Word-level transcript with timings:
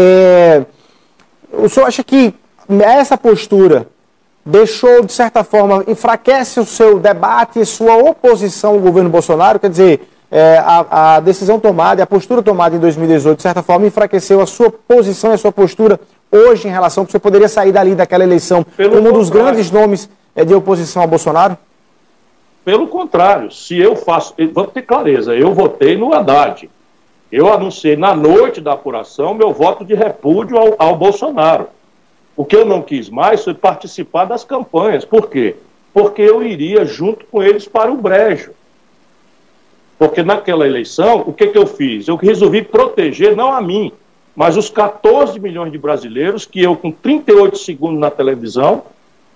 É, 0.00 0.64
o 1.52 1.68
senhor 1.68 1.86
acha 1.86 2.04
que 2.04 2.32
essa 2.80 3.18
postura 3.18 3.88
deixou, 4.46 5.04
de 5.04 5.12
certa 5.12 5.42
forma, 5.42 5.82
enfraquece 5.88 6.60
o 6.60 6.64
seu 6.64 7.00
debate 7.00 7.58
e 7.58 7.66
sua 7.66 7.96
oposição 7.96 8.74
ao 8.74 8.78
governo 8.78 9.10
Bolsonaro? 9.10 9.58
Quer 9.58 9.70
dizer, 9.70 10.08
é, 10.30 10.58
a, 10.58 11.16
a, 11.16 11.20
decisão 11.20 11.58
tomada, 11.58 12.00
a 12.00 12.06
postura 12.06 12.42
tomada 12.42 12.76
em 12.76 12.78
2018, 12.78 13.38
de 13.38 13.42
certa 13.42 13.60
forma, 13.60 13.88
enfraqueceu 13.88 14.40
a 14.40 14.46
sua 14.46 14.70
posição 14.70 15.32
e 15.32 15.34
a 15.34 15.38
sua 15.38 15.50
postura 15.50 15.98
hoje 16.30 16.68
em 16.68 16.70
relação 16.70 17.04
que 17.04 17.10
você 17.10 17.18
poderia 17.18 17.48
sair 17.48 17.72
dali 17.72 17.96
daquela 17.96 18.22
eleição 18.22 18.64
Pelo 18.76 18.94
como 18.94 19.08
um 19.08 19.12
dos 19.12 19.30
grandes 19.30 19.68
nomes 19.68 20.08
é, 20.36 20.44
de 20.44 20.54
oposição 20.54 21.02
ao 21.02 21.08
Bolsonaro? 21.08 21.58
Pelo 22.64 22.86
contrário, 22.86 23.50
se 23.50 23.76
eu 23.76 23.96
faço, 23.96 24.32
vamos 24.52 24.72
ter 24.72 24.82
clareza, 24.82 25.34
eu 25.34 25.52
votei 25.52 25.96
no 25.96 26.14
Haddad. 26.14 26.70
Eu 27.30 27.52
anunciei 27.52 27.96
na 27.96 28.14
noite 28.14 28.60
da 28.60 28.72
apuração 28.72 29.34
meu 29.34 29.52
voto 29.52 29.84
de 29.84 29.94
repúdio 29.94 30.56
ao, 30.56 30.74
ao 30.78 30.96
Bolsonaro. 30.96 31.68
O 32.34 32.44
que 32.44 32.56
eu 32.56 32.64
não 32.64 32.80
quis 32.80 33.10
mais 33.10 33.44
foi 33.44 33.52
participar 33.52 34.24
das 34.24 34.44
campanhas. 34.44 35.04
Por 35.04 35.28
quê? 35.28 35.56
Porque 35.92 36.22
eu 36.22 36.42
iria 36.42 36.84
junto 36.84 37.26
com 37.26 37.42
eles 37.42 37.66
para 37.66 37.92
o 37.92 37.96
brejo. 37.96 38.52
Porque 39.98 40.22
naquela 40.22 40.66
eleição, 40.66 41.24
o 41.26 41.32
que, 41.32 41.48
que 41.48 41.58
eu 41.58 41.66
fiz? 41.66 42.06
Eu 42.06 42.16
resolvi 42.16 42.62
proteger, 42.62 43.34
não 43.34 43.52
a 43.52 43.60
mim, 43.60 43.92
mas 44.34 44.56
os 44.56 44.70
14 44.70 45.40
milhões 45.40 45.72
de 45.72 45.78
brasileiros 45.78 46.46
que 46.46 46.62
eu, 46.62 46.76
com 46.76 46.92
38 46.92 47.58
segundos 47.58 47.98
na 47.98 48.10
televisão, 48.10 48.84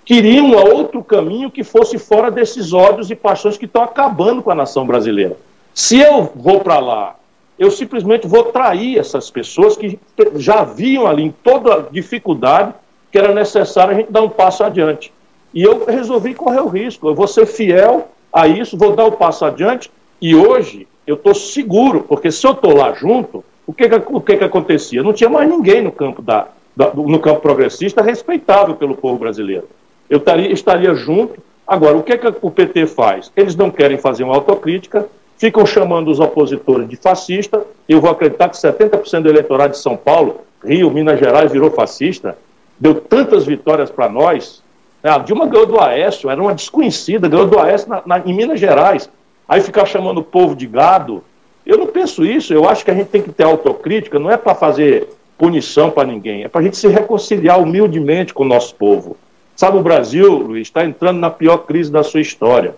queriam 0.05 0.47
um 0.47 0.55
outro 0.55 1.02
caminho 1.02 1.50
que 1.50 1.64
fosse 1.64 1.98
fora 1.98 2.30
desses 2.30 2.72
ódios 2.72 3.11
e 3.11 3.16
paixões 3.16 3.59
que 3.59 3.64
estão 3.64 3.83
acabando 3.83 4.42
com 4.42 4.50
a 4.52 4.55
nação 4.55 4.86
brasileira. 4.86 5.36
Se 5.74 5.98
eu 5.98 6.30
vou 6.36 6.61
para 6.61 6.78
lá, 6.78 7.16
eu 7.62 7.71
simplesmente 7.71 8.27
vou 8.27 8.43
trair 8.45 8.98
essas 8.98 9.30
pessoas 9.30 9.77
que 9.77 9.97
já 10.34 10.65
viam 10.65 11.07
ali 11.07 11.23
em 11.23 11.30
toda 11.30 11.75
a 11.75 11.80
dificuldade 11.83 12.75
que 13.12 13.16
era 13.16 13.33
necessário 13.33 13.95
a 13.95 13.95
gente 13.95 14.11
dar 14.11 14.23
um 14.23 14.29
passo 14.29 14.64
adiante. 14.64 15.12
E 15.55 15.62
eu 15.62 15.84
resolvi 15.84 16.34
correr 16.34 16.61
o 16.61 16.67
risco, 16.67 17.09
eu 17.09 17.14
vou 17.14 17.28
ser 17.28 17.47
fiel 17.47 18.09
a 18.33 18.48
isso, 18.48 18.77
vou 18.77 18.97
dar 18.97 19.05
o 19.05 19.09
um 19.09 19.12
passo 19.12 19.45
adiante 19.45 19.92
e 20.20 20.34
hoje 20.34 20.89
eu 21.06 21.14
estou 21.14 21.36
seguro, 21.36 22.01
porque 22.01 22.33
se 22.33 22.45
eu 22.45 22.51
estou 22.51 22.75
lá 22.75 22.95
junto, 22.95 23.45
o 23.64 23.73
que, 23.73 23.89
que, 23.89 24.03
o 24.08 24.20
que, 24.20 24.39
que 24.39 24.45
acontecia? 24.45 25.01
Não 25.01 25.12
tinha 25.12 25.31
mais 25.31 25.48
ninguém 25.48 25.83
no 25.83 25.92
campo, 25.92 26.20
da, 26.20 26.48
da, 26.75 26.92
no 26.92 27.20
campo 27.20 27.42
progressista 27.42 28.03
respeitável 28.03 28.75
pelo 28.75 28.97
povo 28.97 29.20
brasileiro. 29.20 29.69
Eu 30.11 30.19
taria, 30.19 30.51
estaria 30.51 30.92
junto. 30.97 31.41
Agora, 31.64 31.97
o 31.97 32.03
que, 32.03 32.19
que 32.19 32.34
o 32.42 32.51
PT 32.51 32.86
faz? 32.86 33.31
Eles 33.36 33.55
não 33.55 33.70
querem 33.70 33.98
fazer 33.98 34.25
uma 34.25 34.34
autocrítica, 34.34 35.06
ficam 35.43 35.67
chamando 35.67 36.09
os 36.09 36.21
opositores 36.21 36.89
de 36.89 36.95
fascista. 36.95 37.67
Eu 37.89 38.01
vou 38.01 38.12
acreditar 38.12 38.48
que 38.48 38.57
70% 38.57 39.23
do 39.23 39.29
eleitorado 39.29 39.73
de 39.73 39.79
São 39.79 39.97
Paulo, 39.97 40.43
Rio, 40.65 40.89
Minas 40.89 41.19
Gerais, 41.19 41.51
virou 41.51 41.69
fascista. 41.69 42.39
Deu 42.79 42.95
tantas 42.95 43.45
vitórias 43.45 43.91
para 43.91 44.09
nós. 44.09 44.63
A 45.03 45.19
Dilma 45.19 45.48
ganhou 45.48 45.67
do 45.67 45.81
Aécio, 45.81 46.31
era 46.31 46.41
uma 46.41 46.55
desconhecida, 46.55 47.27
ganhou 47.27 47.48
do 47.48 47.59
Aécio 47.59 47.89
na, 47.89 48.03
na, 48.07 48.19
em 48.20 48.33
Minas 48.33 48.61
Gerais 48.61 49.11
aí 49.48 49.61
ficar 49.61 49.85
chamando 49.85 50.19
o 50.19 50.23
povo 50.23 50.55
de 50.55 50.65
gado. 50.65 51.25
Eu 51.67 51.77
não 51.77 51.89
penso 51.89 52.25
isso, 52.25 52.55
eu 52.55 52.69
acho 52.69 52.85
que 52.85 52.93
a 52.93 52.95
gente 52.95 53.09
tem 53.09 53.20
que 53.20 53.33
ter 53.33 53.43
autocrítica, 53.43 54.20
não 54.20 54.31
é 54.31 54.37
para 54.37 54.55
fazer 54.55 55.09
punição 55.37 55.91
para 55.91 56.07
ninguém, 56.07 56.45
é 56.45 56.48
para 56.48 56.61
a 56.61 56.65
gente 56.65 56.77
se 56.77 56.87
reconciliar 56.87 57.61
humildemente 57.61 58.33
com 58.33 58.45
o 58.45 58.48
nosso 58.48 58.77
povo. 58.77 59.17
Sabe, 59.57 59.77
o 59.77 59.83
Brasil, 59.83 60.35
Luiz, 60.35 60.69
está 60.69 60.85
entrando 60.85 61.19
na 61.19 61.31
pior 61.31 61.59
crise 61.59 61.91
da 61.91 62.05
sua 62.05 62.20
história. 62.20 62.77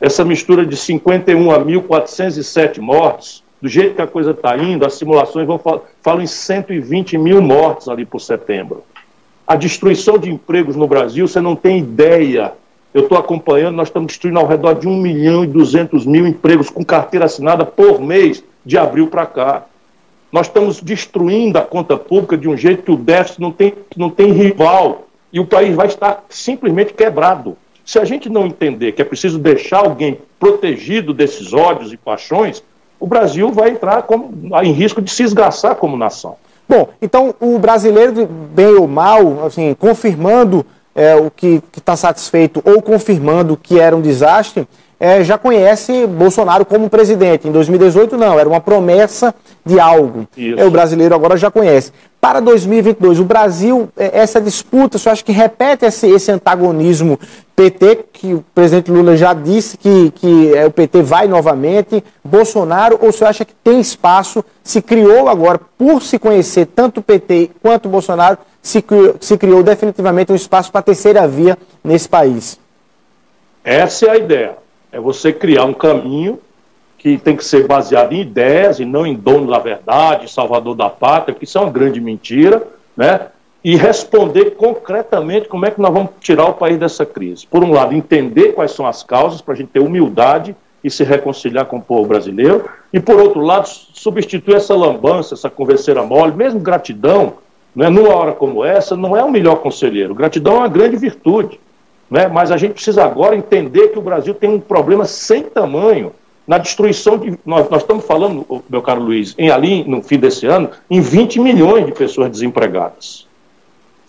Essa 0.00 0.24
mistura 0.24 0.64
de 0.64 0.76
51 0.76 1.50
a 1.50 1.58
1.407 1.58 2.78
mortes, 2.78 3.42
do 3.60 3.68
jeito 3.68 3.96
que 3.96 4.02
a 4.02 4.06
coisa 4.06 4.30
está 4.30 4.56
indo, 4.56 4.86
as 4.86 4.94
simulações 4.94 5.46
vão 5.46 5.60
falam 6.02 6.22
em 6.22 6.26
120 6.26 7.18
mil 7.18 7.42
mortes 7.42 7.88
ali 7.88 8.06
por 8.06 8.20
setembro. 8.20 8.82
A 9.46 9.56
destruição 9.56 10.16
de 10.16 10.30
empregos 10.30 10.76
no 10.76 10.86
Brasil, 10.86 11.28
você 11.28 11.40
não 11.40 11.54
tem 11.54 11.78
ideia 11.78 12.52
eu 12.92 13.02
estou 13.02 13.16
acompanhando, 13.16 13.76
nós 13.76 13.88
estamos 13.88 14.08
destruindo 14.08 14.40
ao 14.40 14.46
redor 14.46 14.74
de 14.74 14.88
1 14.88 14.96
milhão 14.96 15.44
e 15.44 15.46
200 15.46 16.04
mil 16.04 16.26
empregos 16.26 16.68
com 16.68 16.84
carteira 16.84 17.26
assinada 17.26 17.64
por 17.64 18.00
mês, 18.00 18.42
de 18.66 18.76
abril 18.76 19.06
para 19.06 19.26
cá. 19.26 19.64
Nós 20.32 20.48
estamos 20.48 20.80
destruindo 20.80 21.56
a 21.58 21.62
conta 21.62 21.96
pública 21.96 22.36
de 22.36 22.48
um 22.48 22.56
jeito 22.56 22.82
que 22.82 22.90
o 22.90 22.96
déficit 22.96 23.40
não 23.40 23.52
tem, 23.52 23.74
não 23.96 24.10
tem 24.10 24.32
rival 24.32 25.06
e 25.32 25.38
o 25.38 25.46
país 25.46 25.74
vai 25.74 25.86
estar 25.86 26.24
simplesmente 26.28 26.92
quebrado. 26.92 27.56
Se 27.90 27.98
a 27.98 28.04
gente 28.04 28.28
não 28.28 28.46
entender 28.46 28.92
que 28.92 29.02
é 29.02 29.04
preciso 29.04 29.36
deixar 29.36 29.78
alguém 29.78 30.20
protegido 30.38 31.12
desses 31.12 31.52
ódios 31.52 31.92
e 31.92 31.96
paixões, 31.96 32.62
o 33.00 33.04
Brasil 33.04 33.50
vai 33.50 33.70
entrar 33.70 34.04
como, 34.04 34.32
em 34.62 34.70
risco 34.70 35.02
de 35.02 35.10
se 35.10 35.24
esgaçar 35.24 35.74
como 35.74 35.96
nação. 35.96 36.36
Bom, 36.68 36.90
então 37.02 37.34
o 37.40 37.58
brasileiro, 37.58 38.28
bem 38.54 38.76
ou 38.76 38.86
mal, 38.86 39.44
assim, 39.44 39.74
confirmando 39.74 40.64
é, 40.94 41.16
o 41.16 41.32
que 41.32 41.60
está 41.76 41.96
satisfeito 41.96 42.62
ou 42.64 42.80
confirmando 42.80 43.56
que 43.56 43.80
era 43.80 43.96
um 43.96 44.00
desastre, 44.00 44.68
é, 45.00 45.24
já 45.24 45.36
conhece 45.36 46.06
Bolsonaro 46.06 46.64
como 46.64 46.90
presidente. 46.90 47.48
Em 47.48 47.50
2018, 47.50 48.16
não, 48.16 48.38
era 48.38 48.48
uma 48.48 48.60
promessa 48.60 49.34
de 49.64 49.80
algo. 49.80 50.28
É, 50.56 50.64
o 50.64 50.70
brasileiro 50.70 51.14
agora 51.14 51.36
já 51.36 51.50
conhece. 51.50 51.90
Para 52.20 52.38
2022, 52.38 53.18
o 53.18 53.24
Brasil, 53.24 53.88
é, 53.96 54.18
essa 54.18 54.40
disputa, 54.40 54.98
você 54.98 55.08
acha 55.08 55.24
que 55.24 55.32
repete 55.32 55.86
esse, 55.86 56.06
esse 56.06 56.30
antagonismo 56.30 57.18
PT, 57.60 58.04
que 58.12 58.34
o 58.34 58.44
presidente 58.54 58.90
Lula 58.90 59.16
já 59.16 59.34
disse 59.34 59.76
que, 59.76 60.10
que 60.12 60.56
é, 60.56 60.66
o 60.66 60.70
PT 60.70 61.02
vai 61.02 61.28
novamente, 61.28 62.02
Bolsonaro, 62.24 62.98
ou 63.02 63.12
você 63.12 63.24
acha 63.24 63.44
que 63.44 63.52
tem 63.52 63.78
espaço, 63.80 64.42
se 64.62 64.80
criou 64.80 65.28
agora, 65.28 65.60
por 65.76 66.02
se 66.02 66.18
conhecer 66.18 66.66
tanto 66.66 67.00
o 67.00 67.02
PT 67.02 67.50
quanto 67.62 67.86
o 67.86 67.90
Bolsonaro, 67.90 68.38
se 68.62 68.80
criou, 68.80 69.16
se 69.20 69.36
criou 69.36 69.62
definitivamente 69.62 70.32
um 70.32 70.36
espaço 70.36 70.72
para 70.72 70.80
a 70.80 70.84
terceira 70.84 71.28
via 71.28 71.58
nesse 71.84 72.08
país? 72.08 72.58
Essa 73.62 74.06
é 74.06 74.10
a 74.10 74.16
ideia 74.16 74.56
é 74.92 74.98
você 74.98 75.32
criar 75.32 75.64
um 75.64 75.74
caminho 75.74 76.40
que 76.98 77.16
tem 77.16 77.36
que 77.36 77.44
ser 77.44 77.66
baseado 77.66 78.12
em 78.12 78.20
ideias 78.20 78.80
e 78.80 78.84
não 78.84 79.06
em 79.06 79.14
dono 79.14 79.50
da 79.50 79.58
verdade, 79.58 80.30
salvador 80.30 80.74
da 80.74 80.90
pátria, 80.90 81.34
que 81.34 81.44
isso 81.44 81.56
é 81.56 81.60
uma 81.60 81.70
grande 81.70 82.00
mentira, 82.00 82.66
né? 82.96 83.28
E 83.62 83.76
responder 83.76 84.52
concretamente 84.52 85.48
como 85.48 85.66
é 85.66 85.70
que 85.70 85.80
nós 85.80 85.92
vamos 85.92 86.10
tirar 86.20 86.46
o 86.46 86.54
país 86.54 86.78
dessa 86.78 87.04
crise. 87.04 87.46
Por 87.46 87.62
um 87.62 87.72
lado, 87.72 87.94
entender 87.94 88.52
quais 88.52 88.70
são 88.70 88.86
as 88.86 89.02
causas 89.02 89.40
para 89.40 89.54
a 89.54 89.56
gente 89.56 89.68
ter 89.68 89.80
humildade 89.80 90.56
e 90.82 90.90
se 90.90 91.04
reconciliar 91.04 91.66
com 91.66 91.76
o 91.76 91.82
povo 91.82 92.08
brasileiro, 92.08 92.64
e 92.90 92.98
por 92.98 93.20
outro 93.20 93.40
lado, 93.40 93.68
substituir 93.68 94.56
essa 94.56 94.74
lambança, 94.74 95.34
essa 95.34 95.50
converseira 95.50 96.02
mole, 96.02 96.32
mesmo 96.32 96.58
gratidão, 96.58 97.34
né, 97.76 97.88
numa 97.90 98.14
hora 98.14 98.32
como 98.32 98.64
essa, 98.64 98.96
não 98.96 99.16
é 99.16 99.22
o 99.22 99.30
melhor 99.30 99.56
conselheiro. 99.56 100.14
Gratidão 100.14 100.54
é 100.54 100.58
uma 100.58 100.68
grande 100.68 100.96
virtude. 100.96 101.60
Né? 102.10 102.26
Mas 102.26 102.50
a 102.50 102.56
gente 102.56 102.72
precisa 102.72 103.04
agora 103.04 103.36
entender 103.36 103.88
que 103.88 103.98
o 103.98 104.02
Brasil 104.02 104.34
tem 104.34 104.50
um 104.50 104.58
problema 104.58 105.04
sem 105.04 105.44
tamanho 105.44 106.12
na 106.46 106.58
destruição 106.58 107.16
de. 107.16 107.38
Nós, 107.46 107.70
nós 107.70 107.82
estamos 107.82 108.04
falando, 108.04 108.64
meu 108.68 108.82
caro 108.82 109.00
Luiz, 109.00 109.34
em 109.38 109.50
ali, 109.50 109.84
no 109.84 110.02
fim 110.02 110.18
desse 110.18 110.46
ano, 110.46 110.70
em 110.90 111.00
20 111.00 111.38
milhões 111.38 111.86
de 111.86 111.92
pessoas 111.92 112.28
desempregadas. 112.28 113.28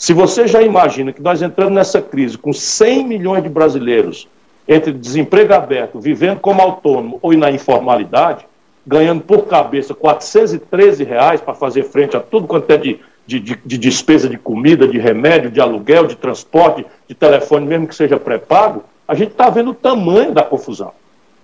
Se 0.01 0.13
você 0.13 0.47
já 0.47 0.63
imagina 0.63 1.13
que 1.13 1.21
nós 1.21 1.43
entramos 1.43 1.75
nessa 1.75 2.01
crise 2.01 2.35
com 2.35 2.51
100 2.51 3.07
milhões 3.07 3.43
de 3.43 3.49
brasileiros 3.49 4.27
entre 4.67 4.91
desemprego 4.91 5.53
aberto, 5.53 5.99
vivendo 5.99 6.39
como 6.39 6.59
autônomo 6.59 7.19
ou 7.21 7.33
na 7.33 7.51
informalidade, 7.51 8.43
ganhando 8.85 9.21
por 9.21 9.45
cabeça 9.45 9.93
413 9.93 11.03
reais 11.03 11.39
para 11.39 11.53
fazer 11.53 11.83
frente 11.83 12.17
a 12.17 12.19
tudo 12.19 12.47
quanto 12.47 12.71
é 12.71 12.77
de 12.77 12.99
de, 13.27 13.39
de, 13.39 13.59
de, 13.63 13.77
despesa 13.77 14.27
de 14.27 14.39
comida, 14.39 14.87
de 14.87 14.97
remédio, 14.97 15.51
de 15.51 15.61
aluguel, 15.61 16.07
de 16.07 16.15
transporte, 16.15 16.83
de 17.07 17.13
telefone, 17.13 17.67
mesmo 17.67 17.85
que 17.85 17.93
seja 17.93 18.19
pré-pago, 18.19 18.83
a 19.07 19.13
gente 19.13 19.33
está 19.33 19.51
vendo 19.51 19.69
o 19.69 19.75
tamanho 19.75 20.33
da 20.33 20.41
confusão. 20.41 20.93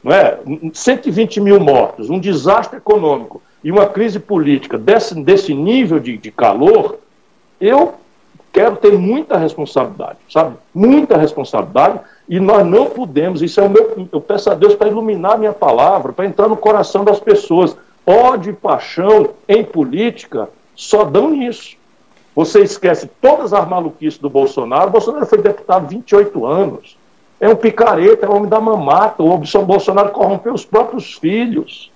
Não 0.03 0.12
é? 0.12 0.40
120 0.73 1.40
mil 1.40 1.59
mortos, 1.59 2.09
um 2.09 2.19
desastre 2.19 2.78
econômico 2.78 3.40
e 3.63 3.72
uma 3.72 3.85
crise 3.85 4.19
política 4.19 4.79
desse, 4.79 5.13
desse 5.22 5.53
nível 5.53 6.00
de, 6.00 6.17
de 6.17 6.31
calor, 6.31 6.97
eu 7.62 7.93
quero 8.57 8.75
ter 8.77 8.97
muita 8.97 9.37
responsabilidade, 9.37 10.17
sabe? 10.27 10.55
Muita 10.73 11.15
responsabilidade 11.15 11.99
e 12.27 12.39
nós 12.39 12.65
não 12.65 12.87
podemos, 12.87 13.43
isso 13.43 13.59
é 13.59 13.63
o 13.63 13.69
meu, 13.69 14.09
eu 14.11 14.19
peço 14.19 14.49
a 14.49 14.55
Deus 14.55 14.73
para 14.73 14.87
iluminar 14.87 15.33
a 15.33 15.37
minha 15.37 15.53
palavra, 15.53 16.11
para 16.11 16.25
entrar 16.25 16.47
no 16.47 16.57
coração 16.57 17.05
das 17.05 17.19
pessoas. 17.19 17.77
Ódio 18.03 18.51
e 18.51 18.55
paixão 18.55 19.29
em 19.47 19.63
política 19.63 20.49
só 20.75 21.03
dão 21.03 21.29
nisso. 21.29 21.75
Você 22.35 22.61
esquece 22.61 23.07
todas 23.21 23.53
as 23.53 23.67
maluquices 23.67 24.19
do 24.19 24.29
Bolsonaro. 24.29 24.89
Bolsonaro 24.89 25.27
foi 25.27 25.37
deputado 25.37 25.87
28 25.87 26.43
anos. 26.43 26.97
É 27.39 27.47
um 27.47 27.55
picareta, 27.55 28.25
é 28.25 28.29
um 28.29 28.37
homem 28.37 28.49
da 28.49 28.59
mamata. 28.59 29.21
O 29.21 29.37
Bolsonaro 29.37 30.09
corrompeu 30.09 30.53
os 30.53 30.65
próprios 30.65 31.13
filhos. 31.13 31.91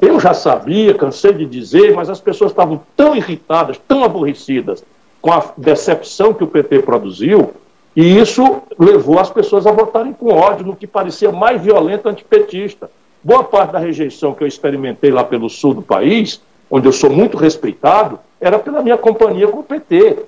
Eu 0.00 0.20
já 0.20 0.34
sabia, 0.34 0.94
cansei 0.94 1.32
de 1.32 1.46
dizer, 1.46 1.94
mas 1.96 2.08
as 2.08 2.20
pessoas 2.20 2.52
estavam 2.52 2.80
tão 2.96 3.16
irritadas, 3.16 3.80
tão 3.88 4.04
aborrecidas 4.04 4.84
com 5.20 5.32
a 5.32 5.52
decepção 5.56 6.32
que 6.32 6.44
o 6.44 6.48
PT 6.48 6.80
produziu, 6.80 7.52
e 7.94 8.18
isso 8.18 8.62
levou 8.78 9.18
as 9.18 9.30
pessoas 9.30 9.66
a 9.66 9.72
votarem 9.72 10.12
com 10.12 10.32
ódio 10.32 10.66
no 10.66 10.76
que 10.76 10.86
parecia 10.86 11.30
mais 11.32 11.60
violento 11.60 12.08
antipetista. 12.08 12.90
Boa 13.22 13.44
parte 13.44 13.72
da 13.72 13.78
rejeição 13.78 14.32
que 14.32 14.42
eu 14.42 14.48
experimentei 14.48 15.10
lá 15.10 15.24
pelo 15.24 15.50
sul 15.50 15.74
do 15.74 15.82
país 15.82 16.40
onde 16.70 16.86
eu 16.86 16.92
sou 16.92 17.10
muito 17.10 17.36
respeitado, 17.36 18.20
era 18.40 18.58
pela 18.58 18.80
minha 18.80 18.96
companhia 18.96 19.48
com 19.48 19.58
o 19.58 19.64
PT. 19.64 20.20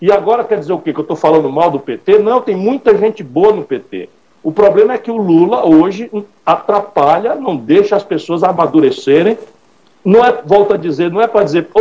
E 0.00 0.12
agora 0.12 0.44
quer 0.44 0.58
dizer 0.58 0.72
o 0.72 0.78
quê? 0.78 0.92
Que 0.92 1.00
eu 1.00 1.02
estou 1.02 1.16
falando 1.16 1.50
mal 1.50 1.70
do 1.70 1.80
PT? 1.80 2.18
Não, 2.18 2.40
tem 2.40 2.54
muita 2.54 2.96
gente 2.96 3.22
boa 3.22 3.52
no 3.52 3.64
PT. 3.64 4.08
O 4.42 4.52
problema 4.52 4.94
é 4.94 4.98
que 4.98 5.10
o 5.10 5.16
Lula 5.16 5.66
hoje 5.66 6.10
atrapalha, 6.44 7.34
não 7.34 7.56
deixa 7.56 7.96
as 7.96 8.04
pessoas 8.04 8.42
amadurecerem. 8.42 9.38
Não 10.04 10.24
é, 10.24 10.40
volto 10.44 10.74
a 10.74 10.76
dizer, 10.76 11.10
não 11.10 11.20
é 11.20 11.26
para 11.26 11.44
dizer, 11.44 11.66
pô, 11.66 11.80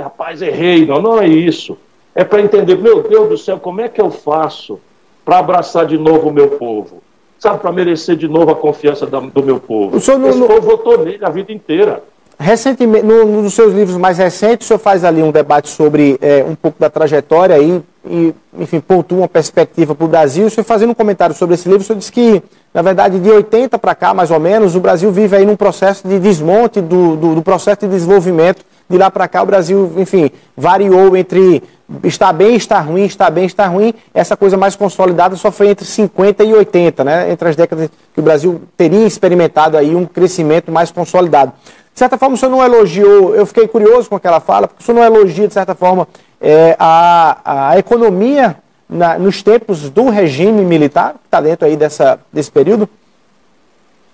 rapaz, 0.00 0.42
errei. 0.42 0.86
Não, 0.86 1.00
não 1.00 1.20
é 1.20 1.26
isso. 1.26 1.78
É 2.16 2.24
para 2.24 2.40
entender, 2.40 2.78
meu 2.78 3.02
Deus 3.02 3.28
do 3.28 3.36
céu, 3.36 3.60
como 3.60 3.82
é 3.82 3.90
que 3.90 4.00
eu 4.00 4.10
faço 4.10 4.80
para 5.22 5.38
abraçar 5.38 5.84
de 5.84 5.98
novo 5.98 6.30
o 6.30 6.32
meu 6.32 6.48
povo? 6.48 7.02
Sabe, 7.38 7.60
para 7.60 7.70
merecer 7.70 8.16
de 8.16 8.26
novo 8.26 8.50
a 8.50 8.56
confiança 8.56 9.04
do 9.04 9.42
meu 9.42 9.60
povo. 9.60 9.98
O 9.98 10.00
senhor 10.00 10.18
não, 10.18 10.30
Esse 10.30 10.40
povo 10.40 10.62
votou 10.62 11.04
nele 11.04 11.22
a 11.22 11.28
vida 11.28 11.52
inteira. 11.52 12.02
Recentemente, 12.38 13.04
num 13.04 13.42
dos 13.42 13.52
seus 13.52 13.74
livros 13.74 13.98
mais 13.98 14.16
recentes, 14.16 14.66
o 14.66 14.68
senhor 14.68 14.78
faz 14.78 15.04
ali 15.04 15.22
um 15.22 15.30
debate 15.30 15.68
sobre 15.68 16.18
é, 16.22 16.42
um 16.42 16.54
pouco 16.54 16.80
da 16.80 16.88
trajetória 16.88 17.58
e, 17.58 17.82
e 18.06 18.34
enfim, 18.58 18.80
pontua 18.80 19.18
uma 19.18 19.28
perspectiva 19.28 19.94
para 19.94 20.04
o 20.04 20.08
Brasil. 20.08 20.46
O 20.46 20.50
senhor 20.50 20.64
fazendo 20.64 20.90
um 20.90 20.94
comentário 20.94 21.36
sobre 21.36 21.54
esse 21.54 21.68
livro, 21.68 21.82
o 21.82 21.86
senhor 21.86 21.98
disse 21.98 22.12
que, 22.12 22.42
na 22.72 22.80
verdade, 22.80 23.18
de 23.18 23.30
80 23.30 23.78
para 23.78 23.94
cá, 23.94 24.14
mais 24.14 24.30
ou 24.30 24.40
menos, 24.40 24.74
o 24.74 24.80
Brasil 24.80 25.12
vive 25.12 25.36
aí 25.36 25.44
num 25.44 25.56
processo 25.56 26.08
de 26.08 26.18
desmonte 26.18 26.80
do, 26.80 27.14
do, 27.16 27.34
do 27.34 27.42
processo 27.42 27.80
de 27.80 27.88
desenvolvimento. 27.88 28.64
De 28.88 28.96
lá 28.96 29.10
para 29.10 29.26
cá, 29.26 29.42
o 29.42 29.46
Brasil, 29.46 29.92
enfim, 29.96 30.30
variou 30.56 31.16
entre 31.16 31.62
está 32.02 32.32
bem, 32.32 32.56
está 32.56 32.80
ruim, 32.80 33.04
está 33.04 33.30
bem, 33.30 33.46
está 33.46 33.66
ruim. 33.66 33.94
Essa 34.12 34.36
coisa 34.36 34.56
mais 34.56 34.74
consolidada 34.76 35.36
só 35.36 35.50
foi 35.50 35.68
entre 35.68 35.84
50 35.84 36.44
e 36.44 36.52
80, 36.52 37.04
né? 37.04 37.30
Entre 37.30 37.48
as 37.48 37.56
décadas 37.56 37.90
que 38.12 38.20
o 38.20 38.22
Brasil 38.22 38.62
teria 38.76 39.06
experimentado 39.06 39.76
aí 39.76 39.94
um 39.94 40.04
crescimento 40.04 40.70
mais 40.70 40.90
consolidado. 40.90 41.52
De 41.92 41.98
certa 41.98 42.18
forma, 42.18 42.34
o 42.34 42.38
senhor 42.38 42.50
não 42.50 42.62
elogiou, 42.62 43.34
eu 43.34 43.46
fiquei 43.46 43.66
curioso 43.66 44.08
com 44.08 44.16
aquela 44.16 44.38
fala, 44.38 44.68
porque 44.68 44.82
o 44.82 44.84
senhor 44.84 44.98
não 44.98 45.04
elogia, 45.04 45.48
de 45.48 45.54
certa 45.54 45.74
forma, 45.74 46.06
é, 46.40 46.76
a, 46.78 47.70
a 47.70 47.78
economia 47.78 48.56
na, 48.88 49.18
nos 49.18 49.42
tempos 49.42 49.88
do 49.88 50.10
regime 50.10 50.62
militar, 50.64 51.12
que 51.14 51.26
está 51.26 51.40
dentro 51.40 51.66
aí 51.66 51.76
dessa, 51.76 52.20
desse 52.32 52.50
período? 52.50 52.88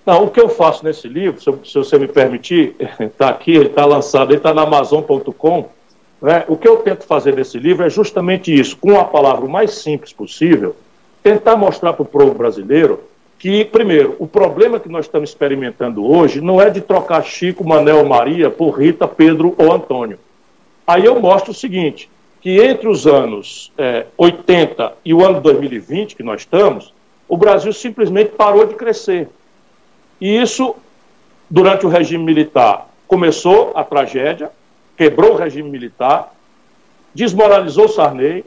Não, 0.05 0.25
o 0.25 0.31
que 0.31 0.41
eu 0.41 0.49
faço 0.49 0.85
nesse 0.85 1.07
livro, 1.07 1.41
se, 1.41 1.71
se 1.71 1.79
você 1.79 1.99
me 1.99 2.09
permitir, 2.09 2.75
está 2.99 3.29
aqui, 3.31 3.53
ele 3.53 3.67
está 3.67 3.85
lançado, 3.85 4.31
ele 4.31 4.39
está 4.39 4.53
na 4.53 4.63
Amazon.com. 4.63 5.69
Né? 6.21 6.45
O 6.49 6.57
que 6.57 6.67
eu 6.67 6.79
tento 6.79 7.05
fazer 7.05 7.35
nesse 7.35 7.59
livro 7.59 7.85
é 7.85 7.91
justamente 7.91 8.53
isso, 8.53 8.77
com 8.77 8.99
a 8.99 9.05
palavra 9.05 9.49
mais 9.49 9.73
simples 9.75 10.13
possível, 10.13 10.75
tentar 11.23 11.57
mostrar 11.57 11.93
para 11.93 12.03
o 12.03 12.07
povo 12.07 12.35
brasileiro 12.35 13.01
que, 13.39 13.65
primeiro, 13.65 14.15
o 14.21 14.27
problema 14.27 14.79
que 14.79 14.89
nós 14.89 15.07
estamos 15.07 15.31
experimentando 15.31 16.05
hoje 16.05 16.41
não 16.41 16.61
é 16.61 16.71
de 16.71 16.81
trocar 16.81 17.25
Chico, 17.25 17.67
Manel, 17.67 18.05
Maria 18.05 18.51
por 18.51 18.79
Rita, 18.79 19.09
Pedro 19.09 19.55
ou 19.59 19.73
Antônio. 19.73 20.19
Aí 20.87 21.05
eu 21.05 21.19
mostro 21.21 21.51
o 21.51 21.55
seguinte, 21.55 22.09
que 22.41 22.61
entre 22.61 22.89
os 22.89 23.07
anos 23.07 23.73
é, 23.79 24.07
80 24.17 24.93
e 25.05 25.13
o 25.13 25.25
ano 25.25 25.41
2020 25.41 26.15
que 26.15 26.23
nós 26.23 26.43
estamos, 26.43 26.95
o 27.29 27.37
Brasil 27.37 27.73
simplesmente 27.73 28.31
parou 28.31 28.67
de 28.67 28.75
crescer. 28.75 29.29
E 30.23 30.41
isso, 30.41 30.77
durante 31.51 31.85
o 31.85 31.89
regime 31.89 32.23
militar, 32.23 32.87
começou 33.09 33.73
a 33.75 33.83
tragédia, 33.83 34.53
quebrou 34.97 35.33
o 35.33 35.37
regime 35.37 35.69
militar, 35.69 36.33
desmoralizou 37.13 37.89
Sarney, 37.89 38.45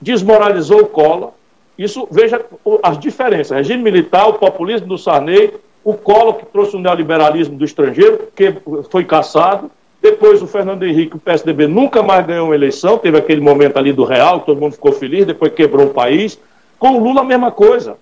desmoralizou 0.00 0.80
o 0.80 0.86
Collor, 0.86 1.30
isso, 1.78 2.08
veja 2.10 2.44
as 2.82 2.98
diferenças. 2.98 3.56
Regime 3.56 3.84
militar, 3.84 4.26
o 4.26 4.32
populismo 4.32 4.88
do 4.88 4.98
Sarney, 4.98 5.54
o 5.84 5.94
Collor, 5.94 6.34
que 6.34 6.46
trouxe 6.46 6.74
o 6.74 6.80
neoliberalismo 6.80 7.56
do 7.56 7.64
estrangeiro, 7.64 8.26
que 8.34 8.56
foi 8.90 9.04
caçado. 9.04 9.70
Depois 10.02 10.42
o 10.42 10.46
Fernando 10.48 10.82
Henrique, 10.82 11.14
o 11.14 11.20
PSDB, 11.20 11.68
nunca 11.68 12.02
mais 12.02 12.26
ganhou 12.26 12.46
uma 12.46 12.54
eleição. 12.56 12.98
Teve 12.98 13.16
aquele 13.16 13.40
momento 13.40 13.76
ali 13.76 13.92
do 13.92 14.02
Real, 14.02 14.40
todo 14.40 14.60
mundo 14.60 14.72
ficou 14.72 14.90
feliz, 14.90 15.24
depois 15.24 15.52
quebrou 15.52 15.86
o 15.86 15.94
país. 15.94 16.36
Com 16.80 16.96
o 16.96 16.98
Lula, 16.98 17.20
a 17.20 17.24
mesma 17.24 17.52
coisa. 17.52 17.96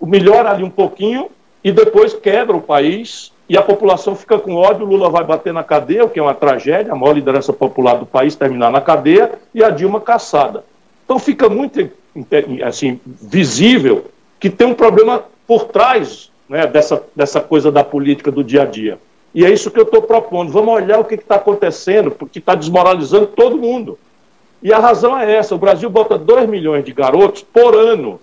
Melhora 0.00 0.52
ali 0.52 0.64
um 0.64 0.70
pouquinho 0.70 1.28
e 1.62 1.72
depois 1.72 2.14
quebra 2.14 2.56
o 2.56 2.60
país 2.60 3.32
e 3.48 3.56
a 3.56 3.62
população 3.62 4.14
fica 4.14 4.38
com 4.38 4.54
ódio. 4.54 4.86
O 4.86 4.88
Lula 4.88 5.08
vai 5.08 5.24
bater 5.24 5.52
na 5.52 5.62
cadeia, 5.62 6.04
o 6.04 6.10
que 6.10 6.18
é 6.18 6.22
uma 6.22 6.34
tragédia. 6.34 6.92
A 6.92 6.96
maior 6.96 7.12
liderança 7.12 7.52
popular 7.52 7.94
do 7.94 8.06
país 8.06 8.34
terminar 8.34 8.70
na 8.70 8.80
cadeia 8.80 9.32
e 9.54 9.62
a 9.62 9.70
Dilma 9.70 10.00
caçada. 10.00 10.64
Então 11.04 11.18
fica 11.18 11.48
muito 11.48 11.90
assim, 12.64 13.00
visível 13.04 14.06
que 14.40 14.50
tem 14.50 14.66
um 14.66 14.74
problema 14.74 15.24
por 15.46 15.64
trás 15.64 16.30
né, 16.48 16.66
dessa, 16.66 17.02
dessa 17.14 17.40
coisa 17.40 17.70
da 17.70 17.84
política 17.84 18.30
do 18.30 18.42
dia 18.42 18.62
a 18.62 18.66
dia. 18.66 18.98
E 19.34 19.44
é 19.44 19.50
isso 19.50 19.70
que 19.70 19.78
eu 19.78 19.84
estou 19.84 20.02
propondo. 20.02 20.50
Vamos 20.50 20.74
olhar 20.74 20.98
o 20.98 21.04
que 21.04 21.14
está 21.14 21.36
acontecendo, 21.36 22.10
porque 22.10 22.38
está 22.38 22.54
desmoralizando 22.54 23.26
todo 23.26 23.56
mundo. 23.56 23.98
E 24.62 24.72
a 24.72 24.78
razão 24.78 25.18
é 25.18 25.30
essa: 25.36 25.54
o 25.54 25.58
Brasil 25.58 25.90
bota 25.90 26.18
2 26.18 26.48
milhões 26.48 26.84
de 26.84 26.92
garotos 26.92 27.42
por 27.42 27.76
ano, 27.76 28.18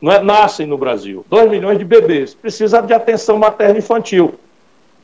não 0.00 0.12
é, 0.12 0.22
nascem 0.22 0.66
no 0.66 0.78
Brasil, 0.78 1.24
2 1.28 1.50
milhões 1.50 1.78
de 1.78 1.84
bebês. 1.84 2.34
Precisa 2.34 2.80
de 2.80 2.92
atenção 2.92 3.38
materna 3.38 3.78
infantil, 3.78 4.34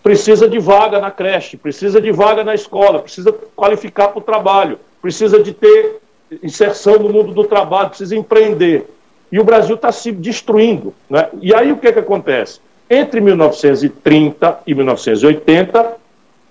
precisa 0.02 0.48
de 0.48 0.58
vaga 0.58 1.00
na 1.00 1.10
creche, 1.10 1.56
precisa 1.56 2.00
de 2.00 2.12
vaga 2.12 2.44
na 2.44 2.54
escola, 2.54 3.00
precisa 3.00 3.32
qualificar 3.56 4.08
para 4.08 4.18
o 4.18 4.22
trabalho, 4.22 4.78
precisa 5.00 5.42
de 5.42 5.52
ter 5.52 6.00
inserção 6.42 6.98
no 6.98 7.08
mundo 7.08 7.32
do 7.32 7.44
trabalho, 7.44 7.88
precisa 7.88 8.16
empreender. 8.16 8.86
E 9.30 9.40
o 9.40 9.44
Brasil 9.44 9.74
está 9.74 9.90
se 9.90 10.12
destruindo. 10.12 10.94
Né? 11.08 11.28
E 11.40 11.54
aí 11.54 11.72
o 11.72 11.76
que, 11.76 11.92
que 11.92 11.98
acontece? 11.98 12.60
Entre 12.88 13.20
1930 13.20 14.60
e 14.66 14.74
1980 14.74 15.96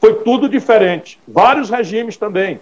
foi 0.01 0.15
tudo 0.15 0.49
diferente. 0.49 1.19
Vários 1.27 1.69
regimes 1.69 2.17
também. 2.17 2.59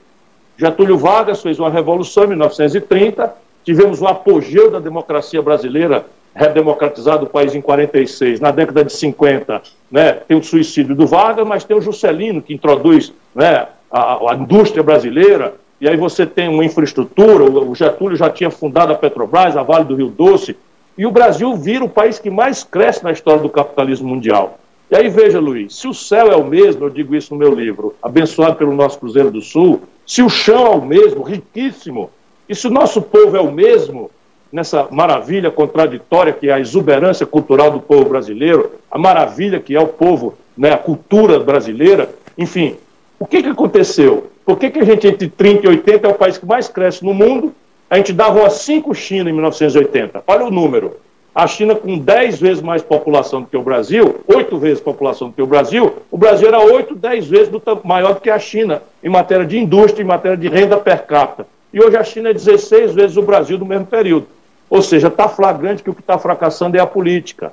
Getúlio 0.57 0.97
Vargas 0.97 1.41
fez 1.41 1.59
uma 1.59 1.69
revolução 1.69 2.25
em 2.25 2.27
1930, 2.27 3.33
tivemos 3.63 4.01
o 4.01 4.07
apogeu 4.07 4.71
da 4.71 4.79
democracia 4.79 5.41
brasileira, 5.41 6.05
redemocratizado 6.33 7.25
o 7.25 7.29
país 7.29 7.53
em 7.53 7.61
46. 7.61 8.39
Na 8.39 8.51
década 8.51 8.85
de 8.85 8.93
50, 8.93 9.61
né, 9.91 10.13
tem 10.13 10.37
o 10.37 10.43
suicídio 10.43 10.95
do 10.95 11.05
Vargas, 11.05 11.47
mas 11.47 11.63
tem 11.63 11.75
o 11.75 11.81
Juscelino, 11.81 12.41
que 12.41 12.53
introduz 12.53 13.13
né, 13.35 13.67
a, 13.91 14.31
a 14.31 14.35
indústria 14.35 14.83
brasileira, 14.83 15.55
e 15.79 15.89
aí 15.89 15.97
você 15.97 16.25
tem 16.25 16.47
uma 16.47 16.63
infraestrutura, 16.63 17.43
o 17.43 17.73
Getúlio 17.75 18.15
já 18.15 18.29
tinha 18.29 18.51
fundado 18.51 18.93
a 18.93 18.95
Petrobras, 18.95 19.57
a 19.57 19.63
Vale 19.63 19.85
do 19.85 19.95
Rio 19.95 20.09
Doce, 20.09 20.55
e 20.97 21.05
o 21.05 21.11
Brasil 21.11 21.55
vira 21.55 21.83
o 21.83 21.89
país 21.89 22.19
que 22.19 22.29
mais 22.29 22.63
cresce 22.63 23.03
na 23.03 23.11
história 23.11 23.41
do 23.41 23.49
capitalismo 23.49 24.07
mundial. 24.07 24.59
E 24.91 24.95
aí 24.95 25.09
veja, 25.09 25.39
Luiz, 25.39 25.75
se 25.75 25.87
o 25.87 25.93
céu 25.93 26.31
é 26.31 26.35
o 26.35 26.43
mesmo, 26.43 26.85
eu 26.85 26.89
digo 26.89 27.15
isso 27.15 27.33
no 27.33 27.39
meu 27.39 27.55
livro, 27.55 27.95
abençoado 28.03 28.57
pelo 28.57 28.75
nosso 28.75 28.99
Cruzeiro 28.99 29.31
do 29.31 29.41
Sul, 29.41 29.81
se 30.05 30.21
o 30.21 30.29
chão 30.29 30.67
é 30.67 30.69
o 30.69 30.81
mesmo, 30.81 31.23
riquíssimo, 31.23 32.11
e 32.51 32.55
se 32.55 32.67
o 32.67 32.69
nosso 32.69 33.01
povo 33.01 33.37
é 33.37 33.39
o 33.39 33.49
mesmo, 33.49 34.11
nessa 34.51 34.85
maravilha 34.91 35.49
contraditória 35.49 36.33
que 36.33 36.49
é 36.49 36.51
a 36.51 36.59
exuberância 36.59 37.25
cultural 37.25 37.71
do 37.71 37.79
povo 37.79 38.09
brasileiro, 38.09 38.73
a 38.91 38.97
maravilha 38.97 39.57
que 39.57 39.73
é 39.73 39.79
o 39.79 39.87
povo, 39.87 40.35
né, 40.57 40.73
a 40.73 40.77
cultura 40.77 41.39
brasileira, 41.39 42.13
enfim, 42.37 42.75
o 43.17 43.25
que, 43.25 43.41
que 43.41 43.47
aconteceu? 43.47 44.29
Por 44.45 44.59
que, 44.59 44.69
que 44.69 44.79
a 44.79 44.83
gente, 44.83 45.07
entre 45.07 45.29
30 45.29 45.65
e 45.65 45.69
80, 45.69 46.05
é 46.05 46.11
o 46.11 46.13
país 46.13 46.37
que 46.37 46.45
mais 46.45 46.67
cresce 46.67 47.05
no 47.05 47.13
mundo? 47.13 47.55
A 47.89 47.95
gente 47.95 48.11
dava 48.11 48.41
umas 48.41 48.55
5 48.55 48.93
China 48.95 49.29
em 49.29 49.33
1980. 49.33 50.21
Olha 50.27 50.45
o 50.45 50.51
número. 50.51 50.97
A 51.33 51.47
China 51.47 51.73
com 51.73 51.97
10 51.97 52.37
vezes 52.37 52.61
mais 52.61 52.81
população 52.81 53.43
do 53.43 53.47
que 53.47 53.55
o 53.55 53.63
Brasil, 53.63 54.19
8 54.27 54.57
vezes 54.57 54.83
população 54.83 55.29
do 55.29 55.33
que 55.33 55.41
o 55.41 55.47
Brasil, 55.47 55.93
o 56.11 56.17
Brasil 56.17 56.49
era 56.49 56.59
8, 56.59 56.95
10 56.95 57.27
vezes 57.27 57.53
maior 57.85 58.15
do 58.15 58.19
que 58.19 58.29
a 58.29 58.37
China 58.37 58.81
em 59.01 59.07
matéria 59.07 59.45
de 59.45 59.57
indústria, 59.57 60.03
em 60.03 60.05
matéria 60.05 60.35
de 60.35 60.49
renda 60.49 60.75
per 60.75 61.05
capita. 61.05 61.47
E 61.73 61.79
hoje 61.79 61.97
a 61.97 62.03
China 62.03 62.29
é 62.29 62.33
16 62.33 62.93
vezes 62.93 63.17
o 63.17 63.21
Brasil 63.21 63.57
no 63.57 63.65
mesmo 63.65 63.85
período. 63.85 64.27
Ou 64.69 64.81
seja, 64.81 65.07
está 65.07 65.27
flagrante 65.27 65.83
que 65.83 65.89
o 65.89 65.93
que 65.93 66.01
está 66.01 66.17
fracassando 66.17 66.77
é 66.77 66.79
a 66.79 66.87
política 66.87 67.51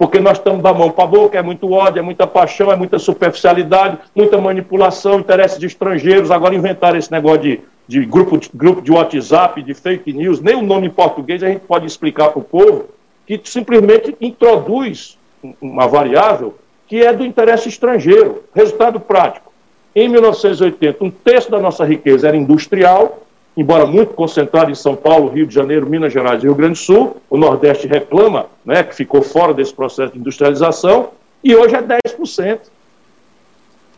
porque 0.00 0.18
nós 0.18 0.38
estamos 0.38 0.62
da 0.62 0.72
mão 0.72 0.90
para 0.90 1.04
a 1.04 1.06
boca, 1.06 1.38
é 1.38 1.42
muito 1.42 1.70
ódio, 1.70 1.98
é 1.98 2.02
muita 2.02 2.26
paixão, 2.26 2.72
é 2.72 2.74
muita 2.74 2.98
superficialidade, 2.98 3.98
muita 4.16 4.38
manipulação, 4.38 5.20
interesses 5.20 5.58
de 5.58 5.66
estrangeiros. 5.66 6.30
Agora 6.30 6.54
inventaram 6.54 6.96
esse 6.96 7.12
negócio 7.12 7.42
de, 7.42 7.60
de, 7.86 8.06
grupo, 8.06 8.38
de 8.38 8.48
grupo 8.54 8.80
de 8.80 8.90
WhatsApp, 8.90 9.62
de 9.62 9.74
fake 9.74 10.10
news, 10.14 10.40
nem 10.40 10.54
o 10.54 10.62
nome 10.62 10.86
em 10.86 10.90
português 10.90 11.42
a 11.42 11.48
gente 11.48 11.60
pode 11.66 11.84
explicar 11.84 12.30
para 12.30 12.38
o 12.38 12.42
povo, 12.42 12.86
que 13.26 13.38
simplesmente 13.44 14.16
introduz 14.22 15.18
uma 15.60 15.86
variável 15.86 16.54
que 16.86 17.04
é 17.04 17.12
do 17.12 17.22
interesse 17.22 17.68
estrangeiro. 17.68 18.42
Resultado 18.54 18.98
prático. 18.98 19.52
Em 19.94 20.08
1980, 20.08 21.04
um 21.04 21.10
terço 21.10 21.50
da 21.50 21.60
nossa 21.60 21.84
riqueza 21.84 22.26
era 22.26 22.38
industrial, 22.38 23.18
embora 23.60 23.84
muito 23.84 24.14
concentrado 24.14 24.70
em 24.70 24.74
São 24.74 24.96
Paulo, 24.96 25.28
Rio 25.28 25.46
de 25.46 25.54
Janeiro, 25.54 25.86
Minas 25.86 26.10
Gerais 26.10 26.42
e 26.42 26.46
Rio 26.46 26.54
Grande 26.54 26.72
do 26.72 26.78
Sul, 26.78 27.18
o 27.28 27.36
Nordeste 27.36 27.86
reclama 27.86 28.46
né, 28.64 28.82
que 28.82 28.94
ficou 28.94 29.20
fora 29.20 29.52
desse 29.52 29.74
processo 29.74 30.14
de 30.14 30.18
industrialização, 30.18 31.10
e 31.44 31.54
hoje 31.54 31.76
é 31.76 31.82
10%. 31.82 32.58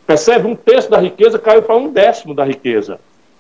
Percebe? 0.05 0.49
Um 0.49 0.57
terço 0.57 0.91
da 0.91 0.99
riqueza 0.99 1.39
caiu 1.39 1.63
para 1.63 1.77
um 1.77 1.93
décimo 1.93 2.35
da 2.35 2.45
riqueza. 2.45 2.99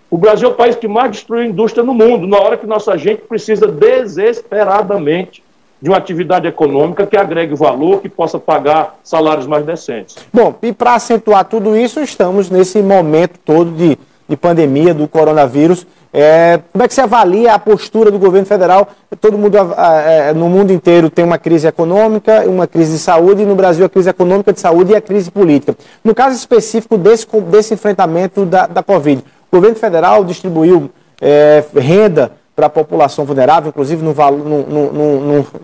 O 0.08 0.16
Brasil 0.16 0.48
é 0.48 0.52
o 0.52 0.54
país 0.54 0.76
que 0.76 0.86
mais 0.86 1.10
destruiu 1.10 1.42
a 1.42 1.46
indústria 1.46 1.82
no 1.82 1.92
mundo, 1.92 2.24
na 2.24 2.38
hora 2.38 2.56
que 2.56 2.66
nossa 2.68 2.96
gente 2.96 3.22
precisa 3.22 3.66
desesperadamente 3.66 5.42
de 5.80 5.88
uma 5.88 5.98
atividade 5.98 6.46
econômica 6.46 7.04
que 7.04 7.16
agregue 7.16 7.56
valor, 7.56 8.00
que 8.00 8.08
possa 8.08 8.38
pagar 8.38 8.96
salários 9.02 9.48
mais 9.48 9.66
decentes. 9.66 10.14
Bom, 10.32 10.54
e 10.62 10.72
para 10.72 10.94
acentuar 10.94 11.44
tudo 11.46 11.76
isso, 11.76 11.98
estamos 11.98 12.48
nesse 12.48 12.80
momento 12.80 13.40
todo 13.44 13.72
de, 13.72 13.98
de 14.32 14.36
pandemia 14.36 14.94
do 14.94 15.06
coronavírus. 15.06 15.86
É, 16.10 16.58
como 16.72 16.82
é 16.82 16.88
que 16.88 16.94
você 16.94 17.02
avalia 17.02 17.52
a 17.52 17.58
postura 17.58 18.10
do 18.10 18.18
governo 18.18 18.46
federal? 18.46 18.88
Todo 19.20 19.36
mundo 19.36 19.58
é, 19.76 20.32
no 20.32 20.48
mundo 20.48 20.72
inteiro 20.72 21.10
tem 21.10 21.22
uma 21.22 21.36
crise 21.36 21.66
econômica, 21.66 22.44
uma 22.48 22.66
crise 22.66 22.92
de 22.92 22.98
saúde, 22.98 23.42
e 23.42 23.46
no 23.46 23.54
Brasil 23.54 23.84
a 23.84 23.90
crise 23.90 24.08
econômica 24.08 24.50
de 24.50 24.58
saúde 24.58 24.92
e 24.92 24.96
a 24.96 25.02
crise 25.02 25.30
política. 25.30 25.76
No 26.02 26.14
caso 26.14 26.34
específico 26.34 26.96
desse, 26.96 27.26
desse 27.50 27.74
enfrentamento 27.74 28.46
da, 28.46 28.66
da 28.66 28.82
Covid, 28.82 29.22
o 29.50 29.56
governo 29.56 29.76
federal 29.76 30.24
distribuiu 30.24 30.90
é, 31.20 31.62
renda 31.76 32.32
para 32.54 32.66
a 32.66 32.70
população 32.70 33.24
vulnerável, 33.24 33.70
inclusive 33.70 34.02
num, 34.02 34.14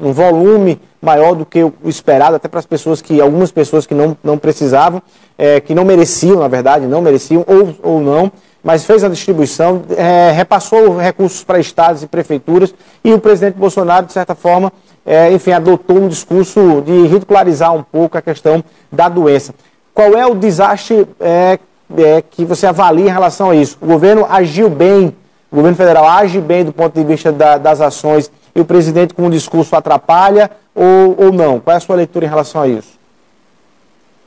num, 0.00 0.12
volume 0.12 0.80
maior 1.00 1.34
do 1.34 1.44
que 1.44 1.62
o 1.62 1.74
esperado, 1.84 2.36
até 2.36 2.48
para 2.48 2.60
as 2.60 2.66
pessoas 2.66 3.02
que, 3.02 3.20
algumas 3.20 3.52
pessoas 3.52 3.86
que 3.86 3.94
não, 3.94 4.16
não 4.24 4.38
precisavam, 4.38 5.02
é, 5.36 5.60
que 5.60 5.74
não 5.74 5.84
mereciam, 5.84 6.40
na 6.40 6.48
verdade, 6.48 6.86
não 6.86 7.02
mereciam, 7.02 7.44
ou, 7.46 7.74
ou 7.82 8.00
não, 8.00 8.32
mas 8.62 8.84
fez 8.84 9.04
a 9.04 9.08
distribuição, 9.08 9.82
é, 9.96 10.30
repassou 10.32 10.96
recursos 10.96 11.44
para 11.44 11.58
estados 11.58 12.02
e 12.02 12.06
prefeituras, 12.06 12.74
e 13.04 13.12
o 13.12 13.18
presidente 13.18 13.56
Bolsonaro, 13.56 14.06
de 14.06 14.12
certa 14.12 14.34
forma, 14.34 14.72
é, 15.06 15.32
enfim, 15.32 15.52
adotou 15.52 15.98
um 15.98 16.08
discurso 16.08 16.82
de 16.84 17.06
ridicularizar 17.06 17.74
um 17.74 17.82
pouco 17.82 18.18
a 18.18 18.22
questão 18.22 18.62
da 18.90 19.08
doença. 19.08 19.54
Qual 19.94 20.14
é 20.14 20.26
o 20.26 20.34
desastre 20.34 21.06
é, 21.20 21.58
é, 21.96 22.22
que 22.22 22.44
você 22.44 22.66
avalia 22.66 23.06
em 23.06 23.12
relação 23.12 23.50
a 23.50 23.56
isso? 23.56 23.78
O 23.80 23.86
governo 23.86 24.26
agiu 24.28 24.68
bem 24.68 25.14
o 25.50 25.56
governo 25.56 25.76
federal 25.76 26.06
age 26.06 26.40
bem 26.40 26.64
do 26.64 26.72
ponto 26.72 26.94
de 26.94 27.04
vista 27.04 27.32
da, 27.32 27.56
das 27.56 27.80
ações 27.80 28.30
e 28.54 28.60
o 28.60 28.64
presidente 28.64 29.14
com 29.14 29.26
o 29.26 29.30
discurso 29.30 29.74
atrapalha 29.74 30.50
ou, 30.74 31.16
ou 31.18 31.32
não? 31.32 31.58
Qual 31.58 31.72
é 31.72 31.78
a 31.78 31.80
sua 31.80 31.96
leitura 31.96 32.26
em 32.26 32.28
relação 32.28 32.60
a 32.60 32.68
isso? 32.68 32.98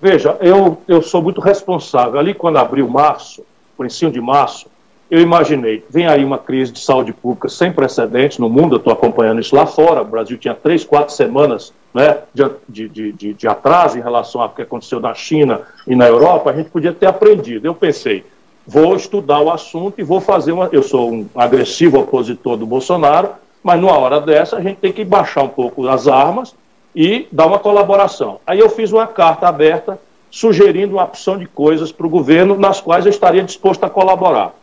Veja, 0.02 0.36
eu, 0.42 0.80
eu 0.88 1.02
sou 1.02 1.22
muito 1.22 1.40
responsável. 1.40 2.20
Ali, 2.20 2.34
quando 2.34 2.58
abriu 2.58 2.88
março, 2.88 3.44
ensino 3.80 4.12
de 4.12 4.22
março, 4.22 4.68
eu 5.12 5.20
imaginei, 5.20 5.84
vem 5.90 6.08
aí 6.08 6.24
uma 6.24 6.38
crise 6.38 6.72
de 6.72 6.80
saúde 6.80 7.12
pública 7.12 7.50
sem 7.50 7.70
precedentes 7.70 8.38
no 8.38 8.50
mundo, 8.50 8.76
eu 8.76 8.78
estou 8.78 8.94
acompanhando 8.94 9.42
isso 9.42 9.54
lá 9.54 9.66
fora, 9.66 10.02
o 10.02 10.06
Brasil 10.06 10.38
tinha 10.38 10.54
três, 10.54 10.86
quatro 10.86 11.14
semanas 11.14 11.74
né, 11.94 12.20
de, 12.34 12.88
de, 12.88 13.12
de, 13.12 13.34
de 13.34 13.48
atraso 13.48 13.98
em 13.98 14.02
relação 14.02 14.42
ao 14.42 14.50
que 14.50 14.62
aconteceu 14.62 15.02
na 15.02 15.14
China 15.14 15.62
e 15.86 15.98
na 15.98 16.08
Europa, 16.08 16.50
a 16.50 16.54
gente 16.54 16.70
podia 16.70 16.94
ter 16.94 17.08
aprendido. 17.08 17.66
Eu 17.66 17.76
pensei, 17.76 18.24
vou 18.66 18.96
estudar 18.96 19.42
o 19.42 19.52
assunto 19.52 20.00
e 20.00 20.04
vou 20.04 20.22
fazer 20.22 20.54
uma. 20.54 20.70
Eu 20.72 20.82
sou 20.82 21.12
um 21.12 21.28
agressivo 21.36 22.00
opositor 22.00 22.56
do 22.56 22.66
Bolsonaro, 22.66 23.32
mas 23.62 23.82
numa 23.82 23.98
hora 23.98 24.22
dessa 24.22 24.56
a 24.56 24.62
gente 24.62 24.78
tem 24.78 24.94
que 24.94 25.04
baixar 25.04 25.44
um 25.44 25.50
pouco 25.50 25.90
as 25.90 26.08
armas 26.08 26.56
e 26.96 27.28
dar 27.32 27.48
uma 27.48 27.60
colaboração. 27.60 28.40
Aí 28.48 28.60
eu 28.60 28.70
fiz 28.70 28.94
uma 28.94 29.08
carta 29.08 29.48
aberta 29.48 30.00
sugerindo 30.32 30.96
uma 30.96 31.04
opção 31.04 31.38
de 31.38 31.46
coisas 31.46 31.92
para 31.92 32.08
o 32.08 32.10
governo 32.10 32.58
nas 32.58 32.80
quais 32.80 33.06
eu 33.06 33.10
estaria 33.10 33.44
disposto 33.44 33.84
a 33.84 33.90
colaborar. 33.90 34.56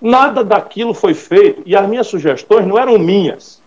Nada 0.00 0.44
daquilo 0.44 0.94
foi 0.94 1.14
feito 1.14 1.62
e 1.66 1.74
as 1.74 1.88
minhas 1.88 2.06
sugestões 2.06 2.64
não 2.66 2.78
eram 2.78 2.96
minhas, 2.98 3.60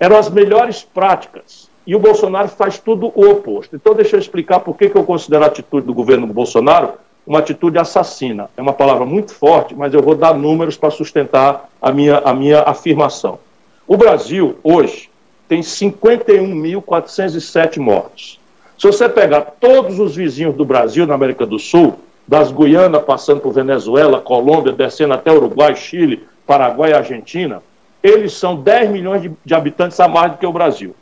eram 0.00 0.18
as 0.18 0.28
melhores 0.28 0.82
práticas. 0.82 1.70
E 1.86 1.94
o 1.94 2.00
Bolsonaro 2.00 2.48
faz 2.48 2.80
tudo 2.80 3.12
o 3.14 3.30
oposto. 3.30 3.76
Então, 3.76 3.94
deixa 3.94 4.16
eu 4.16 4.20
explicar 4.20 4.58
por 4.60 4.76
que, 4.76 4.90
eu 4.92 5.04
considero 5.04 5.44
a 5.44 5.46
atitude 5.46 5.86
do 5.86 5.94
governo 5.94 6.26
Bolsonaro 6.26 6.94
uma 7.24 7.38
atitude 7.38 7.78
assassina. 7.78 8.50
É 8.56 8.62
uma 8.62 8.72
palavra 8.72 9.06
muito 9.06 9.32
forte, 9.32 9.72
mas 9.74 9.94
eu 9.94 10.02
vou 10.02 10.16
dar 10.16 10.34
números 10.34 10.76
para 10.76 10.90
sustentar 10.90 11.70
a 11.80 11.92
minha, 11.92 12.18
a 12.18 12.34
minha 12.34 12.62
afirmação. 12.62 13.38
O 13.86 13.96
Brasil, 13.96 14.58
hoje, 14.64 15.08
tem 15.48 15.60
51.407 15.60 17.78
mortos. 17.78 18.40
Se 18.78 18.86
você 18.86 19.08
pegar 19.08 19.40
todos 19.60 19.98
os 19.98 20.14
vizinhos 20.14 20.54
do 20.54 20.64
Brasil 20.64 21.06
na 21.06 21.14
América 21.14 21.46
do 21.46 21.58
Sul, 21.58 21.98
das 22.26 22.50
Guianas 22.50 23.04
passando 23.04 23.40
por 23.40 23.52
Venezuela, 23.52 24.20
Colômbia, 24.20 24.72
descendo 24.72 25.14
até 25.14 25.32
Uruguai, 25.32 25.74
Chile, 25.74 26.24
Paraguai 26.46 26.90
e 26.90 26.94
Argentina, 26.94 27.62
eles 28.02 28.32
são 28.34 28.56
10 28.56 28.90
milhões 28.90 29.22
de, 29.22 29.32
de 29.44 29.54
habitantes 29.54 29.98
a 30.00 30.08
mais 30.08 30.32
do 30.32 30.38
que 30.38 30.46
o 30.46 30.52
Brasil. 30.52 30.94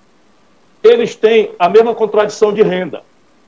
Eles 0.83 1.17
têm 1.17 1.51
a 1.59 1.69
mesma 1.69 1.95
contradição 1.95 2.53
de 2.53 2.63
renda 2.63 3.03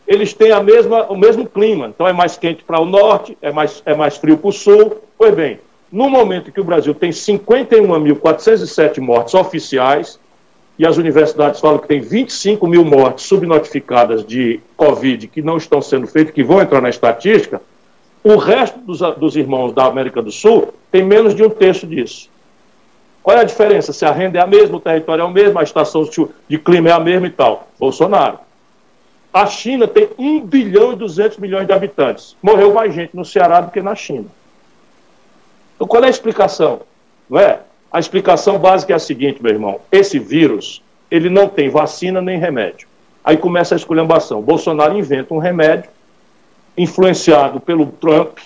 eles 0.07 0.33
têm 0.33 0.53
a 0.53 0.63
mesma, 0.63 1.05
o 1.07 1.17
mesmo 1.17 1.47
clima. 1.47 1.89
Então 1.89 2.07
é 2.07 2.13
mais 2.13 2.37
quente 2.37 2.63
para 2.63 2.81
o 2.81 2.85
norte, 2.85 3.37
é 3.43 3.51
mais, 3.51 3.83
é 3.85 3.95
mais 3.95 4.17
frio 4.17 4.39
para 4.39 4.49
o 4.49 4.53
sul. 4.53 4.99
Pois 5.19 5.35
bem, 5.35 5.59
no 5.91 6.09
momento 6.09 6.53
que 6.53 6.61
o 6.61 6.65
Brasil 6.65 6.95
tem 6.95 7.11
51.407 7.11 9.01
mortes 9.01 9.35
oficiais, 9.35 10.21
e 10.79 10.87
as 10.87 10.97
universidades 10.97 11.61
falam 11.61 11.79
que 11.79 11.89
tem 11.89 12.01
25 12.01 12.67
mil 12.67 12.85
mortes 12.85 13.25
subnotificadas 13.27 14.25
de 14.25 14.61
Covid 14.77 15.29
que 15.29 15.41
não 15.41 15.57
estão 15.57 15.81
sendo 15.81 16.07
feitas, 16.07 16.35
que 16.35 16.45
vão 16.45 16.61
entrar 16.61 16.81
na 16.81 16.91
estatística, 16.91 17.63
o 18.23 18.37
resto 18.37 18.79
dos, 18.81 19.01
dos 19.17 19.37
irmãos 19.37 19.73
da 19.73 19.87
América 19.87 20.21
do 20.21 20.31
Sul 20.31 20.75
tem 20.91 21.03
menos 21.03 21.35
de 21.35 21.43
um 21.43 21.49
terço 21.49 21.87
disso. 21.87 22.29
Qual 23.23 23.37
é 23.37 23.41
a 23.41 23.45
diferença? 23.45 23.93
Se 23.93 24.05
a 24.05 24.13
renda 24.13 24.39
é 24.39 24.43
a 24.43 24.47
mesma, 24.47 24.77
o 24.77 24.81
território 24.81 25.23
é 25.23 25.25
o 25.25 25.31
mesmo, 25.31 25.59
a 25.59 25.63
estação 25.63 26.09
de 26.49 26.59
clima 26.59 26.91
é 26.91 26.93
a 26.93 27.01
mesma 27.01 27.27
e 27.27 27.31
tal. 27.31 27.69
Bolsonaro. 27.79 28.39
A 29.33 29.47
China 29.47 29.87
tem 29.89 30.09
1 30.19 30.47
bilhão 30.47 30.93
e 30.93 30.97
200 30.97 31.39
milhões 31.39 31.67
de 31.67 31.73
habitantes. 31.73 32.37
Morreu 32.43 32.73
mais 32.73 32.95
gente 32.95 33.17
no 33.17 33.25
Ceará 33.25 33.61
do 33.61 33.71
que 33.71 33.83
na 33.83 33.95
China. 33.95 34.27
Então, 35.75 35.87
qual 35.87 36.03
é 36.03 36.07
a 36.07 36.11
explicação? 36.11 36.81
Não 37.29 37.39
é? 37.39 37.61
A 37.97 37.99
explicação 37.99 38.59
básica 38.59 38.93
é 38.93 38.97
a 38.97 38.99
seguinte, 38.99 39.43
meu 39.43 39.51
irmão. 39.51 39.81
Esse 39.91 40.19
vírus, 40.19 40.83
ele 41.11 41.31
não 41.31 41.49
tem 41.49 41.71
vacina 41.71 42.21
nem 42.21 42.39
remédio. 42.39 42.87
Aí 43.25 43.39
começa 43.39 43.75
a 43.75 43.79
esculhambação. 43.79 44.43
Bolsonaro 44.43 44.99
inventa 44.99 45.33
um 45.33 45.39
remédio, 45.39 45.89
influenciado 46.77 47.59
pelo 47.59 47.87
Trump, 47.87 48.37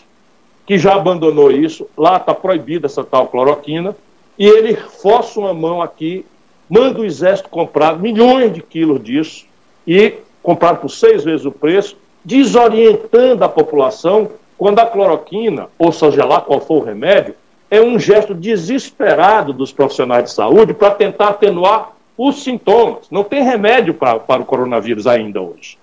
que 0.64 0.78
já 0.78 0.95
abandonou 0.95 1.50
isso. 1.50 1.85
Lá 1.99 2.16
está 2.19 2.33
proibida 2.33 2.87
essa 2.87 3.02
tal 3.02 3.26
cloroquina. 3.26 3.97
E 4.38 4.47
ele 4.47 4.76
força 4.76 5.40
uma 5.40 5.52
mão 5.52 5.83
aqui, 5.83 6.25
manda 6.69 7.00
o 7.00 7.04
exército 7.04 7.49
comprar 7.49 7.99
milhões 7.99 8.52
de 8.52 8.62
quilos 8.62 9.02
disso 9.02 9.47
e 9.85 10.14
comprado 10.45 10.83
por 10.83 10.90
seis 10.90 11.25
vezes 11.25 11.45
o 11.45 11.50
preço, 11.50 11.97
desorientando 12.25 13.42
a 13.42 13.49
população 13.49 14.30
quando 14.57 14.78
a 14.78 14.87
cloroquina, 14.87 15.66
ou 15.76 15.90
seja 15.90 16.25
lá 16.25 16.40
qual 16.40 16.61
for 16.61 16.83
o 16.83 16.85
remédio, 16.85 17.35
é 17.71 17.81
um 17.81 17.99
gesto 17.99 18.35
desesperado 18.35 19.53
dos 19.53 19.73
profissionais 19.73 20.25
de 20.25 20.33
saúde 20.33 20.75
para 20.75 20.91
tentar 20.91 21.29
atenuar 21.29 21.93
os 22.19 22.43
sintomas. 22.43 23.07
Não 23.11 23.23
tem 23.23 23.43
remédio 23.43 23.95
para, 23.95 24.19
para 24.19 24.43
o 24.43 24.45
coronavírus 24.45 25.07
ainda 25.07 25.41
hoje. 25.41 25.79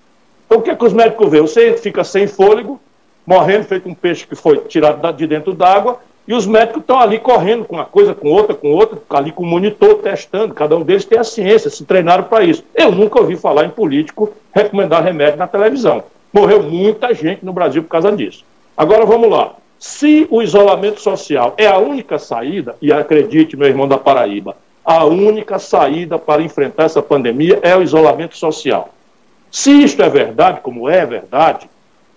Então 0.46 0.58
o 0.58 0.62
que, 0.62 0.70
é 0.70 0.76
que 0.76 0.84
os 0.84 0.92
médicos 0.92 1.30
veem? 1.30 1.42
Você 1.42 1.76
fica 1.76 2.04
sem 2.04 2.26
fôlego, 2.26 2.78
morrendo, 3.26 3.64
feito 3.64 3.88
um 3.88 3.94
peixe 3.94 4.26
que 4.26 4.34
foi 4.34 4.58
tirado 4.58 5.12
de 5.12 5.26
dentro 5.26 5.52
d'água, 5.52 5.98
e 6.26 6.34
os 6.34 6.46
médicos 6.46 6.82
estão 6.82 6.98
ali 6.98 7.18
correndo 7.18 7.64
com 7.64 7.76
uma 7.76 7.86
coisa, 7.86 8.14
com 8.14 8.28
outra, 8.30 8.54
com 8.54 8.70
outra, 8.72 8.98
ali 9.10 9.32
com 9.32 9.42
o 9.42 9.46
monitor, 9.46 9.96
testando. 9.96 10.52
Cada 10.52 10.76
um 10.76 10.82
deles 10.82 11.06
tem 11.06 11.18
a 11.18 11.24
ciência, 11.24 11.70
se 11.70 11.86
treinaram 11.86 12.24
para 12.24 12.44
isso. 12.44 12.62
Eu 12.74 12.92
nunca 12.92 13.18
ouvi 13.18 13.34
falar 13.34 13.64
em 13.64 13.70
político 13.70 14.30
recomendar 14.54 15.02
remédio 15.02 15.38
na 15.38 15.46
televisão. 15.46 16.04
Morreu 16.30 16.62
muita 16.62 17.14
gente 17.14 17.42
no 17.44 17.52
Brasil 17.54 17.82
por 17.82 17.88
causa 17.88 18.12
disso. 18.12 18.44
Agora 18.76 19.06
vamos 19.06 19.30
lá. 19.30 19.54
Se 19.78 20.26
o 20.30 20.42
isolamento 20.42 21.00
social 21.00 21.54
é 21.56 21.66
a 21.66 21.78
única 21.78 22.18
saída, 22.18 22.74
e 22.82 22.92
acredite, 22.92 23.56
meu 23.56 23.68
irmão 23.68 23.86
da 23.86 23.96
Paraíba, 23.96 24.56
a 24.84 25.04
única 25.04 25.58
saída 25.58 26.18
para 26.18 26.42
enfrentar 26.42 26.84
essa 26.84 27.02
pandemia 27.02 27.60
é 27.62 27.76
o 27.76 27.82
isolamento 27.82 28.36
social. 28.36 28.88
Se 29.50 29.70
isto 29.70 30.02
é 30.02 30.08
verdade, 30.08 30.60
como 30.62 30.88
é 30.88 31.06
verdade, 31.06 31.70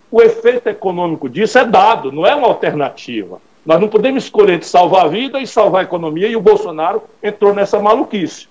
o 0.10 0.22
efeito 0.22 0.68
econômico 0.68 1.30
disso 1.30 1.58
é 1.60 1.66
dado, 1.66 2.12
não 2.12 2.26
é 2.26 2.34
uma 2.34 2.48
alternativa. 2.48 3.40
Nós 3.66 3.80
não 3.80 3.88
podemos 3.88 4.24
escolher 4.24 4.58
de 4.58 4.66
salvar 4.66 5.06
a 5.06 5.08
vida 5.08 5.40
e 5.40 5.46
salvar 5.46 5.82
a 5.82 5.84
economia, 5.84 6.28
e 6.28 6.36
o 6.36 6.42
Bolsonaro 6.42 7.04
entrou 7.22 7.54
nessa 7.54 7.80
maluquice. 7.80 8.48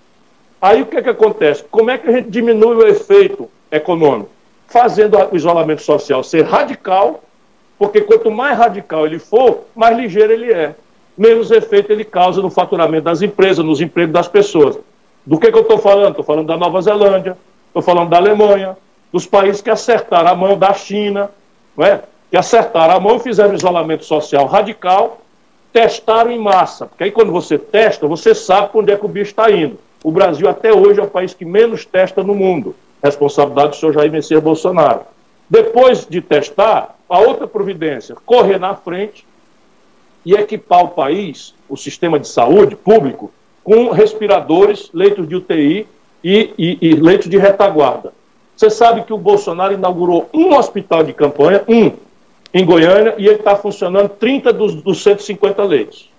Aí 0.62 0.82
o 0.82 0.86
que, 0.86 0.98
é 0.98 1.02
que 1.02 1.08
acontece? 1.08 1.64
Como 1.64 1.90
é 1.90 1.98
que 1.98 2.08
a 2.08 2.12
gente 2.12 2.30
diminui 2.30 2.76
o 2.76 2.86
efeito 2.86 3.50
econômico? 3.72 4.30
Fazendo 4.68 5.18
o 5.18 5.36
isolamento 5.36 5.82
social 5.82 6.22
ser 6.22 6.44
radical, 6.44 7.24
porque 7.80 8.02
quanto 8.02 8.30
mais 8.30 8.58
radical 8.58 9.06
ele 9.06 9.18
for, 9.18 9.64
mais 9.74 9.96
ligeiro 9.96 10.34
ele 10.34 10.52
é. 10.52 10.74
Menos 11.16 11.50
efeito 11.50 11.90
ele 11.90 12.04
causa 12.04 12.42
no 12.42 12.50
faturamento 12.50 13.04
das 13.04 13.22
empresas, 13.22 13.64
nos 13.64 13.80
empregos 13.80 14.12
das 14.12 14.28
pessoas. 14.28 14.78
Do 15.24 15.38
que, 15.38 15.50
que 15.50 15.56
eu 15.56 15.62
estou 15.62 15.78
falando? 15.78 16.10
Estou 16.10 16.24
falando 16.24 16.46
da 16.46 16.58
Nova 16.58 16.82
Zelândia, 16.82 17.38
estou 17.68 17.80
falando 17.80 18.10
da 18.10 18.18
Alemanha, 18.18 18.76
dos 19.10 19.24
países 19.24 19.62
que 19.62 19.70
acertaram 19.70 20.28
a 20.28 20.34
mão 20.34 20.58
da 20.58 20.74
China, 20.74 21.30
não 21.74 21.86
é? 21.86 22.02
que 22.30 22.36
acertaram 22.36 22.96
a 22.96 23.00
mão, 23.00 23.18
fizeram 23.18 23.54
isolamento 23.54 24.04
social 24.04 24.44
radical, 24.44 25.22
testaram 25.72 26.30
em 26.30 26.38
massa. 26.38 26.84
Porque 26.84 27.04
aí 27.04 27.10
quando 27.10 27.32
você 27.32 27.56
testa, 27.56 28.06
você 28.06 28.34
sabe 28.34 28.68
onde 28.74 28.92
é 28.92 28.96
que 28.96 29.06
o 29.06 29.08
bicho 29.08 29.30
está 29.30 29.50
indo. 29.50 29.78
O 30.04 30.12
Brasil 30.12 30.46
até 30.50 30.70
hoje 30.70 31.00
é 31.00 31.02
o 31.02 31.08
país 31.08 31.32
que 31.32 31.46
menos 31.46 31.86
testa 31.86 32.22
no 32.22 32.34
mundo. 32.34 32.76
Responsabilidade 33.02 33.70
do 33.70 33.76
senhor 33.76 33.94
Jair 33.94 34.12
Messias 34.12 34.42
Bolsonaro. 34.42 35.00
Depois 35.48 36.06
de 36.06 36.20
testar, 36.20 36.99
a 37.10 37.18
outra 37.18 37.46
providência, 37.46 38.14
correr 38.24 38.58
na 38.58 38.76
frente 38.76 39.26
e 40.24 40.32
equipar 40.32 40.84
o 40.84 40.88
país, 40.88 41.54
o 41.68 41.76
sistema 41.76 42.20
de 42.20 42.28
saúde 42.28 42.76
público, 42.76 43.32
com 43.64 43.90
respiradores, 43.90 44.90
leitos 44.94 45.28
de 45.28 45.34
UTI 45.34 45.88
e, 46.22 46.54
e, 46.56 46.78
e 46.80 46.94
leito 46.94 47.28
de 47.28 47.36
retaguarda. 47.36 48.12
Você 48.56 48.70
sabe 48.70 49.02
que 49.02 49.12
o 49.12 49.18
Bolsonaro 49.18 49.74
inaugurou 49.74 50.28
um 50.32 50.54
hospital 50.54 51.02
de 51.02 51.12
campanha, 51.12 51.64
um, 51.66 51.90
em 52.54 52.64
Goiânia, 52.64 53.14
e 53.18 53.26
ele 53.26 53.36
está 53.36 53.56
funcionando 53.56 54.10
30 54.10 54.52
dos, 54.52 54.74
dos 54.76 55.02
150 55.02 55.64
leitos. 55.64 56.10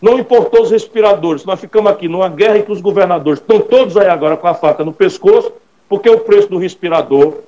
Não 0.00 0.18
importou 0.18 0.62
os 0.62 0.70
respiradores, 0.70 1.44
nós 1.44 1.60
ficamos 1.60 1.90
aqui 1.90 2.08
numa 2.08 2.28
guerra 2.28 2.58
entre 2.58 2.72
os 2.72 2.80
governadores, 2.80 3.40
estão 3.40 3.60
todos 3.60 3.96
aí 3.96 4.08
agora 4.08 4.36
com 4.36 4.46
a 4.46 4.54
faca 4.54 4.84
no 4.84 4.92
pescoço, 4.92 5.52
porque 5.88 6.08
o 6.08 6.20
preço 6.20 6.48
do 6.48 6.58
respirador 6.58 7.40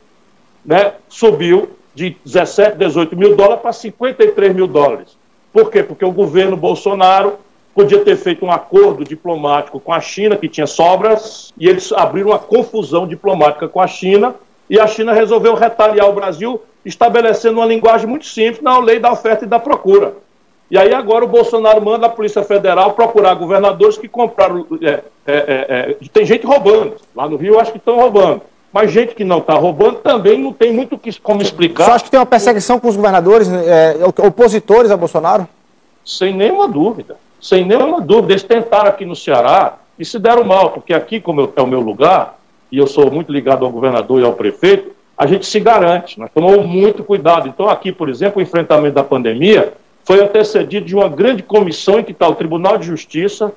né, 0.64 0.94
subiu 1.08 1.75
de 1.96 2.14
17, 2.26 2.76
18 2.76 3.16
mil 3.16 3.34
dólares 3.34 3.62
para 3.62 3.72
53 3.72 4.54
mil 4.54 4.66
dólares. 4.66 5.16
Por 5.50 5.70
quê? 5.70 5.82
Porque 5.82 6.04
o 6.04 6.12
governo 6.12 6.54
Bolsonaro 6.54 7.38
podia 7.74 8.00
ter 8.00 8.16
feito 8.16 8.44
um 8.44 8.52
acordo 8.52 9.02
diplomático 9.02 9.80
com 9.80 9.94
a 9.94 10.00
China, 10.00 10.36
que 10.36 10.46
tinha 10.46 10.66
sobras, 10.66 11.54
e 11.58 11.66
eles 11.66 11.90
abriram 11.92 12.30
uma 12.30 12.38
confusão 12.38 13.06
diplomática 13.06 13.66
com 13.66 13.80
a 13.80 13.86
China, 13.86 14.34
e 14.68 14.78
a 14.78 14.86
China 14.86 15.14
resolveu 15.14 15.54
retaliar 15.54 16.08
o 16.08 16.12
Brasil, 16.12 16.60
estabelecendo 16.84 17.60
uma 17.60 17.66
linguagem 17.66 18.06
muito 18.06 18.26
simples 18.26 18.62
na 18.62 18.78
lei 18.78 18.98
da 18.98 19.10
oferta 19.10 19.46
e 19.46 19.48
da 19.48 19.58
procura. 19.58 20.14
E 20.70 20.76
aí 20.76 20.92
agora 20.92 21.24
o 21.24 21.28
Bolsonaro 21.28 21.82
manda 21.82 22.06
a 22.06 22.10
Polícia 22.10 22.42
Federal 22.42 22.92
procurar 22.92 23.34
governadores 23.34 23.96
que 23.96 24.08
compraram. 24.08 24.66
É, 24.82 24.88
é, 24.88 25.02
é, 25.26 25.66
é 25.68 25.96
tem 26.12 26.26
gente 26.26 26.44
roubando. 26.44 26.96
Lá 27.14 27.26
no 27.26 27.36
Rio 27.36 27.58
acho 27.58 27.72
que 27.72 27.78
estão 27.78 27.96
roubando. 27.96 28.42
Mas 28.76 28.92
gente 28.92 29.14
que 29.14 29.24
não 29.24 29.38
está 29.38 29.54
roubando 29.54 30.00
também 30.00 30.38
não 30.38 30.52
tem 30.52 30.70
muito 30.70 31.00
como 31.22 31.40
explicar. 31.40 31.86
Você 31.86 31.90
acha 31.92 32.04
que 32.04 32.10
tem 32.10 32.20
uma 32.20 32.26
perseguição 32.26 32.78
com 32.78 32.88
os 32.88 32.94
governadores, 32.94 33.50
é, 33.50 33.96
opositores 34.04 34.90
a 34.90 34.98
Bolsonaro? 34.98 35.48
Sem 36.04 36.34
nenhuma 36.36 36.68
dúvida. 36.68 37.16
Sem 37.40 37.64
nenhuma 37.64 38.02
dúvida. 38.02 38.34
Eles 38.34 38.42
tentaram 38.42 38.90
aqui 38.90 39.06
no 39.06 39.16
Ceará 39.16 39.78
e 39.98 40.04
se 40.04 40.18
deram 40.18 40.44
mal, 40.44 40.72
porque 40.72 40.92
aqui, 40.92 41.18
como 41.22 41.40
eu, 41.40 41.50
é 41.56 41.62
o 41.62 41.66
meu 41.66 41.80
lugar, 41.80 42.38
e 42.70 42.76
eu 42.76 42.86
sou 42.86 43.10
muito 43.10 43.32
ligado 43.32 43.64
ao 43.64 43.70
governador 43.70 44.20
e 44.20 44.26
ao 44.26 44.34
prefeito, 44.34 44.90
a 45.16 45.26
gente 45.26 45.46
se 45.46 45.58
garante. 45.58 46.20
Nós 46.20 46.28
tomamos 46.34 46.66
muito 46.66 47.02
cuidado. 47.02 47.48
Então, 47.48 47.70
aqui, 47.70 47.90
por 47.90 48.10
exemplo, 48.10 48.40
o 48.40 48.42
enfrentamento 48.42 48.94
da 48.94 49.02
pandemia 49.02 49.72
foi 50.04 50.22
antecedido 50.22 50.84
de 50.84 50.94
uma 50.94 51.08
grande 51.08 51.42
comissão 51.42 51.98
em 51.98 52.04
que 52.04 52.12
está 52.12 52.28
o 52.28 52.34
Tribunal 52.34 52.76
de 52.76 52.84
Justiça, 52.84 53.50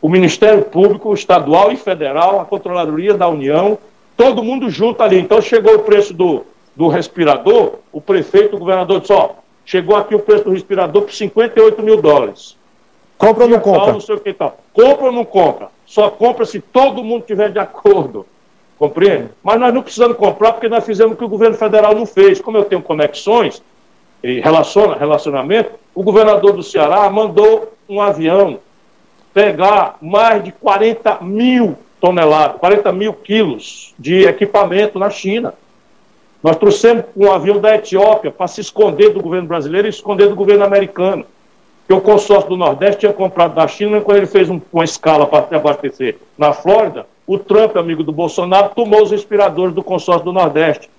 o 0.00 0.08
Ministério 0.08 0.62
Público 0.62 1.12
Estadual 1.12 1.70
e 1.70 1.76
Federal, 1.76 2.40
a 2.40 2.46
Controladoria 2.46 3.12
da 3.12 3.28
União, 3.28 3.76
todo 4.16 4.42
mundo 4.42 4.70
junto 4.70 5.02
ali. 5.02 5.18
Então 5.18 5.40
chegou 5.40 5.74
o 5.76 5.78
preço 5.80 6.12
do, 6.12 6.44
do 6.74 6.88
respirador, 6.88 7.74
o 7.92 8.00
prefeito, 8.00 8.56
o 8.56 8.58
governador 8.58 9.00
disse, 9.00 9.12
ó, 9.12 9.30
chegou 9.64 9.96
aqui 9.96 10.14
o 10.14 10.20
preço 10.20 10.44
do 10.44 10.50
respirador 10.50 11.02
por 11.02 11.12
58 11.12 11.82
mil 11.82 12.00
dólares. 12.00 12.56
Compra 13.16 13.44
ou 13.44 13.50
não 13.50 13.60
compra? 13.60 13.92
Não 13.92 14.00
sei 14.00 14.14
o 14.16 14.20
que 14.20 14.32
tal. 14.32 14.58
Compra 14.72 15.06
ou 15.06 15.12
não 15.12 15.24
compra? 15.24 15.68
Só 15.86 16.10
compra 16.10 16.44
se 16.44 16.60
todo 16.60 17.04
mundo 17.04 17.24
tiver 17.26 17.50
de 17.50 17.58
acordo. 17.58 18.26
Compreende? 18.78 19.30
Mas 19.42 19.60
nós 19.60 19.72
não 19.72 19.82
precisamos 19.82 20.16
comprar 20.16 20.52
porque 20.52 20.68
nós 20.68 20.84
fizemos 20.84 21.14
o 21.14 21.16
que 21.16 21.24
o 21.24 21.28
governo 21.28 21.56
federal 21.56 21.94
não 21.94 22.04
fez. 22.04 22.40
Como 22.40 22.56
eu 22.56 22.64
tenho 22.64 22.82
conexões 22.82 23.62
e 24.22 24.40
relaciona, 24.40 24.96
relacionamento, 24.96 25.70
o 25.94 26.02
governador 26.02 26.52
do 26.52 26.62
Ceará 26.62 27.08
mandou 27.08 27.72
um 27.88 28.00
avião 28.00 28.58
pegar 29.32 29.96
mais 30.00 30.42
de 30.42 30.50
40 30.52 31.18
mil 31.20 31.76
toneladas, 32.04 32.58
40 32.58 32.92
mil 32.92 33.14
quilos 33.14 33.94
de 33.98 34.26
equipamento 34.26 34.98
na 34.98 35.08
China. 35.08 35.54
Nós 36.42 36.54
trouxemos 36.54 37.06
um 37.16 37.32
avião 37.32 37.58
da 37.58 37.74
Etiópia 37.74 38.30
para 38.30 38.46
se 38.46 38.60
esconder 38.60 39.08
do 39.08 39.22
governo 39.22 39.48
brasileiro 39.48 39.88
e 39.88 39.90
esconder 39.90 40.28
do 40.28 40.34
governo 40.34 40.64
americano. 40.64 41.24
Que 41.88 41.94
o 41.94 42.02
consórcio 42.02 42.50
do 42.50 42.58
Nordeste 42.58 43.00
tinha 43.00 43.12
comprado 43.14 43.54
da 43.54 43.66
China, 43.66 44.02
quando 44.02 44.18
ele 44.18 44.26
fez 44.26 44.50
um, 44.50 44.60
uma 44.70 44.84
escala 44.84 45.26
para 45.26 45.56
abastecer 45.56 46.18
na 46.36 46.52
Flórida, 46.52 47.06
o 47.26 47.38
Trump, 47.38 47.74
amigo 47.74 48.02
do 48.02 48.12
Bolsonaro, 48.12 48.72
tomou 48.74 49.02
os 49.02 49.10
respiradores 49.10 49.74
do 49.74 49.82
consórcio 49.82 50.26
do 50.26 50.32
Nordeste. 50.32 50.90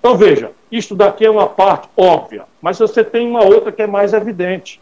Então 0.00 0.16
veja, 0.16 0.50
isto 0.72 0.94
daqui 0.94 1.26
é 1.26 1.30
uma 1.30 1.46
parte 1.46 1.90
óbvia, 1.94 2.44
mas 2.62 2.78
você 2.78 3.04
tem 3.04 3.28
uma 3.28 3.44
outra 3.44 3.70
que 3.70 3.82
é 3.82 3.86
mais 3.86 4.14
evidente 4.14 4.80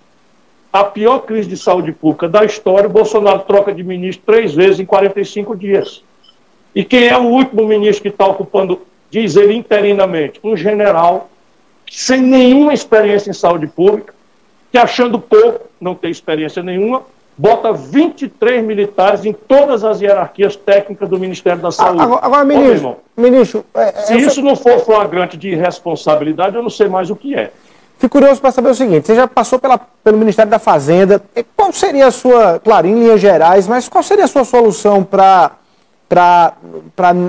a 0.72 0.84
pior 0.84 1.20
crise 1.20 1.48
de 1.48 1.56
saúde 1.56 1.92
pública 1.92 2.28
da 2.28 2.44
história, 2.44 2.88
o 2.88 2.92
Bolsonaro 2.92 3.40
troca 3.40 3.74
de 3.74 3.84
ministro 3.84 4.24
três 4.24 4.54
vezes 4.54 4.80
em 4.80 4.86
45 4.86 5.54
dias. 5.54 6.02
E 6.74 6.82
quem 6.82 7.08
é 7.08 7.18
o 7.18 7.24
último 7.24 7.66
ministro 7.66 8.02
que 8.02 8.08
está 8.08 8.26
ocupando, 8.26 8.80
diz 9.10 9.36
ele 9.36 9.54
interinamente, 9.54 10.40
um 10.42 10.56
general 10.56 11.28
sem 11.90 12.22
nenhuma 12.22 12.72
experiência 12.72 13.28
em 13.28 13.34
saúde 13.34 13.66
pública, 13.66 14.14
que 14.70 14.78
achando 14.78 15.18
pouco, 15.18 15.68
não 15.78 15.94
tem 15.94 16.10
experiência 16.10 16.62
nenhuma, 16.62 17.02
bota 17.36 17.72
23 17.72 18.64
militares 18.64 19.26
em 19.26 19.32
todas 19.32 19.84
as 19.84 20.00
hierarquias 20.00 20.56
técnicas 20.56 21.08
do 21.08 21.18
Ministério 21.18 21.60
da 21.60 21.70
Saúde. 21.70 22.00
Agora, 22.00 22.24
agora 22.24 22.44
ministro, 22.44 22.88
Ô, 22.88 23.20
ministro 23.20 23.64
é, 23.74 23.88
é, 23.88 23.92
se 23.92 24.14
essa... 24.14 24.26
isso 24.26 24.42
não 24.42 24.56
for 24.56 24.80
flagrante 24.80 25.36
de 25.36 25.50
irresponsabilidade, 25.50 26.56
eu 26.56 26.62
não 26.62 26.70
sei 26.70 26.88
mais 26.88 27.10
o 27.10 27.16
que 27.16 27.34
é. 27.34 27.50
Fico 28.02 28.18
curioso 28.18 28.40
para 28.40 28.50
saber 28.50 28.70
o 28.70 28.74
seguinte: 28.74 29.06
você 29.06 29.14
já 29.14 29.28
passou 29.28 29.60
pela, 29.60 29.78
pelo 29.78 30.18
Ministério 30.18 30.50
da 30.50 30.58
Fazenda. 30.58 31.22
Qual 31.56 31.72
seria 31.72 32.08
a 32.08 32.10
sua, 32.10 32.58
claro, 32.58 32.88
em 32.88 32.98
linhas 32.98 33.20
gerais, 33.20 33.68
mas 33.68 33.88
qual 33.88 34.02
seria 34.02 34.24
a 34.24 34.28
sua 34.28 34.44
solução 34.44 35.04
para 35.04 35.52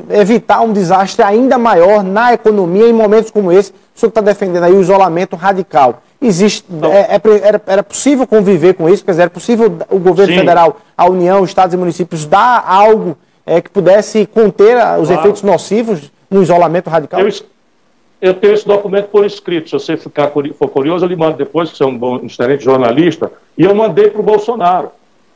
evitar 0.10 0.62
um 0.62 0.74
desastre 0.74 1.24
ainda 1.24 1.60
maior 1.60 2.04
na 2.04 2.34
economia 2.34 2.88
em 2.88 2.94
momentos 2.94 3.30
como 3.30 3.52
esse? 3.52 3.72
O 3.96 4.00
senhor 4.00 4.10
está 4.10 4.20
defendendo 4.20 4.64
aí 4.64 4.74
o 4.74 4.82
isolamento 4.82 5.36
radical. 5.36 6.02
Existe, 6.20 6.66
é, 6.92 7.18
é, 7.18 7.48
era, 7.48 7.62
era 7.68 7.84
possível 7.84 8.26
conviver 8.26 8.74
com 8.74 8.90
isso? 8.90 9.06
Quer 9.06 9.12
dizer, 9.12 9.22
era 9.24 9.30
possível 9.30 9.78
o 9.92 10.00
governo 10.00 10.34
Sim. 10.34 10.40
federal, 10.40 10.78
a 10.98 11.06
União, 11.08 11.44
estados 11.46 11.76
e 11.76 11.78
municípios 11.78 12.26
dar 12.26 12.66
algo 12.68 13.16
é, 13.46 13.62
que 13.62 13.70
pudesse 13.70 14.26
conter 14.26 14.78
os 15.00 15.08
claro. 15.08 15.22
efeitos 15.22 15.44
nocivos 15.44 16.12
no 16.32 16.42
isolamento 16.42 16.90
radical? 16.90 17.20
Eu, 17.20 17.32
eu 18.24 18.34
tenho 18.34 18.54
esse 18.54 18.66
documento 18.66 19.10
por 19.10 19.26
escrito. 19.26 19.70
Se 19.70 19.74
você 19.74 19.98
ficar, 19.98 20.32
for 20.32 20.70
curioso, 20.70 21.04
eu 21.04 21.10
lhe 21.10 21.16
mando 21.16 21.36
depois, 21.36 21.70
que 21.70 21.76
você 21.76 21.84
é 21.84 21.86
um 21.86 21.98
bom, 21.98 22.22
excelente 22.24 22.64
jornalista. 22.64 23.30
E 23.58 23.66
eu 23.66 23.76
mandei 23.76 24.10
para 24.10 24.22
o 24.22 24.24
Bolsonaro. 24.24 24.92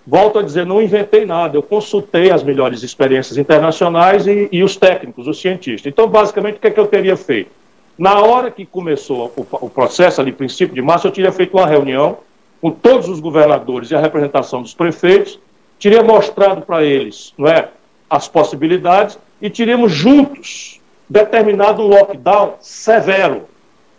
Volto 0.06 0.40
a 0.40 0.42
dizer, 0.42 0.66
não 0.66 0.82
inventei 0.82 1.26
nada. 1.26 1.58
Eu 1.58 1.62
consultei 1.62 2.32
as 2.32 2.44
melhores 2.44 2.84
experiências 2.84 3.38
internacionais 3.38 4.26
e, 4.26 4.48
e 4.54 4.64
os 4.64 4.78
técnicos, 4.78 5.28
os 5.28 5.42
cientistas. 5.42 5.92
Então, 5.92 6.08
basicamente, 6.08 6.56
o 6.56 6.60
que, 6.62 6.68
é 6.68 6.72
que 6.72 6.80
eu 6.80 6.88
teria 6.88 7.18
feito? 7.18 7.52
Na 7.98 8.22
hora 8.22 8.50
que 8.50 8.66
começou 8.66 9.34
o, 9.36 9.46
o 9.66 9.70
processo, 9.70 10.22
ali, 10.22 10.32
princípio 10.32 10.74
de 10.74 10.82
março, 10.82 11.08
eu 11.08 11.12
teria 11.12 11.34
feito 11.34 11.58
uma 11.58 11.68
reunião 11.68 12.20
com 12.62 12.72
todos 12.72 13.10
os 13.10 13.20
governadores 13.20 13.92
e 13.92 13.96
a 13.96 14.00
representação 14.00 14.62
dos 14.62 14.74
prefeitos, 14.74 15.38
teria 15.78 16.02
mostrado 16.02 16.62
para 16.62 16.86
eles 16.86 17.34
não 17.38 17.50
é, 17.50 17.68
as 18.10 18.30
possibilidades 18.30 19.20
e 19.42 19.50
teríamos 19.50 19.92
juntos 19.92 20.80
determinado 21.10 21.82
um 21.82 21.88
lockdown 21.88 22.56
severo. 22.60 23.44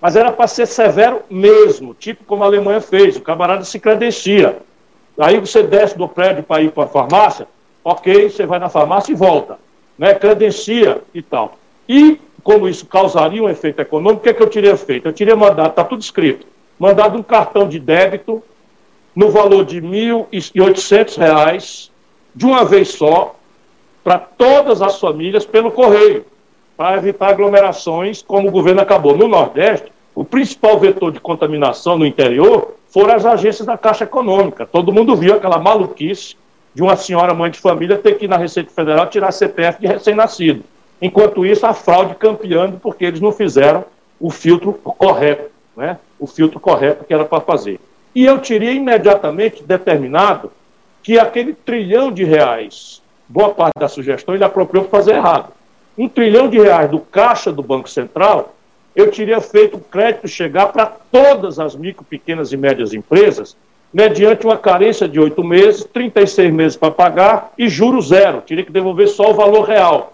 Mas 0.01 0.15
era 0.15 0.31
para 0.31 0.47
ser 0.47 0.67
severo 0.67 1.23
mesmo, 1.29 1.93
tipo 1.95 2.25
como 2.25 2.45
a 2.45 2.47
Alemanha 2.47 2.81
fez, 2.81 3.17
o 3.17 3.21
camarada 3.21 3.65
se 3.65 3.81
credencia. 3.81 4.59
Aí 5.19 5.41
você 5.41 5.63
desce 5.63 5.99
do 5.99 6.07
prédio 6.07 6.45
para 6.45 6.63
ir 6.63 6.71
para 6.71 6.85
a 6.85 6.89
farmácia, 6.89 7.49
ok, 7.83 8.31
você 8.31 8.47
vai 8.47 8.61
na 8.61 8.69
farmácia 8.69 9.13
e 9.13 9.17
volta. 9.17 9.59
Né? 9.99 10.15
Credencia 10.15 11.03
e 11.13 11.21
tal. 11.21 11.59
E, 11.89 12.21
como 12.45 12.69
isso 12.69 12.87
causaria 12.87 13.43
um 13.43 13.49
efeito 13.49 13.83
econômico, 13.83 14.21
o 14.21 14.23
que, 14.23 14.29
é 14.29 14.33
que 14.33 14.43
eu 14.43 14.49
teria 14.49 14.77
feito? 14.77 15.09
Eu 15.09 15.13
teria 15.13 15.35
mandado, 15.35 15.71
está 15.71 15.83
tudo 15.83 16.01
escrito, 16.01 16.47
mandado 16.79 17.19
um 17.19 17.23
cartão 17.23 17.69
de 17.69 17.81
débito 17.81 18.41
no 19.17 19.31
valor 19.31 19.65
de 19.65 19.81
R$ 19.81 19.89
1.800, 20.31 21.91
de 22.33 22.47
uma 22.47 22.65
vez 22.65 22.91
só, 22.91 23.35
para 24.05 24.19
todas 24.19 24.81
as 24.81 25.01
famílias 25.01 25.45
pelo 25.45 25.73
correio 25.73 26.25
para 26.79 26.97
evitar 26.97 27.31
aglomerações, 27.31 28.23
como 28.23 28.47
o 28.47 28.53
governo 28.53 28.81
acabou. 28.81 29.17
No 29.17 29.27
Nordeste, 29.27 29.91
o 30.15 30.25
principal 30.25 30.79
vetor 30.79 31.11
de 31.11 31.19
contaminação 31.19 31.99
no 31.99 32.07
interior 32.07 32.77
foram 32.89 33.17
as 33.17 33.27
agências 33.27 33.67
da 33.67 33.77
Caixa 33.77 34.05
Econômica. 34.05 34.65
Todo 34.65 34.93
mundo 34.93 35.17
viu 35.17 35.35
aquela 35.35 35.59
maluquice 35.59 36.37
de 36.73 36.81
uma 36.81 36.95
senhora 36.95 37.35
mãe 37.35 37.51
de 37.51 37.59
família 37.59 37.99
ter 37.99 38.17
que 38.17 38.27
ir 38.27 38.29
na 38.29 38.37
Receita 38.37 38.71
Federal 38.71 39.09
tirar 39.09 39.33
CPF 39.33 39.81
de 39.81 39.89
recém-nascido. 39.89 40.63
Enquanto 41.03 41.45
isso, 41.45 41.67
a 41.67 41.75
fraude 41.75 42.15
campeando 42.15 42.79
porque 42.79 43.07
eles 43.07 43.21
não 43.21 43.33
fizeram 43.33 43.85
o 44.21 44.31
filtro 44.31 44.73
correto, 44.73 45.51
né? 45.77 45.99
o 46.17 46.29
filtro 46.29 46.61
correto 46.61 47.05
que 47.05 47.13
era 47.13 47.25
para 47.25 47.41
fazer. 47.41 47.81
E 48.15 48.25
eu 48.25 48.39
teria 48.39 48.71
imediatamente 48.71 49.65
determinado 49.65 50.53
que 51.03 51.19
aquele 51.19 51.55
trilhão 51.55 52.13
de 52.13 52.23
reais, 52.23 53.03
boa 53.29 53.51
parte 53.51 53.75
da 53.77 53.89
sugestão, 53.89 54.37
ele 54.37 54.45
apropriou 54.45 54.85
para 54.85 54.97
fazer 54.97 55.17
errado 55.17 55.58
um 55.99 56.09
trilhão 56.09 56.49
de 56.49 56.59
reais 56.61 56.89
do 56.89 57.01
caixa 57.01 57.53
do 57.53 57.61
Banco 57.61 57.91
Central, 57.91 58.55
eu 58.95 59.11
teria 59.11 59.41
feito 59.41 59.77
o 59.77 59.81
crédito 59.81 60.29
chegar 60.29 60.69
para 60.69 60.87
todas 60.87 61.59
as 61.59 61.75
micro, 61.75 62.05
pequenas 62.05 62.53
e 62.53 62.57
médias 62.57 62.95
empresas, 62.95 63.57
mediante 63.93 64.47
uma 64.47 64.57
carência 64.57 65.09
de 65.09 65.19
oito 65.19 65.43
meses, 65.43 65.85
36 65.85 66.53
meses 66.53 66.77
para 66.77 66.93
pagar 66.93 67.53
e 67.59 67.69
juro 67.69 68.01
zero. 68.01 68.41
Teria 68.43 68.65
que 68.65 68.71
devolver 68.71 69.09
só 69.09 69.31
o 69.31 69.35
valor 69.35 69.63
real. 69.63 70.13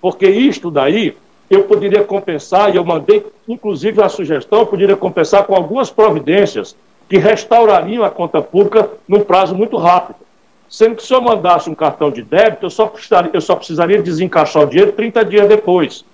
Porque 0.00 0.28
isto 0.28 0.70
daí 0.70 1.16
eu 1.48 1.64
poderia 1.64 2.04
compensar, 2.04 2.72
e 2.72 2.76
eu 2.76 2.84
mandei 2.84 3.24
inclusive 3.48 4.02
a 4.02 4.08
sugestão, 4.08 4.60
eu 4.60 4.66
poderia 4.66 4.96
compensar 4.96 5.44
com 5.44 5.54
algumas 5.54 5.90
providências 5.90 6.76
que 7.08 7.16
restaurariam 7.16 8.04
a 8.04 8.10
conta 8.10 8.42
pública 8.42 8.90
num 9.08 9.20
prazo 9.20 9.54
muito 9.54 9.76
rápido. 9.76 10.23
Sendo 10.74 10.96
que 10.96 11.04
se 11.04 11.14
eu 11.14 11.22
mandasse 11.22 11.70
um 11.70 11.74
cartão 11.74 12.10
de 12.10 12.20
débito, 12.20 12.66
eu 12.66 12.70
só 12.70 12.86
precisaria, 12.86 13.30
eu 13.32 13.40
só 13.40 13.54
precisaria 13.54 14.02
desencaixar 14.02 14.64
o 14.64 14.66
dinheiro 14.66 14.90
30 14.90 15.24
dias 15.24 15.48
depois. 15.48 16.04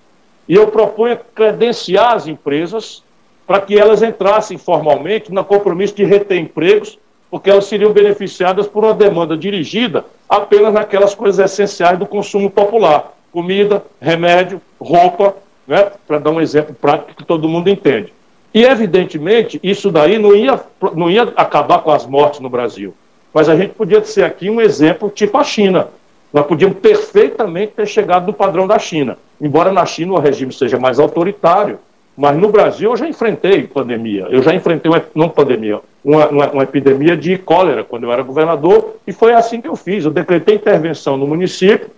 E 0.47 0.55
eu 0.55 0.67
proponho 0.67 1.19
credenciar 1.35 2.13
as 2.13 2.27
empresas 2.27 3.03
para 3.47 3.63
que 3.63 3.79
elas 3.79 4.03
entrassem 4.03 4.59
formalmente 4.59 5.33
no 5.33 5.43
compromisso 5.43 5.95
de 5.95 6.05
reter 6.05 6.37
empregos, 6.37 6.99
porque 7.31 7.49
elas 7.49 7.65
seriam 7.65 7.91
beneficiadas 7.91 8.67
por 8.67 8.85
uma 8.85 8.93
demanda 8.93 9.35
dirigida 9.35 10.05
apenas 10.29 10.75
naquelas 10.75 11.15
coisas 11.15 11.43
essenciais 11.43 11.99
do 11.99 12.05
consumo 12.05 12.51
popular: 12.51 13.15
comida, 13.33 13.83
remédio, 13.99 14.61
roupa, 14.79 15.37
né? 15.67 15.91
para 16.07 16.19
dar 16.19 16.33
um 16.33 16.41
exemplo 16.41 16.75
prático 16.75 17.15
que 17.15 17.25
todo 17.25 17.49
mundo 17.49 17.71
entende. 17.71 18.13
E, 18.53 18.63
evidentemente, 18.63 19.59
isso 19.63 19.91
daí 19.91 20.19
não 20.19 20.37
ia, 20.37 20.61
não 20.95 21.11
ia 21.11 21.23
acabar 21.35 21.79
com 21.79 21.91
as 21.91 22.05
mortes 22.05 22.41
no 22.41 22.51
Brasil. 22.51 22.95
Mas 23.33 23.49
a 23.49 23.57
gente 23.57 23.75
podia 23.75 24.03
ser 24.05 24.25
aqui 24.25 24.51
um 24.51 24.61
exemplo 24.61 25.11
tipo 25.11 25.39
a 25.39 25.45
China. 25.45 25.89
Nós 26.33 26.47
podíamos 26.47 26.79
perfeitamente 26.79 27.73
ter 27.73 27.87
chegado 27.87 28.27
no 28.27 28.33
padrão 28.33 28.67
da 28.67 28.79
China. 28.79 29.19
Embora 29.41 29.73
na 29.73 29.85
China 29.85 30.15
o 30.15 30.19
regime 30.19 30.53
seja 30.53 30.79
mais 30.79 30.99
autoritário, 30.99 31.79
mas 32.17 32.37
no 32.37 32.49
Brasil 32.49 32.91
eu 32.91 32.97
já 32.97 33.09
enfrentei 33.09 33.67
pandemia. 33.67 34.27
Eu 34.31 34.43
já 34.43 34.55
enfrentei, 34.55 34.91
uma, 34.91 35.03
não 35.15 35.29
pandemia, 35.29 35.81
uma, 36.05 36.29
uma, 36.29 36.51
uma, 36.51 36.63
epidemia 36.63 37.17
de 37.17 37.39
cólera 37.39 37.83
quando 37.83 38.05
eu 38.05 38.13
era 38.13 38.23
governador, 38.23 38.97
e 39.07 39.13
foi 39.13 39.33
assim 39.33 39.61
que 39.61 39.69
eu 39.69 39.77
fiz. 39.77 40.05
Eu 40.05 40.11
decretei 40.11 40.57
intervenção 40.57 41.17
no 41.17 41.27
município, 41.27 41.89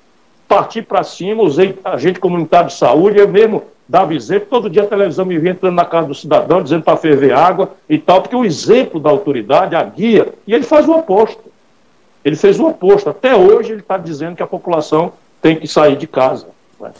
parti 0.47 0.81
para 0.81 1.03
cima, 1.03 1.43
usei 1.43 1.79
agente 1.85 2.21
comunitário 2.21 2.69
de 2.69 2.75
saúde, 2.75 3.19
eu 3.19 3.29
mesmo 3.29 3.65
dava 3.93 4.15
exemplo. 4.15 4.49
Todo 4.49 4.71
dia 4.71 4.85
a 4.85 4.87
televisão 4.87 5.27
me 5.27 5.39
vinha 5.39 5.53
entrando 5.53 5.75
na 5.75 5.85
casa 5.85 6.09
do 6.09 6.15
cidadão, 6.15 6.63
dizendo 6.63 6.83
para 6.83 6.97
ferver 6.97 7.35
água 7.35 7.73
e 7.87 7.99
tal, 7.99 8.23
porque 8.23 8.35
o 8.35 8.43
exemplo 8.43 8.99
da 8.99 9.11
autoridade, 9.11 9.77
a 9.77 9.83
guia, 9.85 10.33
e 10.47 10.55
ele 10.55 10.65
faz 10.65 10.89
o 10.89 10.93
oposto. 10.93 11.53
Ele 12.25 12.35
fez 12.35 12.59
o 12.59 12.69
oposto. 12.69 13.11
Até 13.11 13.37
hoje 13.37 13.73
ele 13.73 13.81
está 13.81 13.99
dizendo 13.99 14.35
que 14.35 14.43
a 14.43 14.47
população 14.47 15.13
tem 15.43 15.57
que 15.57 15.69
sair 15.69 15.97
de 15.97 16.07
casa. 16.07 16.47
Né? 16.81 16.91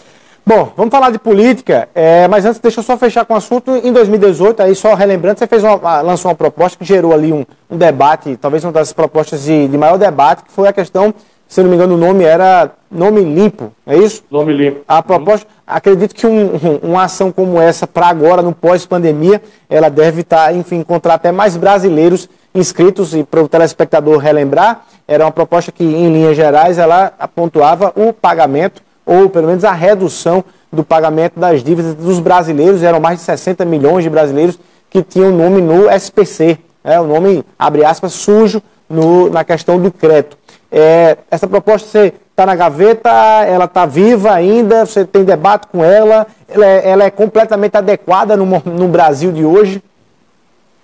Bom, 0.45 0.71
vamos 0.77 0.91
falar 0.91 1.11
de 1.11 1.19
política, 1.19 1.89
é, 1.95 2.29
mas 2.29 2.45
antes 2.45 2.61
deixa 2.61 2.81
eu 2.81 2.85
só 2.85 2.99
fechar 2.99 3.25
com 3.25 3.33
o 3.33 3.37
assunto. 3.39 3.71
Em 3.71 3.93
2018, 3.93 4.61
aí 4.61 4.75
só 4.75 4.93
relembrando, 4.93 5.39
você 5.39 5.47
fez 5.47 5.65
uma, 5.65 6.03
lançou 6.03 6.31
uma 6.31 6.35
proposta 6.35 6.77
que 6.77 6.85
gerou 6.85 7.15
ali 7.15 7.33
um, 7.33 7.47
um 7.71 7.79
debate, 7.79 8.37
talvez 8.37 8.65
uma 8.65 8.73
das 8.73 8.93
propostas 8.93 9.45
de, 9.45 9.67
de, 9.69 9.79
maior 9.79 9.97
debate, 9.97 10.43
que 10.43 10.53
foi 10.53 10.69
a 10.69 10.73
questão, 10.75 11.15
se 11.49 11.63
não 11.63 11.71
me 11.71 11.77
engano, 11.77 11.95
o 11.95 11.99
nome 11.99 12.25
era 12.25 12.73
nome 12.91 13.23
limpo, 13.23 13.73
é 13.87 13.97
isso? 13.97 14.25
Nome 14.31 14.53
limpo. 14.53 14.81
A 14.87 15.01
proposta, 15.01 15.47
acredito 15.75 16.15
que 16.15 16.27
um, 16.27 16.55
um, 16.55 16.77
uma 16.83 17.05
ação 17.05 17.33
como 17.33 17.61
essa, 17.61 17.87
para 17.87 18.07
agora, 18.07 18.43
no 18.43 18.53
pós-pandemia, 18.53 19.43
ela 19.69 19.89
deve 19.89 20.21
estar, 20.21 20.47
tá, 20.47 20.53
enfim, 20.53 20.77
encontrar 20.77 21.15
até 21.15 21.33
mais 21.33 21.57
brasileiros 21.57 22.29
inscritos, 22.55 23.15
e 23.15 23.25
para 23.25 23.43
o 23.43 23.49
telespectador 23.49 24.19
relembrar, 24.19 24.85
era 25.09 25.25
uma 25.25 25.33
proposta 25.33 25.73
que, 25.73 25.85
em 25.85 26.13
linhas 26.13 26.37
gerais, 26.37 26.79
ela 26.79 27.13
apontuava 27.19 27.93
o 27.97 28.13
pagamento 28.13 28.83
ou 29.05 29.29
pelo 29.29 29.49
menos 29.49 29.65
a 29.65 29.73
redução 29.73 30.45
do 30.73 30.85
pagamento 30.85 31.39
das 31.39 31.63
dívidas 31.63 31.95
dos 31.95 32.21
brasileiros. 32.21 32.83
Eram 32.83 33.01
mais 33.01 33.19
de 33.19 33.25
60 33.25 33.65
milhões 33.65 34.05
de 34.05 34.11
brasileiros 34.11 34.59
que 34.89 35.03
tinham 35.03 35.33
nome 35.33 35.61
no 35.61 35.91
SPC, 35.91 36.59
é, 36.85 37.01
o 37.01 37.07
nome, 37.07 37.45
abre 37.59 37.85
aspas, 37.85 38.13
sujo 38.13 38.63
no, 38.89 39.31
na 39.31 39.45
questão 39.45 39.79
do 39.79 39.91
crédito. 39.91 40.37
É, 40.71 41.17
essa 41.31 41.47
proposta 41.47 41.89
você 41.89 42.13
está 42.33 42.47
na 42.47 42.57
gaveta, 42.57 43.11
ela 43.47 43.67
está 43.67 43.87
viva 43.87 44.33
ainda, 44.33 44.87
você 44.87 45.05
tem 45.05 45.23
debate 45.23 45.67
com 45.69 45.85
ela, 45.85 46.27
ela 46.49 46.67
é, 46.67 46.91
ela 46.91 47.05
é 47.05 47.11
completamente 47.11 47.77
adequada 47.77 48.37
no, 48.37 48.47
no 48.65 48.89
Brasil 48.89 49.31
de 49.31 49.45
hoje? 49.45 49.83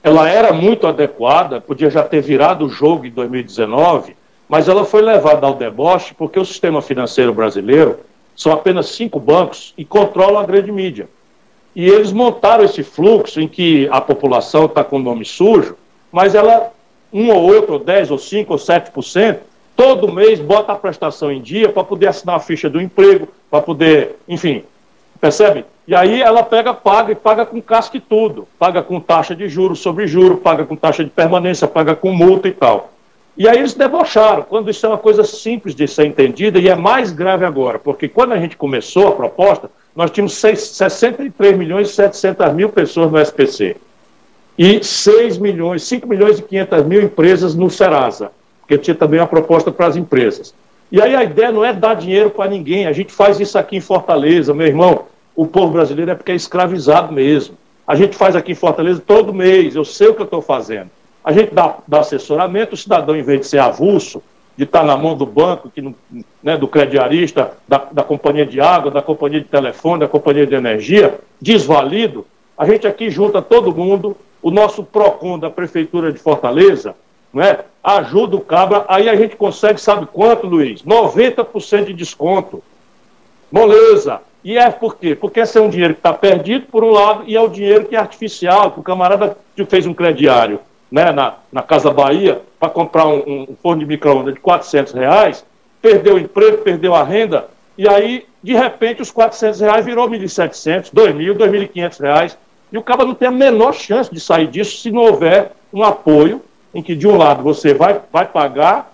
Ela 0.03 0.29
era 0.29 0.53
muito 0.53 0.87
adequada, 0.87 1.61
podia 1.61 1.91
já 1.91 2.03
ter 2.03 2.21
virado 2.21 2.67
o 2.67 2.69
jogo 2.69 3.07
em 3.07 3.11
2019, 3.11 4.15
mas 4.49 4.69
ela 4.69 4.85
foi 4.85 5.03
levada 5.03 5.47
ao 5.47 5.55
deboche 5.55 6.15
porque 6.15 6.39
o 6.39 6.45
sistema 6.45 6.81
financeiro 6.81 7.33
brasileiro 7.33 7.99
são 8.37 8.53
apenas 8.53 8.91
cinco 8.91 9.19
bancos 9.19 9.75
e 9.77 9.85
controlam 9.85 10.39
a 10.39 10.45
grande 10.45 10.71
mídia. 10.71 11.09
E 11.75 11.89
eles 11.89 12.13
montaram 12.13 12.65
esse 12.65 12.83
fluxo 12.83 13.41
em 13.41 13.49
que 13.49 13.89
a 13.91 14.01
população 14.01 14.67
está 14.67 14.85
com 14.85 14.97
o 14.97 15.03
nome 15.03 15.25
sujo, 15.25 15.77
mas 16.13 16.35
ela, 16.35 16.73
um 17.13 17.31
ou 17.31 17.43
outro, 17.43 17.75
ou 17.75 17.79
dez, 17.79 18.11
ou 18.11 18.19
cinco, 18.19 18.53
ou 18.53 18.59
sete 18.59 18.91
por 18.91 19.03
cento, 19.03 19.41
todo 19.79 20.13
mês 20.13 20.41
bota 20.41 20.73
a 20.73 20.75
prestação 20.75 21.31
em 21.31 21.41
dia 21.41 21.69
para 21.69 21.85
poder 21.85 22.09
assinar 22.09 22.35
a 22.35 22.41
ficha 22.41 22.69
do 22.69 22.81
emprego, 22.81 23.29
para 23.49 23.63
poder, 23.63 24.17
enfim, 24.27 24.65
percebe? 25.21 25.65
E 25.87 25.95
aí 25.95 26.21
ela 26.21 26.43
pega, 26.43 26.75
paga 26.75 27.13
e 27.13 27.15
paga 27.15 27.47
com 27.47 27.63
casca 27.63 27.97
e 27.97 28.01
tudo. 28.01 28.49
Paga 28.59 28.83
com 28.83 28.99
taxa 28.99 29.37
de 29.37 29.49
juros 29.49 29.79
sobre 29.79 30.09
juros, 30.09 30.41
paga 30.41 30.65
com 30.65 30.75
taxa 30.75 31.05
de 31.05 31.11
permanência, 31.11 31.69
paga 31.69 31.95
com 31.95 32.11
multa 32.11 32.49
e 32.49 32.53
tal. 32.53 32.91
E 33.37 33.49
aí 33.49 33.57
eles 33.57 33.73
debocharam, 33.73 34.43
quando 34.43 34.69
isso 34.69 34.85
é 34.85 34.89
uma 34.89 34.99
coisa 34.99 35.23
simples 35.23 35.77
de 35.77 35.87
ser 35.87 36.07
entendida, 36.07 36.59
e 36.59 36.69
é 36.69 36.75
mais 36.75 37.13
grave 37.13 37.45
agora, 37.45 37.79
porque 37.79 38.09
quando 38.09 38.33
a 38.33 38.37
gente 38.37 38.57
começou 38.57 39.07
a 39.07 39.13
proposta, 39.13 39.71
nós 39.95 40.11
tínhamos 40.11 40.35
6, 40.39 40.61
63 40.61 41.57
milhões 41.57 41.91
e 41.91 41.93
700 41.93 42.53
mil 42.53 42.69
pessoas 42.69 43.13
no 43.13 43.19
SPC. 43.21 43.77
E 44.59 44.83
6 44.83 45.39
milhões, 45.39 45.85
5 45.85 46.05
milhões 46.09 46.41
e 46.41 46.43
500 46.43 46.85
mil 46.85 47.01
empresas 47.01 47.55
no 47.55 47.71
Serasa, 47.71 48.33
porque 48.69 48.77
tinha 48.77 48.95
também 48.95 49.19
uma 49.19 49.27
proposta 49.27 49.73
para 49.73 49.87
as 49.87 49.97
empresas. 49.97 50.55
E 50.93 51.01
aí 51.01 51.17
a 51.17 51.25
ideia 51.25 51.51
não 51.51 51.65
é 51.65 51.73
dar 51.73 51.95
dinheiro 51.95 52.29
para 52.29 52.51
ninguém, 52.51 52.87
a 52.87 52.93
gente 52.93 53.11
faz 53.11 53.41
isso 53.41 53.59
aqui 53.59 53.77
em 53.79 53.81
Fortaleza, 53.81 54.53
meu 54.53 54.67
irmão, 54.67 55.07
o 55.35 55.47
povo 55.47 55.73
brasileiro 55.73 56.11
é 56.11 56.15
porque 56.15 56.33
é 56.33 56.35
escravizado 56.35 57.11
mesmo. 57.11 57.57
A 57.87 57.95
gente 57.95 58.15
faz 58.15 58.37
aqui 58.37 58.53
em 58.53 58.55
Fortaleza 58.55 59.03
todo 59.05 59.33
mês, 59.33 59.75
eu 59.75 59.87
sei 59.87 60.09
o 60.09 60.15
que 60.15 60.21
eu 60.21 60.25
estou 60.25 60.43
fazendo. 60.43 60.91
A 61.25 61.33
gente 61.33 61.55
dá, 61.55 61.79
dá 61.89 62.01
assessoramento, 62.01 62.75
o 62.75 62.77
cidadão, 62.77 63.17
em 63.17 63.23
vez 63.23 63.41
de 63.41 63.47
ser 63.47 63.59
avulso, 63.59 64.23
de 64.55 64.65
estar 64.65 64.85
na 64.85 64.97
mão 64.97 65.17
do 65.17 65.25
banco, 65.25 65.71
que, 65.71 65.95
né, 66.43 66.57
do 66.59 66.69
crediarista, 66.69 67.53
da, 67.67 67.87
da 67.91 68.03
companhia 68.03 68.45
de 68.45 68.61
água, 68.61 68.91
da 68.91 69.01
companhia 69.01 69.41
de 69.41 69.47
telefone, 69.47 70.01
da 70.01 70.09
companhia 70.09 70.47
de 70.47 70.55
energia, 70.55 71.19
desvalido, 71.41 72.27
a 72.57 72.67
gente 72.67 72.87
aqui 72.87 73.09
junta 73.09 73.41
todo 73.41 73.75
mundo, 73.75 74.17
o 74.43 74.51
nosso 74.51 74.83
PROCON 74.83 75.39
da 75.39 75.49
Prefeitura 75.49 76.13
de 76.13 76.19
Fortaleza, 76.19 76.95
né, 77.33 77.59
ajuda 77.83 78.37
o 78.37 78.41
cabra, 78.41 78.85
aí 78.89 79.09
a 79.09 79.17
gente 79.17 79.37
consegue, 79.37 79.81
sabe 79.81 80.07
quanto, 80.07 80.47
Luiz? 80.47 80.83
90% 80.83 81.87
de 81.87 81.93
desconto. 81.93 82.63
Moleza. 83.51 84.21
E 84.45 84.57
é 84.57 84.71
por 84.71 84.97
quê? 84.97 85.15
Porque 85.15 85.41
esse 85.41 85.59
é 85.59 85.61
um 85.61 85.69
dinheiro 85.69 85.95
que 85.95 86.01
está 86.01 86.13
perdido, 86.13 86.67
por 86.67 86.85
um 86.85 86.91
lado, 86.91 87.25
e 87.27 87.37
é 87.37 87.41
o 87.41 87.49
dinheiro 87.49 87.87
que 87.87 87.97
é 87.97 87.99
artificial, 87.99 88.71
que 88.71 88.81
o 88.81 88.83
camarada 88.83 89.37
fez 89.69 89.87
um 89.87 89.95
crediário 89.95 90.61
né, 90.91 91.13
na, 91.13 91.35
na 91.53 91.63
Casa 91.63 91.91
Bahia 91.91 92.41
para 92.59 92.71
comprar 92.71 93.07
um, 93.07 93.19
um, 93.27 93.57
forno 93.63 93.81
de 93.81 93.87
micro-ondas 93.87 94.35
de 94.35 94.41
400 94.41 94.93
reais, 94.93 95.45
perdeu 95.83 96.15
o 96.15 96.19
emprego, 96.19 96.59
perdeu 96.59 96.95
a 96.95 97.03
renda, 97.03 97.49
e 97.77 97.89
aí, 97.89 98.27
de 98.43 98.55
repente, 98.55 99.03
os 99.03 99.11
400 99.11 99.61
reais 99.61 99.85
virou 99.85 100.09
1.700, 100.09 100.93
2.000, 100.93 101.37
2.500 101.37 102.01
reais, 102.01 102.39
e 102.73 102.79
o 102.79 102.83
cara 102.83 103.05
não 103.05 103.15
tem 103.15 103.29
a 103.29 103.33
menor 103.33 103.75
chance 103.75 104.13
de 104.13 104.21
sair 104.21 104.47
disso 104.47 104.79
se 104.79 104.91
não 104.91 105.03
houver 105.03 105.53
um 105.73 105.83
apoio 105.83 106.43
em 106.75 106.83
que, 106.83 106.95
de 106.95 107.07
um 107.07 107.17
lado, 107.17 107.43
você 107.43 107.75
vai, 107.75 108.01
vai 108.13 108.27
pagar, 108.27 108.93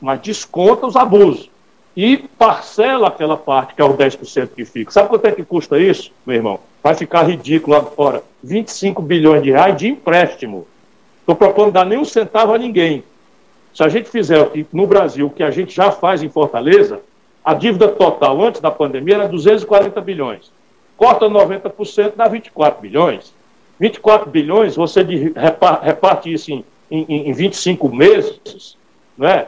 mas 0.00 0.20
desconta 0.20 0.86
os 0.86 0.96
abusos. 0.96 1.50
E 1.96 2.18
parcela 2.18 3.08
aquela 3.08 3.36
parte, 3.36 3.74
que 3.74 3.80
é 3.80 3.84
os 3.84 3.96
10% 3.96 4.50
que 4.54 4.64
fica. 4.64 4.90
Sabe 4.90 5.08
quanto 5.08 5.24
é 5.26 5.32
que 5.32 5.44
custa 5.44 5.78
isso, 5.78 6.12
meu 6.26 6.36
irmão? 6.36 6.60
Vai 6.82 6.94
ficar 6.94 7.22
ridículo 7.22 7.74
agora. 7.74 8.22
25 8.42 9.00
bilhões 9.00 9.42
de 9.42 9.50
reais 9.50 9.76
de 9.76 9.88
empréstimo. 9.88 10.66
Estou 11.20 11.34
propondo 11.34 11.72
dar 11.72 11.86
nem 11.86 11.98
um 11.98 12.04
centavo 12.04 12.52
a 12.52 12.58
ninguém. 12.58 13.02
Se 13.72 13.82
a 13.82 13.88
gente 13.88 14.08
fizer 14.08 14.40
aqui 14.40 14.66
no 14.72 14.86
Brasil 14.86 15.26
o 15.26 15.30
que 15.30 15.42
a 15.42 15.50
gente 15.50 15.74
já 15.74 15.90
faz 15.90 16.22
em 16.22 16.28
Fortaleza, 16.28 17.00
a 17.44 17.54
dívida 17.54 17.88
total 17.88 18.42
antes 18.42 18.60
da 18.60 18.70
pandemia 18.70 19.14
era 19.14 19.28
240 19.28 20.00
bilhões. 20.00 20.50
Corta 20.96 21.28
90%, 21.28 22.12
dá 22.16 22.28
24 22.28 22.80
bilhões. 22.80 23.32
24 23.78 24.30
bilhões, 24.30 24.76
você 24.76 25.04
reparte 25.82 26.32
isso 26.32 26.50
em, 26.50 26.64
em, 26.90 27.28
em 27.28 27.32
25 27.32 27.94
meses, 27.94 28.76
né? 29.16 29.46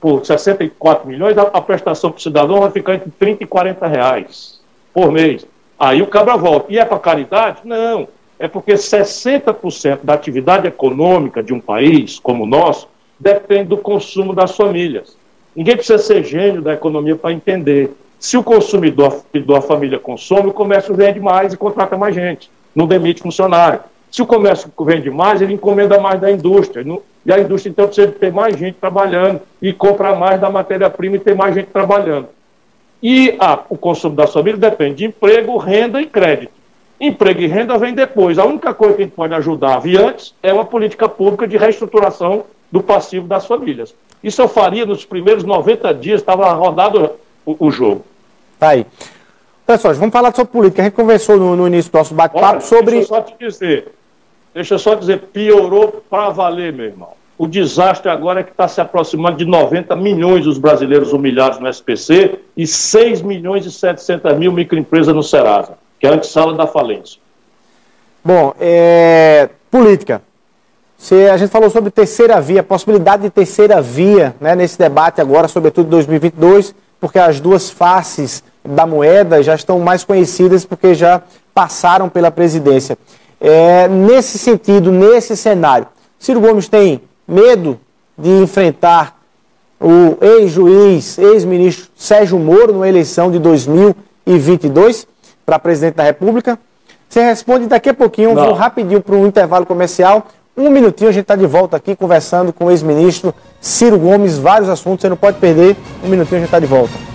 por 0.00 0.24
64 0.24 1.08
milhões, 1.08 1.38
a, 1.38 1.42
a 1.42 1.60
prestação 1.60 2.10
para 2.10 2.18
o 2.18 2.22
cidadão 2.22 2.60
vai 2.60 2.70
ficar 2.70 2.94
entre 2.94 3.10
30 3.10 3.44
e 3.44 3.46
40 3.46 3.86
reais 3.86 4.60
por 4.92 5.12
mês. 5.12 5.46
Aí 5.78 6.02
o 6.02 6.06
cabra 6.06 6.36
volta. 6.36 6.72
E 6.72 6.78
é 6.78 6.84
para 6.84 6.98
caridade? 6.98 7.60
Não 7.64 8.08
é 8.42 8.48
porque 8.48 8.72
60% 8.72 10.00
da 10.02 10.14
atividade 10.14 10.66
econômica 10.66 11.40
de 11.44 11.54
um 11.54 11.60
país 11.60 12.18
como 12.18 12.42
o 12.42 12.46
nosso 12.46 12.88
depende 13.16 13.66
do 13.66 13.76
consumo 13.76 14.34
das 14.34 14.56
famílias. 14.56 15.16
Ninguém 15.54 15.76
precisa 15.76 15.96
ser 15.96 16.24
gênio 16.24 16.60
da 16.60 16.72
economia 16.72 17.14
para 17.14 17.32
entender. 17.32 17.92
Se 18.18 18.36
o 18.36 18.42
consumidor, 18.42 19.22
a 19.56 19.60
família 19.60 19.96
consome, 19.96 20.48
o 20.48 20.52
comércio 20.52 20.92
vende 20.92 21.20
mais 21.20 21.52
e 21.52 21.56
contrata 21.56 21.96
mais 21.96 22.16
gente, 22.16 22.50
não 22.74 22.88
demite 22.88 23.22
funcionário. 23.22 23.78
Se 24.12 24.20
o 24.20 24.26
comércio 24.26 24.70
vende 24.80 25.10
mais, 25.10 25.40
ele 25.40 25.54
encomenda 25.54 25.98
mais 25.98 26.20
da 26.20 26.30
indústria. 26.30 26.84
E 27.24 27.32
a 27.32 27.40
indústria, 27.40 27.70
então, 27.70 27.86
precisa 27.86 28.12
ter 28.12 28.30
mais 28.30 28.58
gente 28.58 28.74
trabalhando 28.74 29.40
e 29.60 29.72
comprar 29.72 30.14
mais 30.14 30.38
da 30.38 30.50
matéria-prima 30.50 31.16
e 31.16 31.18
ter 31.18 31.34
mais 31.34 31.54
gente 31.54 31.68
trabalhando. 31.68 32.28
E 33.02 33.34
a, 33.40 33.60
o 33.70 33.76
consumo 33.76 34.14
das 34.14 34.30
famílias 34.30 34.60
depende 34.60 34.96
de 34.96 35.06
emprego, 35.06 35.56
renda 35.56 36.00
e 36.00 36.06
crédito. 36.06 36.52
Emprego 37.00 37.40
e 37.40 37.46
renda 37.46 37.78
vem 37.78 37.94
depois. 37.94 38.38
A 38.38 38.44
única 38.44 38.74
coisa 38.74 38.94
que 38.94 39.02
a 39.02 39.04
gente 39.06 39.14
pode 39.14 39.32
ajudar 39.32 39.78
vir 39.78 39.98
antes 39.98 40.34
é 40.42 40.52
uma 40.52 40.66
política 40.66 41.08
pública 41.08 41.48
de 41.48 41.56
reestruturação 41.56 42.44
do 42.70 42.82
passivo 42.82 43.26
das 43.26 43.46
famílias. 43.46 43.94
Isso 44.22 44.42
eu 44.42 44.46
faria 44.46 44.84
nos 44.84 45.06
primeiros 45.06 45.42
90 45.42 45.92
dias, 45.94 46.20
estava 46.20 46.52
rodado 46.52 47.12
o, 47.46 47.66
o 47.66 47.70
jogo. 47.70 48.04
Tá 48.58 48.68
aí. 48.68 48.86
Pessoal, 49.66 49.94
vamos 49.94 50.12
falar 50.12 50.34
sobre 50.34 50.52
política. 50.52 50.82
A 50.82 50.84
gente 50.84 50.94
conversou 50.94 51.38
no, 51.38 51.56
no 51.56 51.66
início 51.66 51.90
do 51.90 51.96
nosso 51.98 52.14
bate-papo 52.14 52.60
sobre. 52.60 52.96
Deixa 52.96 53.00
eu 53.00 53.06
só 53.06 53.20
te 53.22 53.34
dizer, 53.38 53.92
deixa 54.54 54.74
eu 54.74 54.78
só 54.78 54.94
dizer, 54.94 55.18
piorou 55.32 56.02
para 56.08 56.30
valer, 56.30 56.72
meu 56.72 56.86
irmão. 56.86 57.10
O 57.38 57.46
desastre 57.46 58.10
agora 58.10 58.40
é 58.40 58.42
que 58.42 58.52
está 58.52 58.68
se 58.68 58.80
aproximando 58.80 59.38
de 59.38 59.44
90 59.44 59.96
milhões 59.96 60.44
dos 60.44 60.58
brasileiros 60.58 61.12
humilhados 61.12 61.58
no 61.58 61.68
SPC 61.68 62.38
e 62.56 62.66
6 62.66 63.22
milhões 63.22 63.66
e 63.66 63.72
700 63.72 64.36
mil 64.36 64.52
microempresas 64.52 65.14
no 65.14 65.22
Serasa, 65.22 65.74
que 65.98 66.06
é 66.06 66.10
a 66.10 66.14
antessala 66.14 66.54
da 66.54 66.66
falência. 66.66 67.20
Bom, 68.24 68.54
é... 68.60 69.48
política. 69.70 70.22
Se 70.96 71.28
a 71.28 71.36
gente 71.36 71.50
falou 71.50 71.68
sobre 71.68 71.90
terceira 71.90 72.40
via, 72.40 72.62
possibilidade 72.62 73.22
de 73.22 73.30
terceira 73.30 73.82
via 73.82 74.36
né, 74.40 74.54
nesse 74.54 74.78
debate 74.78 75.20
agora, 75.20 75.48
sobretudo 75.48 75.88
em 75.88 75.90
2022, 75.90 76.72
porque 77.00 77.18
as 77.18 77.40
duas 77.40 77.70
faces 77.70 78.44
da 78.64 78.86
moeda 78.86 79.42
já 79.42 79.56
estão 79.56 79.80
mais 79.80 80.04
conhecidas 80.04 80.64
porque 80.64 80.94
já 80.94 81.20
passaram 81.52 82.08
pela 82.08 82.30
presidência. 82.30 82.96
É, 83.44 83.88
nesse 83.88 84.38
sentido, 84.38 84.92
nesse 84.92 85.36
cenário, 85.36 85.88
Ciro 86.16 86.40
Gomes 86.40 86.68
tem 86.68 87.00
medo 87.26 87.76
de 88.16 88.30
enfrentar 88.30 89.20
o 89.80 90.16
ex-juiz, 90.20 91.18
ex-ministro 91.18 91.88
Sérgio 91.96 92.38
Moro 92.38 92.78
na 92.78 92.88
eleição 92.88 93.32
de 93.32 93.40
2022 93.40 95.08
para 95.44 95.58
presidente 95.58 95.96
da 95.96 96.04
República? 96.04 96.56
Você 97.08 97.20
responde 97.20 97.66
daqui 97.66 97.88
a 97.88 97.94
pouquinho, 97.94 98.32
Não. 98.32 98.44
vou 98.44 98.54
rapidinho 98.54 99.00
para 99.00 99.16
um 99.16 99.26
intervalo 99.26 99.66
comercial. 99.66 100.28
Um 100.56 100.70
minutinho 100.70 101.10
a 101.10 101.12
gente 101.12 101.22
está 101.22 101.34
de 101.34 101.46
volta 101.46 101.76
aqui 101.76 101.96
conversando 101.96 102.52
com 102.52 102.66
o 102.66 102.70
ex-ministro 102.70 103.34
Ciro 103.60 103.98
Gomes, 103.98 104.38
vários 104.38 104.68
assuntos, 104.68 105.02
você 105.02 105.08
não 105.08 105.16
pode 105.16 105.38
perder. 105.38 105.76
Um 106.04 106.08
minutinho 106.08 106.36
a 106.36 106.40
gente 106.40 106.48
está 106.48 106.60
de 106.60 106.66
volta. 106.66 107.11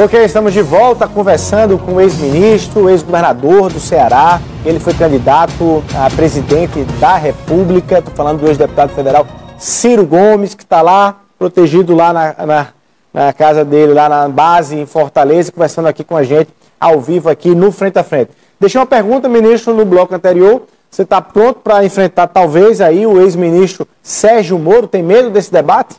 Ok, 0.00 0.24
estamos 0.24 0.52
de 0.52 0.62
volta 0.62 1.08
conversando 1.08 1.76
com 1.76 1.94
o 1.94 2.00
ex-ministro, 2.00 2.88
ex-governador 2.88 3.72
do 3.72 3.80
Ceará. 3.80 4.40
Ele 4.64 4.78
foi 4.78 4.94
candidato 4.94 5.82
a 5.92 6.08
presidente 6.08 6.84
da 7.00 7.16
República. 7.16 7.98
Estou 7.98 8.14
falando 8.14 8.38
do 8.38 8.46
ex-deputado 8.46 8.90
federal 8.90 9.26
Ciro 9.58 10.06
Gomes, 10.06 10.54
que 10.54 10.62
está 10.62 10.82
lá, 10.82 11.16
protegido 11.36 11.96
lá 11.96 12.12
na, 12.12 12.46
na, 12.46 12.66
na, 13.12 13.32
casa 13.32 13.64
dele, 13.64 13.92
lá 13.92 14.08
na 14.08 14.28
base 14.28 14.76
em 14.76 14.86
Fortaleza, 14.86 15.50
conversando 15.50 15.88
aqui 15.88 16.04
com 16.04 16.16
a 16.16 16.22
gente, 16.22 16.50
ao 16.78 17.00
vivo 17.00 17.28
aqui 17.28 17.52
no 17.52 17.72
Frente 17.72 17.98
a 17.98 18.04
Frente. 18.04 18.30
Deixei 18.60 18.80
uma 18.80 18.86
pergunta, 18.86 19.28
ministro, 19.28 19.74
no 19.74 19.84
bloco 19.84 20.14
anterior. 20.14 20.62
Você 20.88 21.02
está 21.02 21.20
pronto 21.20 21.58
para 21.58 21.84
enfrentar 21.84 22.28
talvez 22.28 22.80
aí 22.80 23.04
o 23.04 23.20
ex-ministro 23.20 23.84
Sérgio 24.00 24.60
Moro? 24.60 24.86
Tem 24.86 25.02
medo 25.02 25.28
desse 25.28 25.50
debate? 25.50 25.96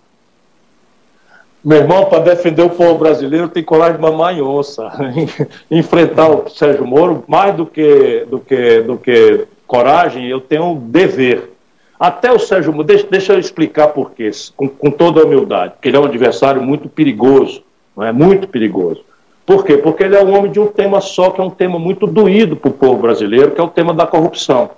Meu 1.70 1.78
irmão, 1.78 2.06
para 2.06 2.18
defender 2.18 2.64
o 2.64 2.70
povo 2.72 2.98
brasileiro, 2.98 3.48
tem 3.48 3.64
coragem 3.64 3.98
de 3.98 4.02
mamar 4.02 4.36
em 4.36 4.42
onça. 4.42 4.92
Enfrentar 5.70 6.28
o 6.28 6.50
Sérgio 6.50 6.84
Moro, 6.84 7.24
mais 7.28 7.54
do 7.54 7.64
que, 7.64 8.26
do 8.28 8.40
que, 8.40 8.82
do 8.82 8.98
que 8.98 9.46
coragem, 9.68 10.26
eu 10.26 10.42
tenho 10.42 10.64
um 10.64 10.90
dever. 10.90 11.52
Até 12.00 12.32
o 12.32 12.40
Sérgio 12.40 12.74
Moro, 12.74 12.86
deixa, 12.86 13.06
deixa 13.06 13.34
eu 13.34 13.40
explicar 13.40 13.90
por 13.90 14.14
quê, 14.14 14.32
com, 14.58 14.68
com 14.68 14.90
toda 14.90 15.22
a 15.22 15.26
humildade, 15.26 15.74
porque 15.74 15.90
ele 15.90 15.98
é 15.98 16.00
um 16.00 16.06
adversário 16.06 16.60
muito 16.60 16.90
perigoso, 16.90 17.62
não 17.96 18.04
é? 18.04 18.12
Muito 18.12 18.48
perigoso. 18.48 19.04
Por 19.46 19.64
quê? 19.64 19.78
Porque 19.78 20.02
ele 20.02 20.16
é 20.16 20.24
um 20.24 20.36
homem 20.36 20.52
de 20.52 20.60
um 20.60 20.66
tema 20.66 21.00
só, 21.00 21.30
que 21.30 21.40
é 21.40 21.44
um 21.44 21.52
tema 21.52 21.78
muito 21.78 22.08
doído 22.08 22.56
para 22.56 22.72
o 22.72 22.74
povo 22.74 23.00
brasileiro, 23.00 23.52
que 23.52 23.62
é 23.62 23.64
o 23.64 23.70
tema 23.70 23.94
da 23.94 24.08
corrupção. 24.08 24.72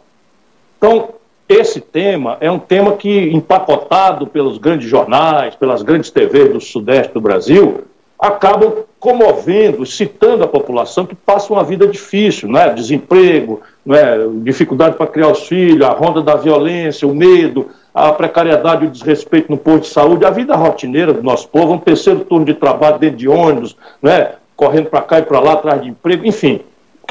Então, 0.77 1.08
esse 1.53 1.81
tema 1.81 2.37
é 2.39 2.49
um 2.49 2.59
tema 2.59 2.93
que, 2.93 3.29
empacotado 3.31 4.25
pelos 4.25 4.57
grandes 4.57 4.89
jornais, 4.89 5.55
pelas 5.55 5.81
grandes 5.83 6.09
TVs 6.09 6.53
do 6.53 6.61
sudeste 6.61 7.13
do 7.13 7.21
Brasil, 7.21 7.85
acabam 8.17 8.83
comovendo, 8.99 9.85
citando 9.85 10.43
a 10.43 10.47
população 10.47 11.05
que 11.05 11.15
passa 11.15 11.51
uma 11.51 11.63
vida 11.63 11.87
difícil, 11.87 12.47
né? 12.47 12.69
desemprego, 12.69 13.61
né? 13.85 14.17
dificuldade 14.43 14.95
para 14.95 15.07
criar 15.07 15.29
os 15.29 15.47
filhos, 15.47 15.87
a 15.87 15.91
ronda 15.91 16.21
da 16.21 16.35
violência, 16.35 17.07
o 17.07 17.15
medo, 17.15 17.69
a 17.93 18.11
precariedade 18.13 18.85
o 18.85 18.89
desrespeito 18.89 19.51
no 19.51 19.57
posto 19.57 19.81
de 19.81 19.87
saúde, 19.87 20.23
a 20.23 20.29
vida 20.29 20.55
rotineira 20.55 21.11
do 21.11 21.23
nosso 21.23 21.47
povo, 21.49 21.73
um 21.73 21.79
terceiro 21.79 22.19
turno 22.21 22.45
de 22.45 22.53
trabalho 22.53 22.99
dentro 22.99 23.17
de 23.17 23.27
ônibus, 23.27 23.75
né? 24.01 24.33
correndo 24.55 24.89
para 24.89 25.01
cá 25.01 25.19
e 25.19 25.23
para 25.23 25.39
lá 25.39 25.53
atrás 25.53 25.81
de 25.81 25.89
emprego, 25.89 26.25
enfim 26.25 26.61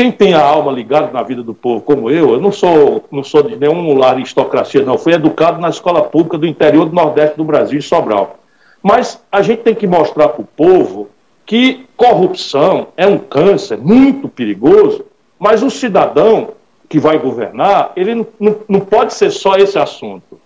quem 0.01 0.11
tem 0.11 0.33
a 0.33 0.43
alma 0.43 0.73
ligada 0.73 1.13
na 1.13 1.23
vida 1.23 1.43
do 1.43 1.53
povo, 1.53 1.83
como 1.83 2.11
eu, 2.11 2.31
eu 2.33 2.41
não 2.41 2.51
sou, 2.51 3.05
não 3.13 3.23
sou 3.23 3.43
de 3.43 3.55
nenhum 3.55 4.03
aristocracia, 4.03 4.83
não. 4.83 4.97
Fui 4.97 5.13
educado 5.13 5.61
na 5.61 5.69
escola 5.69 6.03
pública 6.03 6.39
do 6.39 6.47
interior 6.47 6.87
do 6.87 6.95
Nordeste 6.95 7.37
do 7.37 7.45
Brasil, 7.45 7.79
em 7.79 7.83
Sobral. 7.83 8.39
Mas 8.83 9.23
a 9.31 9.43
gente 9.43 9.61
tem 9.61 9.75
que 9.75 9.87
mostrar 9.87 10.31
para 10.31 10.41
o 10.41 10.47
povo 10.47 11.11
que 11.45 11.87
corrupção 11.99 12.87
é 12.97 13.07
um 13.07 13.19
câncer 13.19 13.77
muito 13.77 14.27
perigoso, 14.27 15.05
mas 15.39 15.63
o 15.63 15.69
cidadão 15.69 16.53
que 16.89 16.99
vai 16.99 17.19
governar, 17.19 17.93
ele 17.95 18.15
não, 18.15 18.27
não, 18.41 18.57
não 18.67 18.81
pode 18.81 19.13
ser 19.13 19.31
só 19.31 19.57
esse 19.57 19.79
assunto. 19.79 20.41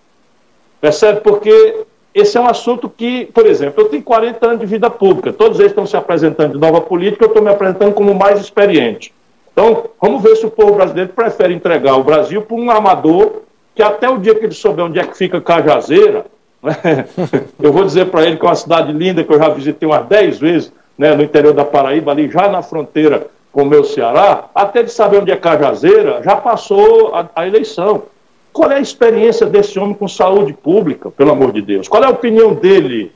Percebe? 0.81 1.21
Porque 1.21 1.85
esse 2.13 2.37
é 2.37 2.41
um 2.41 2.47
assunto 2.47 2.89
que, 2.89 3.27
por 3.27 3.45
exemplo, 3.45 3.81
eu 3.81 3.87
tenho 3.87 4.03
40 4.03 4.45
anos 4.45 4.59
de 4.59 4.65
vida 4.65 4.89
pública, 4.89 5.31
todos 5.31 5.61
eles 5.61 5.71
estão 5.71 5.85
se 5.85 5.95
apresentando 5.95 6.51
de 6.51 6.59
nova 6.59 6.81
política, 6.81 7.23
eu 7.23 7.29
estou 7.29 7.41
me 7.41 7.49
apresentando 7.49 7.93
como 7.93 8.13
mais 8.13 8.41
experiente. 8.41 9.14
Então, 9.55 9.85
vamos 10.01 10.21
ver 10.21 10.35
se 10.35 10.45
o 10.45 10.51
povo 10.51 10.73
brasileiro 10.73 11.13
prefere 11.13 11.53
entregar 11.53 11.95
o 11.95 12.03
Brasil 12.03 12.41
para 12.41 12.57
um 12.57 12.69
amador 12.69 13.43
que 13.73 13.81
até 13.81 14.09
o 14.09 14.17
dia 14.17 14.35
que 14.35 14.43
ele 14.43 14.53
souber 14.53 14.83
onde 14.83 14.99
é 14.99 15.07
que 15.07 15.17
fica 15.17 15.39
Cajazeira, 15.39 16.25
né, 16.61 17.05
eu 17.63 17.71
vou 17.71 17.85
dizer 17.85 18.07
para 18.07 18.25
ele 18.25 18.35
que 18.35 18.45
é 18.45 18.49
uma 18.49 18.55
cidade 18.55 18.91
linda 18.91 19.23
que 19.23 19.31
eu 19.31 19.39
já 19.39 19.47
visitei 19.47 19.87
umas 19.87 20.05
10 20.07 20.39
vezes 20.39 20.73
né, 20.97 21.15
no 21.15 21.23
interior 21.23 21.53
da 21.53 21.63
Paraíba, 21.63 22.11
ali 22.11 22.29
já 22.29 22.49
na 22.49 22.61
fronteira 22.61 23.27
com 23.53 23.63
o 23.63 23.65
meu 23.65 23.85
Ceará, 23.85 24.49
até 24.53 24.83
de 24.83 24.91
saber 24.91 25.21
onde 25.21 25.31
é 25.31 25.37
Cajazeira, 25.37 26.21
já 26.21 26.35
passou 26.35 27.15
a, 27.15 27.29
a 27.33 27.47
eleição. 27.47 28.03
Qual 28.51 28.69
é 28.69 28.75
a 28.75 28.81
experiência 28.81 29.45
desse 29.45 29.79
homem 29.79 29.95
com 29.95 30.05
saúde 30.05 30.51
pública, 30.51 31.09
pelo 31.09 31.31
amor 31.31 31.53
de 31.53 31.61
Deus? 31.61 31.87
Qual 31.87 32.03
é 32.03 32.07
a 32.07 32.09
opinião 32.09 32.53
dele 32.53 33.13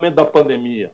no 0.00 0.06
momento 0.06 0.16
da 0.16 0.24
pandemia? 0.24 0.90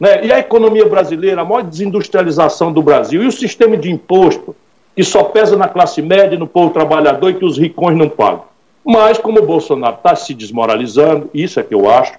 Né? 0.00 0.24
E 0.24 0.32
a 0.32 0.38
economia 0.38 0.86
brasileira, 0.86 1.42
a 1.42 1.44
maior 1.44 1.62
desindustrialização 1.62 2.72
do 2.72 2.82
Brasil, 2.82 3.22
e 3.22 3.26
o 3.26 3.32
sistema 3.32 3.76
de 3.76 3.90
imposto, 3.90 4.56
que 4.96 5.04
só 5.04 5.24
pesa 5.24 5.56
na 5.58 5.68
classe 5.68 6.00
média, 6.00 6.38
no 6.38 6.46
povo 6.46 6.72
trabalhador 6.72 7.30
e 7.30 7.34
que 7.34 7.44
os 7.44 7.58
ricões 7.58 7.96
não 7.96 8.08
pagam. 8.08 8.44
Mas, 8.82 9.18
como 9.18 9.38
o 9.38 9.46
Bolsonaro 9.46 9.96
está 9.96 10.16
se 10.16 10.32
desmoralizando, 10.32 11.28
isso 11.34 11.60
é 11.60 11.62
que 11.62 11.74
eu 11.74 11.90
acho, 11.90 12.18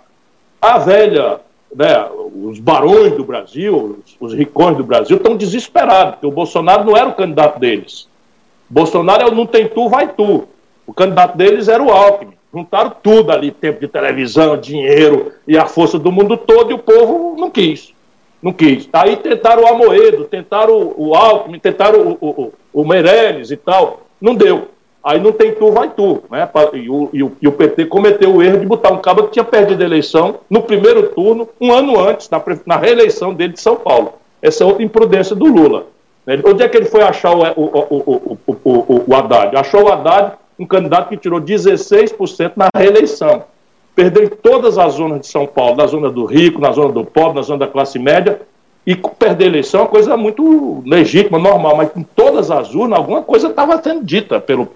a 0.62 0.78
velha, 0.78 1.40
né, 1.76 2.08
os 2.36 2.60
barões 2.60 3.14
do 3.14 3.24
Brasil, 3.24 4.00
os, 4.06 4.16
os 4.20 4.34
ricões 4.34 4.78
do 4.78 4.84
Brasil, 4.84 5.18
estão 5.18 5.36
desesperados, 5.36 6.14
porque 6.14 6.28
o 6.28 6.32
Bolsonaro 6.32 6.84
não 6.84 6.96
era 6.96 7.10
o 7.10 7.16
candidato 7.16 7.60
deles. 7.60 8.08
Bolsonaro 8.70 9.24
é 9.24 9.26
o 9.26 9.36
não 9.36 9.48
tem 9.48 9.68
tu, 9.68 9.90
vai 9.90 10.08
tu. 10.08 10.48
O 10.86 10.94
candidato 10.94 11.36
deles 11.36 11.68
era 11.68 11.82
o 11.82 11.90
Alckmin. 11.90 12.34
Juntaram 12.54 12.92
tudo 13.02 13.32
ali, 13.32 13.50
tempo 13.50 13.80
de 13.80 13.88
televisão, 13.88 14.58
dinheiro 14.58 15.32
e 15.48 15.58
a 15.58 15.66
força 15.66 15.98
do 15.98 16.12
mundo 16.12 16.36
todo, 16.36 16.72
e 16.72 16.74
o 16.74 16.80
povo 16.80 17.36
não 17.40 17.50
quis. 17.50 17.94
Não 18.42 18.52
quis. 18.52 18.90
Aí 18.92 19.16
tentaram 19.18 19.64
o 19.64 19.68
Amoedo, 19.68 20.26
tentaram 20.26 20.94
o, 20.98 21.16
Alckmin, 21.16 21.60
tentaram 21.60 22.18
o, 22.20 22.28
o, 22.30 22.54
o 22.74 22.86
Meirelles 22.86 23.52
e 23.52 23.58
tal. 23.58 24.02
Não 24.20 24.36
deu. 24.36 24.68
Aí 25.04 25.20
não 25.20 25.32
tem 25.32 25.54
tu, 25.54 25.72
vai 25.72 25.90
tu. 25.90 26.24
Né? 26.30 26.50
E, 26.74 26.90
o, 26.90 27.10
e, 27.14 27.24
o, 27.24 27.32
e 27.42 27.48
o 27.48 27.52
PT 27.52 27.86
cometeu 27.86 28.36
o 28.36 28.44
erro 28.44 28.60
de 28.60 28.66
botar 28.66 28.92
um 28.92 28.98
cabo 28.98 29.24
que 29.24 29.32
tinha 29.32 29.46
perdido 29.46 29.82
a 29.82 29.86
eleição 29.86 30.40
no 30.50 30.62
primeiro 30.62 31.10
turno, 31.10 31.48
um 31.60 31.72
ano 31.72 32.00
antes, 32.00 32.30
na, 32.30 32.44
na 32.66 32.78
reeleição 32.78 33.34
dele 33.34 33.54
de 33.54 33.62
São 33.62 33.76
Paulo. 33.76 34.14
Essa 34.42 34.64
é 34.64 34.68
outra 34.68 34.84
imprudência 34.84 35.36
do 35.36 35.46
Lula. 35.46 35.86
Onde 36.46 36.64
é 36.64 36.70
que 36.70 36.78
ele 36.78 36.86
foi 36.86 37.02
achar 37.02 37.36
o, 37.36 37.42
o, 37.42 37.66
o, 37.90 38.38
o, 38.46 38.62
o, 38.64 39.04
o 39.08 39.16
Haddad? 39.16 39.56
Achou 39.56 39.84
o 39.84 39.92
Haddad 39.92 40.34
um 40.62 40.68
candidato 40.68 41.10
que 41.10 41.18
tirou 41.18 41.42
16% 41.42 42.54
na 42.56 42.70
reeleição. 42.76 43.46
Perdeu 43.96 44.24
em 44.24 44.30
todas 44.30 44.78
as 44.78 44.94
zonas 44.94 45.22
de 45.22 45.28
São 45.28 45.48
Paulo, 45.48 45.76
na 45.76 45.88
zona 45.88 46.12
do 46.12 46.24
rico, 46.24 46.62
na 46.62 46.72
zona 46.72 46.94
do 46.94 47.04
pobre, 47.04 47.38
na 47.38 47.42
zona 47.42 47.66
da 47.66 47.68
classe 47.68 47.98
média, 47.98 48.42
e 48.86 48.96
perder 48.96 49.48
eleição 49.48 49.82
é 49.82 49.84
uma 49.84 49.90
coisa 49.90 50.16
muito 50.16 50.84
legítima, 50.86 51.40
normal, 51.40 51.76
mas 51.76 51.90
em 51.96 52.04
todas 52.04 52.52
as 52.52 52.74
urnas, 52.76 53.00
alguma 53.00 53.24
coisa 53.24 53.48
estava 53.48 53.82
sendo 53.82 54.06
dita 54.06 54.40
pelo. 54.40 54.70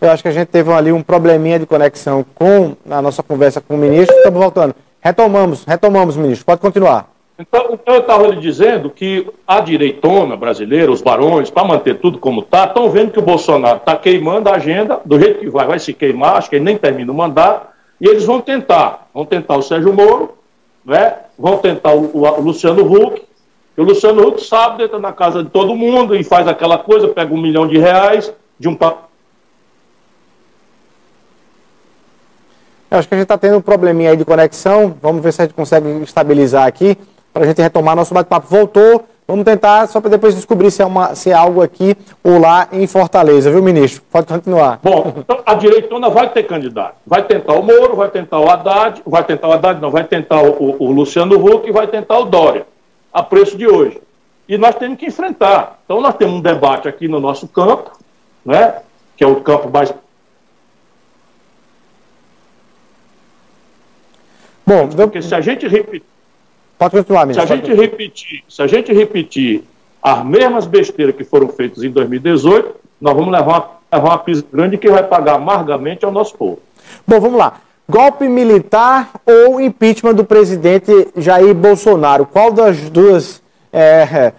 Eu 0.00 0.10
acho 0.10 0.22
que 0.22 0.28
a 0.28 0.32
gente 0.32 0.48
teve 0.48 0.72
ali 0.72 0.92
um 0.92 1.02
probleminha 1.02 1.58
de 1.58 1.66
conexão 1.66 2.24
com 2.34 2.76
a 2.88 3.02
nossa 3.02 3.22
conversa 3.22 3.60
com 3.60 3.74
o 3.74 3.78
ministro. 3.78 4.16
Estamos 4.16 4.40
voltando. 4.40 4.74
Retomamos, 5.00 5.64
retomamos, 5.64 6.16
ministro. 6.16 6.44
Pode 6.44 6.60
continuar. 6.60 7.11
Então, 7.42 7.70
então 7.72 7.94
eu 7.96 8.00
estava 8.00 8.28
lhe 8.28 8.40
dizendo 8.40 8.88
que 8.88 9.28
a 9.46 9.58
direitona 9.60 10.36
brasileira, 10.36 10.92
os 10.92 11.02
barões, 11.02 11.50
para 11.50 11.64
manter 11.64 11.98
tudo 11.98 12.18
como 12.18 12.40
está, 12.40 12.66
estão 12.66 12.88
vendo 12.88 13.10
que 13.10 13.18
o 13.18 13.22
Bolsonaro 13.22 13.78
está 13.78 13.96
queimando 13.96 14.48
a 14.48 14.54
agenda, 14.54 15.00
do 15.04 15.18
jeito 15.18 15.40
que 15.40 15.50
vai, 15.50 15.66
vai 15.66 15.78
se 15.80 15.92
queimar, 15.92 16.36
acho 16.36 16.48
que 16.48 16.54
ele 16.56 16.64
nem 16.64 16.78
termina 16.78 17.10
o 17.10 17.14
mandato, 17.14 17.66
e 18.00 18.06
eles 18.06 18.24
vão 18.24 18.40
tentar. 18.40 19.08
Vão 19.12 19.24
tentar 19.24 19.56
o 19.56 19.62
Sérgio 19.62 19.92
Moro, 19.92 20.34
né? 20.84 21.16
vão 21.36 21.58
tentar 21.58 21.92
o, 21.94 22.16
o, 22.16 22.20
o 22.22 22.40
Luciano 22.40 22.84
Huck, 22.84 23.22
e 23.76 23.80
o 23.80 23.84
Luciano 23.84 24.24
Huck 24.28 24.44
sabe, 24.44 24.84
entra 24.84 25.00
na 25.00 25.12
casa 25.12 25.42
de 25.42 25.50
todo 25.50 25.74
mundo 25.74 26.14
e 26.14 26.22
faz 26.22 26.46
aquela 26.46 26.78
coisa, 26.78 27.08
pega 27.08 27.34
um 27.34 27.40
milhão 27.40 27.66
de 27.66 27.76
reais 27.76 28.32
de 28.56 28.68
um 28.68 28.78
Eu 32.88 32.98
acho 32.98 33.08
que 33.08 33.14
a 33.14 33.16
gente 33.16 33.24
está 33.24 33.38
tendo 33.38 33.56
um 33.56 33.62
probleminha 33.62 34.10
aí 34.10 34.16
de 34.16 34.24
conexão. 34.24 34.94
Vamos 35.02 35.22
ver 35.24 35.32
se 35.32 35.40
a 35.40 35.46
gente 35.46 35.54
consegue 35.54 35.88
estabilizar 36.02 36.66
aqui 36.66 36.96
para 37.32 37.44
a 37.44 37.46
gente 37.46 37.62
retomar 37.62 37.96
nosso 37.96 38.12
bate-papo. 38.12 38.46
Voltou. 38.48 39.04
Vamos 39.26 39.44
tentar 39.44 39.86
só 39.86 40.00
para 40.00 40.10
depois 40.10 40.34
descobrir 40.34 40.70
se 40.70 40.82
é, 40.82 40.84
uma, 40.84 41.14
se 41.14 41.30
é 41.30 41.32
algo 41.32 41.62
aqui 41.62 41.96
ou 42.22 42.38
lá 42.38 42.68
em 42.72 42.86
Fortaleza, 42.86 43.50
viu, 43.50 43.62
ministro? 43.62 44.02
Pode 44.10 44.26
continuar. 44.26 44.80
Bom, 44.82 45.14
então 45.16 45.40
a 45.46 45.54
direitona 45.54 46.10
vai 46.10 46.28
ter 46.28 46.42
candidato. 46.42 46.96
Vai 47.06 47.22
tentar 47.22 47.54
o 47.54 47.62
Moro, 47.62 47.96
vai 47.96 48.10
tentar 48.10 48.40
o 48.40 48.50
Haddad, 48.50 49.00
vai 49.06 49.24
tentar 49.24 49.48
o 49.48 49.52
Haddad, 49.52 49.80
não, 49.80 49.90
vai 49.90 50.04
tentar 50.04 50.42
o, 50.42 50.76
o, 50.78 50.92
Luciano 50.92 51.36
Huck 51.36 51.68
e 51.68 51.72
vai 51.72 51.86
tentar 51.86 52.18
o 52.18 52.24
Dória, 52.24 52.66
a 53.12 53.22
preço 53.22 53.56
de 53.56 53.66
hoje. 53.66 54.02
E 54.48 54.58
nós 54.58 54.74
temos 54.74 54.98
que 54.98 55.06
enfrentar. 55.06 55.78
Então 55.84 56.00
nós 56.00 56.16
temos 56.16 56.34
um 56.34 56.40
debate 56.40 56.88
aqui 56.88 57.06
no 57.06 57.20
nosso 57.20 57.46
campo, 57.46 57.92
né, 58.44 58.74
que 59.16 59.22
é 59.22 59.26
o 59.26 59.36
campo 59.36 59.70
mais 59.70 59.94
Bom, 64.66 64.88
porque 64.88 65.20
se 65.20 65.34
a 65.34 65.40
gente 65.40 65.66
repetir. 65.66 66.11
Pode 66.82 66.96
continuar, 66.96 67.26
ministro. 67.26 67.46
Se 67.46 67.52
a 67.52 67.56
gente 67.56 67.74
repetir, 67.74 68.44
se 68.48 68.62
a 68.62 68.66
gente 68.66 68.92
repetir 68.92 69.62
as 70.02 70.24
mesmas 70.24 70.66
besteiras 70.66 71.14
que 71.14 71.22
foram 71.22 71.46
feitas 71.46 71.84
em 71.84 71.90
2018, 71.90 72.74
nós 73.00 73.14
vamos 73.14 73.30
levar 73.30 73.46
uma, 73.46 73.70
levar 73.92 74.08
uma 74.08 74.18
pisa 74.18 74.44
grande 74.52 74.76
que 74.76 74.90
vai 74.90 75.04
pagar 75.04 75.36
amargamente 75.36 76.04
ao 76.04 76.10
nosso 76.10 76.36
povo. 76.36 76.58
Bom, 77.06 77.20
vamos 77.20 77.38
lá. 77.38 77.60
Golpe 77.88 78.26
militar 78.26 79.10
ou 79.24 79.60
impeachment 79.60 80.14
do 80.14 80.24
presidente 80.24 80.90
Jair 81.16 81.54
Bolsonaro? 81.54 82.26
Qual 82.26 82.50
das 82.50 82.90
duas. 82.90 83.40
É, 83.72 84.32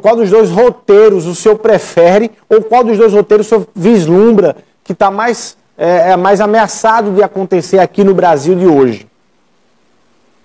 qual 0.00 0.14
dos 0.14 0.30
dois 0.30 0.48
roteiros 0.48 1.26
o 1.26 1.34
senhor 1.34 1.58
prefere? 1.58 2.30
Ou 2.48 2.62
qual 2.62 2.84
dos 2.84 2.96
dois 2.96 3.12
roteiros 3.12 3.46
o 3.46 3.48
senhor 3.48 3.66
vislumbra 3.74 4.54
que 4.84 4.92
está 4.92 5.10
mais, 5.10 5.56
é, 5.76 6.12
é 6.12 6.16
mais 6.16 6.40
ameaçado 6.40 7.10
de 7.10 7.22
acontecer 7.22 7.80
aqui 7.80 8.04
no 8.04 8.14
Brasil 8.14 8.54
de 8.54 8.66
hoje? 8.66 9.09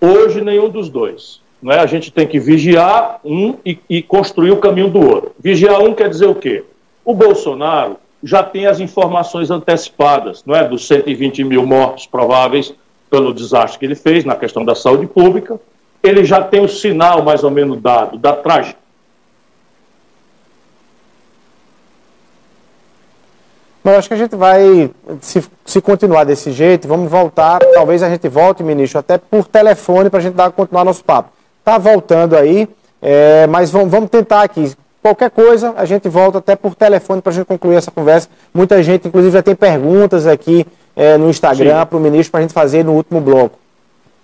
Hoje, 0.05 0.39
nenhum 0.41 0.69
dos 0.69 0.87
dois. 0.87 1.41
Não 1.61 1.71
é? 1.71 1.79
A 1.79 1.85
gente 1.87 2.11
tem 2.11 2.27
que 2.27 2.39
vigiar 2.39 3.19
um 3.25 3.55
e, 3.65 3.79
e 3.89 4.01
construir 4.03 4.51
o 4.51 4.57
caminho 4.57 4.89
do 4.89 4.99
outro. 4.99 5.31
Vigiar 5.39 5.81
um 5.81 5.95
quer 5.95 6.09
dizer 6.09 6.27
o 6.27 6.35
quê? 6.35 6.63
O 7.03 7.15
Bolsonaro 7.15 7.97
já 8.23 8.43
tem 8.43 8.67
as 8.67 8.79
informações 8.79 9.49
antecipadas, 9.49 10.43
não 10.45 10.55
é? 10.55 10.67
Dos 10.67 10.87
120 10.87 11.43
mil 11.43 11.65
mortos 11.65 12.05
prováveis 12.05 12.71
pelo 13.09 13.33
desastre 13.33 13.79
que 13.79 13.85
ele 13.85 13.95
fez 13.95 14.23
na 14.23 14.35
questão 14.35 14.63
da 14.63 14.75
saúde 14.75 15.07
pública. 15.07 15.59
Ele 16.03 16.23
já 16.23 16.41
tem 16.41 16.61
o 16.61 16.67
sinal 16.67 17.23
mais 17.23 17.43
ou 17.43 17.49
menos 17.49 17.81
dado 17.81 18.17
da 18.17 18.33
tragédia 18.33 18.84
Mas 23.85 23.97
acho 23.97 24.07
que 24.07 24.15
a 24.15 24.17
gente 24.17 24.35
vai, 24.35 24.89
se, 25.21 25.43
se 25.63 25.79
continuar 25.79 26.23
desse 26.23 26.51
jeito, 26.51 26.87
vamos 26.87 27.07
voltar, 27.07 27.59
talvez 27.59 28.01
a 28.01 28.09
gente 28.09 28.27
volte, 28.27 28.63
ministro, 28.63 28.97
até 28.97 29.19
por 29.19 29.45
telefone 29.45 30.09
para 30.09 30.17
a 30.17 30.23
gente 30.23 30.33
dar, 30.33 30.51
continuar 30.51 30.83
nosso 30.83 31.03
papo. 31.03 31.29
Está 31.59 31.77
voltando 31.77 32.35
aí, 32.35 32.67
é, 32.99 33.45
mas 33.45 33.69
vamos, 33.69 33.91
vamos 33.91 34.09
tentar 34.09 34.41
aqui. 34.41 34.73
Qualquer 35.03 35.29
coisa, 35.29 35.75
a 35.77 35.85
gente 35.85 36.09
volta 36.09 36.39
até 36.39 36.55
por 36.55 36.73
telefone 36.73 37.21
para 37.21 37.31
a 37.31 37.35
gente 37.35 37.45
concluir 37.45 37.75
essa 37.75 37.91
conversa. 37.91 38.27
Muita 38.51 38.81
gente, 38.81 39.07
inclusive, 39.07 39.31
já 39.31 39.43
tem 39.43 39.53
perguntas 39.53 40.25
aqui 40.25 40.65
é, 40.95 41.15
no 41.15 41.29
Instagram 41.29 41.85
para 41.85 41.95
o 41.95 42.01
ministro 42.01 42.31
para 42.31 42.39
a 42.39 42.41
gente 42.41 42.53
fazer 42.55 42.83
no 42.83 42.93
último 42.93 43.21
bloco. 43.21 43.59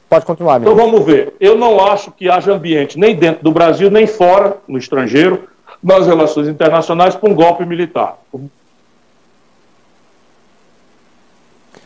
Pode 0.09 0.25
continuar, 0.25 0.59
ministro. 0.59 0.73
Então 0.73 0.91
vamos 0.91 1.05
ver. 1.05 1.35
Eu 1.39 1.55
não 1.55 1.85
acho 1.85 2.09
que 2.09 2.31
haja 2.31 2.51
ambiente, 2.51 2.97
nem 2.97 3.15
dentro 3.15 3.43
do 3.43 3.51
Brasil, 3.51 3.91
nem 3.91 4.07
fora, 4.07 4.57
no 4.67 4.79
estrangeiro, 4.79 5.43
nas 5.83 6.07
relações 6.07 6.47
internacionais, 6.47 7.15
para 7.15 7.29
um 7.29 7.35
golpe 7.35 7.63
militar. 7.63 8.17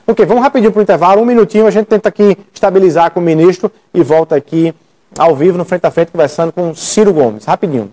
Ok, 0.08 0.24
vamos 0.24 0.44
rapidinho 0.44 0.72
para 0.72 0.80
o 0.80 0.84
intervalo, 0.84 1.20
um 1.20 1.26
minutinho, 1.26 1.66
a 1.66 1.72
gente 1.72 1.88
tenta 1.88 2.10
aqui 2.10 2.38
estabilizar 2.54 3.10
com 3.10 3.20
o 3.20 3.24
ministro 3.24 3.72
e 3.92 4.04
volta 4.04 4.36
aqui 4.36 4.72
ao 5.18 5.36
vivo, 5.36 5.58
no 5.58 5.66
frente 5.66 5.88
a 5.88 5.90
frente, 5.90 6.12
conversando 6.12 6.52
com 6.52 6.76
Ciro 6.76 7.12
Gomes. 7.12 7.44
Rapidinho. 7.44 7.92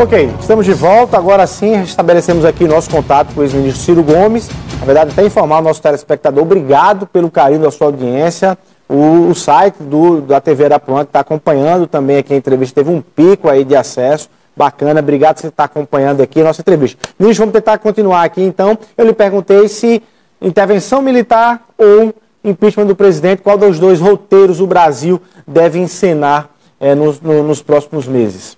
Ok, 0.00 0.30
estamos 0.38 0.64
de 0.66 0.72
volta. 0.72 1.16
Agora 1.16 1.44
sim, 1.48 1.82
estabelecemos 1.82 2.44
aqui 2.44 2.68
nosso 2.68 2.88
contato 2.90 3.34
com 3.34 3.40
o 3.40 3.42
ex-ministro 3.42 3.82
Ciro 3.82 4.02
Gomes. 4.04 4.48
Na 4.78 4.86
verdade, 4.86 5.10
até 5.10 5.26
informar 5.26 5.58
o 5.58 5.62
nosso 5.62 5.82
telespectador, 5.82 6.44
obrigado 6.44 7.06
pelo 7.08 7.28
carinho 7.28 7.62
da 7.62 7.72
sua 7.72 7.88
audiência. 7.88 8.56
O, 8.88 9.30
o 9.30 9.34
site 9.34 9.76
do, 9.82 10.20
da 10.20 10.40
TV 10.40 10.66
Arapuã 10.66 11.02
está 11.02 11.20
acompanhando 11.20 11.86
também 11.86 12.18
aqui 12.18 12.34
a 12.34 12.36
entrevista, 12.36 12.82
teve 12.82 12.90
um 12.90 13.00
pico 13.00 13.48
aí 13.48 13.64
de 13.64 13.74
acesso. 13.74 14.28
Bacana, 14.56 15.00
obrigado 15.00 15.36
por 15.36 15.40
você 15.42 15.48
estar 15.48 15.64
acompanhando 15.64 16.20
aqui 16.20 16.40
a 16.40 16.44
nossa 16.44 16.60
entrevista. 16.60 16.98
Ministro, 17.18 17.42
vamos 17.42 17.54
tentar 17.54 17.78
continuar 17.78 18.22
aqui 18.22 18.42
então. 18.42 18.78
Eu 18.96 19.06
lhe 19.06 19.12
perguntei 19.12 19.66
se 19.68 20.02
intervenção 20.40 21.02
militar 21.02 21.66
ou 21.76 22.14
impeachment 22.44 22.86
do 22.86 22.94
presidente, 22.94 23.42
qual 23.42 23.56
dos 23.56 23.78
dois 23.80 24.00
roteiros 24.00 24.60
o 24.60 24.66
Brasil 24.66 25.20
deve 25.46 25.78
encenar 25.78 26.50
é, 26.78 26.94
nos, 26.94 27.20
no, 27.20 27.42
nos 27.42 27.62
próximos 27.62 28.06
meses? 28.06 28.56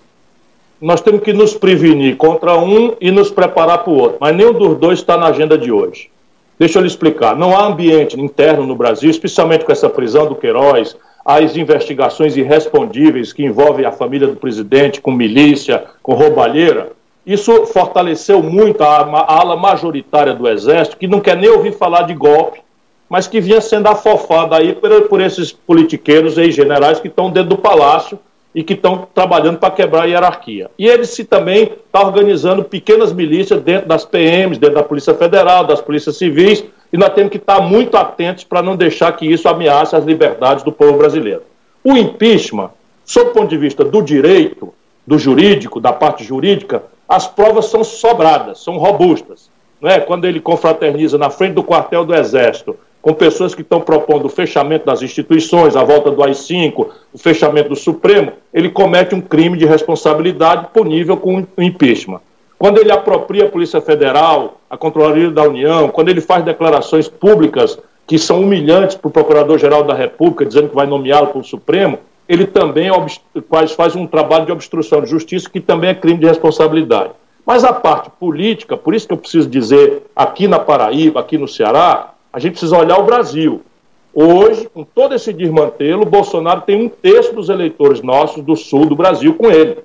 Nós 0.79 1.01
temos 1.01 1.21
que 1.21 1.33
nos 1.33 1.55
prevenir 1.55 2.17
contra 2.17 2.55
um 2.55 2.95
e 3.01 3.09
nos 3.09 3.31
preparar 3.31 3.79
para 3.79 3.91
o 3.91 3.95
outro, 3.95 4.17
mas 4.19 4.35
nenhum 4.35 4.53
dos 4.53 4.77
dois 4.77 4.99
está 4.99 5.17
na 5.17 5.27
agenda 5.27 5.57
de 5.57 5.71
hoje. 5.71 6.11
Deixa 6.59 6.79
eu 6.79 6.81
lhe 6.81 6.87
explicar. 6.87 7.35
Não 7.35 7.55
há 7.55 7.65
ambiente 7.65 8.19
interno 8.19 8.65
no 8.65 8.75
Brasil, 8.75 9.09
especialmente 9.09 9.63
com 9.63 9.71
essa 9.71 9.89
prisão 9.89 10.27
do 10.27 10.35
Queiroz, 10.35 10.97
as 11.23 11.55
investigações 11.55 12.35
irrespondíveis 12.35 13.33
que 13.33 13.43
envolvem 13.43 13.85
a 13.85 13.91
família 13.91 14.27
do 14.27 14.37
presidente, 14.37 15.01
com 15.01 15.11
milícia, 15.11 15.83
com 16.01 16.13
roubalheira. 16.13 16.91
Isso 17.25 17.65
fortaleceu 17.67 18.41
muito 18.41 18.81
a, 18.81 19.01
a 19.01 19.39
ala 19.39 19.57
majoritária 19.57 20.33
do 20.33 20.47
Exército, 20.47 20.97
que 20.97 21.07
não 21.07 21.19
quer 21.19 21.35
nem 21.35 21.49
ouvir 21.49 21.73
falar 21.73 22.03
de 22.03 22.13
golpe, 22.13 22.61
mas 23.09 23.27
que 23.27 23.41
vinha 23.41 23.61
sendo 23.61 23.87
afofada 23.87 24.55
aí 24.55 24.73
por, 24.73 25.01
por 25.09 25.21
esses 25.21 25.51
politiqueiros 25.51 26.37
e 26.37 26.49
generais 26.49 26.99
que 26.99 27.07
estão 27.07 27.29
dentro 27.29 27.49
do 27.49 27.57
palácio 27.57 28.17
e 28.57 28.63
que 28.63 28.73
estão 28.73 29.07
trabalhando 29.13 29.59
para 29.59 29.69
quebrar 29.69 30.01
a 30.01 30.05
hierarquia. 30.05 30.71
E 30.79 30.87
ele 30.87 31.05
se 31.05 31.23
também 31.23 31.65
está 31.65 32.03
organizando 32.03 32.63
pequenas 32.63 33.13
milícias 33.13 33.61
dentro 33.61 33.87
das 33.87 34.03
PMs, 34.03 34.57
dentro 34.57 34.77
da 34.77 34.83
Polícia 34.83 35.13
Federal, 35.13 35.63
das 35.63 35.79
polícias 35.79 36.17
civis, 36.17 36.65
e 36.91 36.97
nós 36.97 37.13
temos 37.13 37.29
que 37.29 37.37
estar 37.37 37.61
muito 37.61 37.95
atentos 37.95 38.43
para 38.43 38.63
não 38.63 38.75
deixar 38.75 39.11
que 39.11 39.31
isso 39.31 39.47
ameace 39.47 39.95
as 39.95 40.03
liberdades 40.03 40.63
do 40.63 40.71
povo 40.71 40.97
brasileiro. 40.97 41.43
O 41.83 41.95
impeachment, 41.95 42.71
sob 43.05 43.29
o 43.29 43.33
ponto 43.33 43.47
de 43.47 43.59
vista 43.59 43.85
do 43.85 44.01
direito, 44.01 44.73
do 45.05 45.19
jurídico, 45.19 45.79
da 45.79 45.93
parte 45.93 46.23
jurídica, 46.23 46.81
as 47.07 47.27
provas 47.27 47.65
são 47.65 47.83
sobradas, 47.83 48.63
são 48.63 48.79
robustas. 48.79 49.51
Não 49.79 49.87
é? 49.87 49.99
Quando 49.99 50.25
ele 50.25 50.39
confraterniza 50.39 51.15
na 51.15 51.29
frente 51.29 51.53
do 51.53 51.63
quartel 51.63 52.03
do 52.03 52.15
Exército 52.15 52.75
com 53.01 53.13
pessoas 53.13 53.55
que 53.55 53.61
estão 53.61 53.79
propondo 53.79 54.25
o 54.25 54.29
fechamento 54.29 54.85
das 54.85 55.01
instituições, 55.01 55.75
a 55.75 55.83
volta 55.83 56.11
do 56.11 56.23
AI-5, 56.23 56.87
o 57.13 57.17
fechamento 57.17 57.69
do 57.69 57.75
Supremo, 57.75 58.33
ele 58.53 58.69
comete 58.69 59.15
um 59.15 59.21
crime 59.21 59.57
de 59.57 59.65
responsabilidade 59.65 60.67
punível 60.73 61.15
com 61.15 61.45
impeachment. 61.57 62.19
Quando 62.57 62.79
ele 62.79 62.91
apropria 62.91 63.45
a 63.45 63.49
Polícia 63.49 63.79
Federal, 63.79 64.59
a 64.69 64.75
Controladoria 64.75 65.29
da 65.29 65.43
União, 65.43 65.89
quando 65.89 66.09
ele 66.09 66.21
faz 66.21 66.43
declarações 66.43 67.07
públicas 67.07 67.77
que 68.07 68.17
são 68.17 68.41
humilhantes 68.41 68.95
para 68.95 69.09
o 69.09 69.11
Procurador-Geral 69.11 69.83
da 69.83 69.93
República, 69.93 70.45
dizendo 70.45 70.69
que 70.69 70.75
vai 70.75 70.87
nomeá-lo 70.87 71.27
para 71.27 71.39
o 71.39 71.43
Supremo, 71.43 71.99
ele 72.27 72.45
também 72.45 72.89
faz 73.75 73.95
um 73.95 74.07
trabalho 74.07 74.45
de 74.45 74.51
obstrução 74.51 75.01
de 75.01 75.09
justiça, 75.09 75.49
que 75.49 75.61
também 75.61 75.91
é 75.91 75.93
crime 75.93 76.19
de 76.19 76.25
responsabilidade. 76.25 77.11
Mas 77.45 77.63
a 77.63 77.71
parte 77.71 78.09
política, 78.19 78.75
por 78.75 78.93
isso 78.93 79.07
que 79.07 79.13
eu 79.13 79.17
preciso 79.17 79.47
dizer 79.47 80.03
aqui 80.15 80.47
na 80.47 80.59
Paraíba, 80.59 81.21
aqui 81.21 81.37
no 81.37 81.47
Ceará, 81.47 82.13
a 82.37 82.39
gente 82.39 82.51
precisa 82.51 82.77
olhar 82.77 82.99
o 82.99 83.03
Brasil. 83.03 83.63
Hoje, 84.13 84.69
com 84.71 84.83
todo 84.83 85.15
esse 85.15 85.33
desmantelo, 85.33 86.05
Bolsonaro 86.05 86.61
tem 86.61 86.83
um 86.83 86.87
terço 86.87 87.33
dos 87.33 87.49
eleitores 87.49 87.99
nossos 88.03 88.43
do 88.43 88.55
sul 88.55 88.85
do 88.85 88.95
Brasil 88.95 89.33
com 89.33 89.49
ele. 89.49 89.79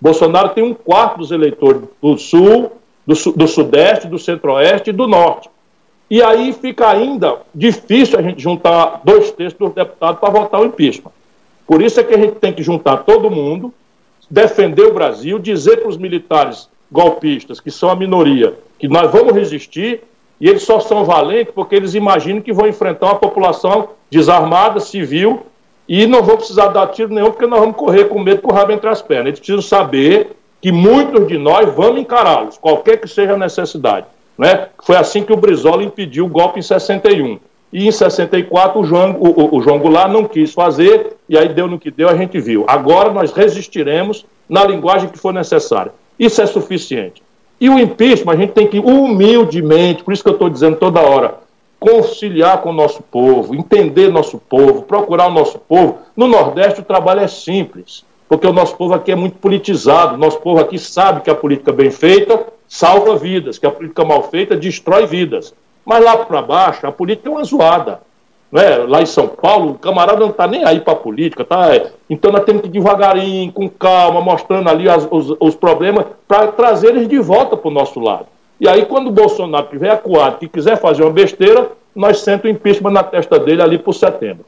Bolsonaro 0.00 0.50
tem 0.50 0.62
um 0.62 0.74
quarto 0.74 1.18
dos 1.18 1.32
eleitores 1.32 1.82
do 2.00 2.16
sul, 2.16 2.70
do, 3.04 3.14
do 3.32 3.48
sudeste, 3.48 4.06
do 4.06 4.16
centro-oeste 4.16 4.90
e 4.90 4.92
do 4.92 5.08
norte. 5.08 5.50
E 6.08 6.22
aí 6.22 6.52
fica 6.52 6.88
ainda 6.88 7.38
difícil 7.52 8.16
a 8.16 8.22
gente 8.22 8.40
juntar 8.40 9.00
dois 9.02 9.32
terços 9.32 9.58
dos 9.58 9.72
deputados 9.72 10.20
para 10.20 10.30
votar 10.30 10.60
o 10.60 10.66
impeachment. 10.66 11.10
Por 11.66 11.82
isso 11.82 11.98
é 11.98 12.04
que 12.04 12.14
a 12.14 12.18
gente 12.18 12.36
tem 12.36 12.52
que 12.52 12.62
juntar 12.62 12.98
todo 12.98 13.28
mundo, 13.28 13.74
defender 14.30 14.84
o 14.84 14.94
Brasil, 14.94 15.36
dizer 15.40 15.78
para 15.78 15.88
os 15.88 15.96
militares 15.96 16.68
golpistas, 16.92 17.58
que 17.58 17.72
são 17.72 17.90
a 17.90 17.96
minoria, 17.96 18.54
que 18.78 18.86
nós 18.86 19.10
vamos 19.10 19.34
resistir 19.34 20.00
e 20.42 20.48
eles 20.48 20.64
só 20.64 20.80
são 20.80 21.04
valentes 21.04 21.54
porque 21.54 21.76
eles 21.76 21.94
imaginam 21.94 22.42
que 22.42 22.52
vão 22.52 22.66
enfrentar 22.66 23.06
uma 23.06 23.14
população 23.14 23.90
desarmada, 24.10 24.80
civil, 24.80 25.46
e 25.88 26.04
não 26.04 26.20
vão 26.20 26.36
precisar 26.36 26.66
dar 26.66 26.88
tiro 26.88 27.14
nenhum 27.14 27.30
porque 27.30 27.46
nós 27.46 27.60
vamos 27.60 27.76
correr 27.76 28.06
com 28.06 28.18
medo 28.18 28.42
com 28.42 28.50
o 28.50 28.52
rabo 28.52 28.72
entre 28.72 28.88
as 28.88 29.00
pernas. 29.00 29.28
Eles 29.28 29.38
precisam 29.38 29.62
saber 29.62 30.32
que 30.60 30.72
muitos 30.72 31.28
de 31.28 31.38
nós 31.38 31.72
vamos 31.72 32.00
encará-los, 32.00 32.58
qualquer 32.58 32.96
que 32.96 33.06
seja 33.06 33.34
a 33.34 33.38
necessidade. 33.38 34.06
Né? 34.36 34.66
Foi 34.82 34.96
assim 34.96 35.22
que 35.22 35.32
o 35.32 35.36
Brizola 35.36 35.84
impediu 35.84 36.24
o 36.24 36.28
golpe 36.28 36.58
em 36.58 36.62
61. 36.62 37.38
E 37.72 37.86
em 37.86 37.92
64 37.92 38.80
o 38.80 38.84
João, 38.84 39.16
o, 39.20 39.56
o 39.56 39.62
João 39.62 39.78
Goulart 39.78 40.10
não 40.10 40.24
quis 40.24 40.52
fazer, 40.52 41.16
e 41.28 41.38
aí 41.38 41.50
deu 41.50 41.68
no 41.68 41.78
que 41.78 41.90
deu, 41.92 42.08
a 42.08 42.16
gente 42.16 42.40
viu. 42.40 42.64
Agora 42.66 43.12
nós 43.12 43.30
resistiremos 43.32 44.26
na 44.48 44.64
linguagem 44.64 45.08
que 45.08 45.18
for 45.20 45.32
necessária. 45.32 45.92
Isso 46.18 46.42
é 46.42 46.46
suficiente. 46.46 47.21
E 47.62 47.70
o 47.70 47.78
impeachment, 47.78 48.32
a 48.32 48.36
gente 48.36 48.54
tem 48.54 48.66
que 48.66 48.80
humildemente, 48.80 50.02
por 50.02 50.12
isso 50.12 50.24
que 50.24 50.28
eu 50.28 50.32
estou 50.32 50.50
dizendo 50.50 50.78
toda 50.78 51.00
hora, 51.00 51.36
conciliar 51.78 52.60
com 52.60 52.70
o 52.70 52.72
nosso 52.72 53.04
povo, 53.04 53.54
entender 53.54 54.10
nosso 54.10 54.36
povo, 54.36 54.82
procurar 54.82 55.28
o 55.28 55.32
nosso 55.32 55.60
povo. 55.60 55.98
No 56.16 56.26
Nordeste 56.26 56.80
o 56.80 56.84
trabalho 56.84 57.20
é 57.20 57.28
simples, 57.28 58.04
porque 58.28 58.48
o 58.48 58.52
nosso 58.52 58.76
povo 58.76 58.94
aqui 58.94 59.12
é 59.12 59.14
muito 59.14 59.38
politizado, 59.38 60.16
o 60.16 60.18
nosso 60.18 60.40
povo 60.40 60.60
aqui 60.60 60.76
sabe 60.76 61.20
que 61.20 61.30
a 61.30 61.36
política 61.36 61.70
bem 61.70 61.92
feita 61.92 62.48
salva 62.66 63.14
vidas, 63.14 63.60
que 63.60 63.66
a 63.66 63.70
política 63.70 64.04
mal 64.04 64.24
feita 64.24 64.56
destrói 64.56 65.06
vidas. 65.06 65.54
Mas 65.84 66.02
lá 66.02 66.16
para 66.16 66.42
baixo, 66.42 66.84
a 66.84 66.90
política 66.90 67.28
é 67.28 67.32
uma 67.32 67.44
zoada. 67.44 68.00
Né? 68.52 68.76
Lá 68.86 69.00
em 69.00 69.06
São 69.06 69.26
Paulo, 69.26 69.70
o 69.70 69.78
camarada 69.78 70.20
não 70.20 70.28
está 70.28 70.46
nem 70.46 70.62
aí 70.62 70.78
para 70.78 70.92
a 70.92 70.96
política. 70.96 71.42
Tá? 71.42 71.70
Então 72.10 72.30
nós 72.30 72.44
temos 72.44 72.60
que 72.60 72.68
ir 72.68 72.70
devagarinho, 72.70 73.50
com 73.50 73.66
calma, 73.68 74.20
mostrando 74.20 74.68
ali 74.68 74.88
as, 74.90 75.08
os, 75.10 75.34
os 75.40 75.54
problemas, 75.54 76.04
para 76.28 76.48
trazer 76.48 76.88
eles 76.88 77.08
de 77.08 77.18
volta 77.18 77.56
para 77.56 77.68
o 77.68 77.72
nosso 77.72 77.98
lado. 77.98 78.26
E 78.60 78.68
aí, 78.68 78.84
quando 78.84 79.08
o 79.08 79.10
Bolsonaro 79.10 79.66
tiver 79.68 79.90
acuado 79.90 80.36
e 80.42 80.48
quiser 80.48 80.78
fazer 80.78 81.02
uma 81.02 81.10
besteira, 81.10 81.72
nós 81.96 82.20
sentamos 82.20 82.44
o 82.44 82.60
impeachment 82.60 82.92
na 82.92 83.02
testa 83.02 83.38
dele 83.38 83.62
ali 83.62 83.78
por 83.78 83.94
setembro. 83.94 84.44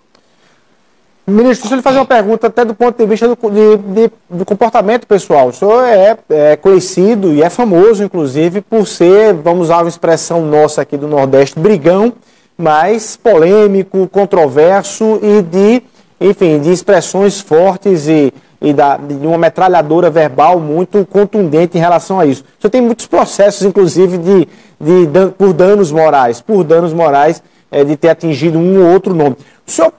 Ministro, 1.26 1.62
deixa 1.62 1.74
eu 1.74 1.76
lhe 1.78 1.82
fazer 1.82 1.98
uma 1.98 2.05
pergunta 2.05 2.48
até 2.48 2.66
do 2.66 2.74
ponto 2.74 2.98
de 2.98 3.07
vista 3.07 3.26
do, 3.26 3.34
de, 3.34 3.76
de, 3.78 4.11
do 4.28 4.44
comportamento 4.44 5.07
pessoal. 5.07 5.48
O 5.48 5.52
senhor 5.52 5.82
é, 5.82 6.18
é, 6.28 6.57
conhecido 6.57 7.32
e 7.32 7.42
é 7.42 7.48
famoso, 7.48 8.05
inclusive, 8.05 8.61
por 8.61 8.86
ser, 8.86 9.32
vamos 9.32 9.62
usar 9.62 9.78
uma 9.78 9.88
expressão 9.88 10.42
nossa 10.42 10.82
aqui 10.82 10.98
do 10.98 11.09
Nordeste, 11.09 11.59
brigão, 11.59 12.12
mas 12.57 13.16
polêmico, 13.16 14.09
controverso 14.09 15.18
e 15.22 15.42
de, 15.42 15.82
enfim, 16.20 16.61
de 16.61 16.70
expressões 16.70 17.40
fortes 17.40 18.09
e, 18.09 18.32
e 18.61 18.72
da, 18.72 18.96
de 18.96 19.26
uma 19.26 19.38
metralhadora 19.38 20.11
verbal 20.11 20.61
muito 20.61 21.05
contundente 21.07 21.76
em 21.76 21.80
relação 21.80 22.20
a 22.20 22.26
isso. 22.26 22.44
Senhor 22.59 22.70
tem 22.70 22.80
muitos 22.80 23.07
processos, 23.07 23.62
inclusive, 23.62 24.18
de, 24.18 24.48
de, 24.80 25.07
de 25.07 25.26
por 25.36 25.52
danos 25.52 25.90
morais, 25.90 26.40
por 26.40 26.62
danos 26.64 26.92
morais 26.92 27.42
é, 27.70 27.84
de 27.84 27.96
ter 27.96 28.09
atingido 28.09 28.59
um 28.59 28.80
ou 28.80 28.92
outro 28.92 29.12
nome. 29.12 29.36
O 29.66 29.70
senhor 29.70 29.92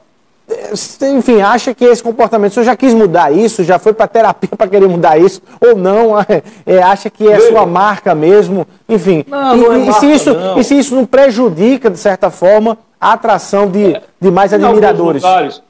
enfim, 1.13 1.41
acha 1.41 1.73
que 1.73 1.85
esse 1.85 2.01
comportamento, 2.01 2.51
o 2.51 2.53
senhor 2.53 2.65
já 2.65 2.75
quis 2.75 2.93
mudar 2.93 3.31
isso, 3.31 3.63
já 3.63 3.79
foi 3.79 3.93
para 3.93 4.07
terapia 4.07 4.49
para 4.57 4.67
querer 4.67 4.87
mudar 4.87 5.17
isso, 5.17 5.41
ou 5.61 5.75
não, 5.75 6.13
é, 6.65 6.81
acha 6.81 7.09
que 7.09 7.27
é 7.27 7.39
sua 7.39 7.65
marca 7.65 8.13
mesmo, 8.15 8.65
enfim. 8.87 9.23
Não, 9.27 9.55
não 9.55 9.77
e, 9.77 9.87
é 9.87 9.89
e, 9.89 9.93
se 9.93 10.11
isso, 10.11 10.33
não. 10.33 10.59
e 10.59 10.63
se 10.63 10.77
isso 10.77 10.95
não 10.95 11.05
prejudica, 11.05 11.89
de 11.89 11.97
certa 11.97 12.29
forma, 12.29 12.77
a 12.99 13.13
atração 13.13 13.69
de, 13.69 13.99
de 14.19 14.31
mais 14.31 14.51
em 14.51 14.55
admiradores? 14.55 15.23
Alguns 15.23 15.39
lugares, 15.39 15.63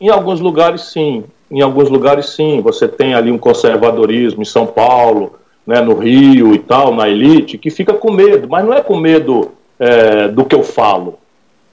em 0.00 0.08
alguns 0.08 0.40
lugares, 0.40 0.80
sim. 0.82 1.24
Em 1.50 1.60
alguns 1.60 1.88
lugares, 1.88 2.26
sim. 2.30 2.60
Você 2.62 2.88
tem 2.88 3.14
ali 3.14 3.30
um 3.30 3.38
conservadorismo 3.38 4.42
em 4.42 4.46
São 4.46 4.66
Paulo, 4.66 5.34
né, 5.66 5.80
no 5.80 5.94
Rio 5.94 6.54
e 6.54 6.58
tal, 6.58 6.94
na 6.94 7.08
elite, 7.08 7.58
que 7.58 7.70
fica 7.70 7.94
com 7.94 8.12
medo, 8.12 8.48
mas 8.48 8.64
não 8.64 8.72
é 8.72 8.80
com 8.80 8.96
medo 8.96 9.52
é, 9.78 10.28
do 10.28 10.44
que 10.44 10.54
eu 10.54 10.62
falo 10.62 11.18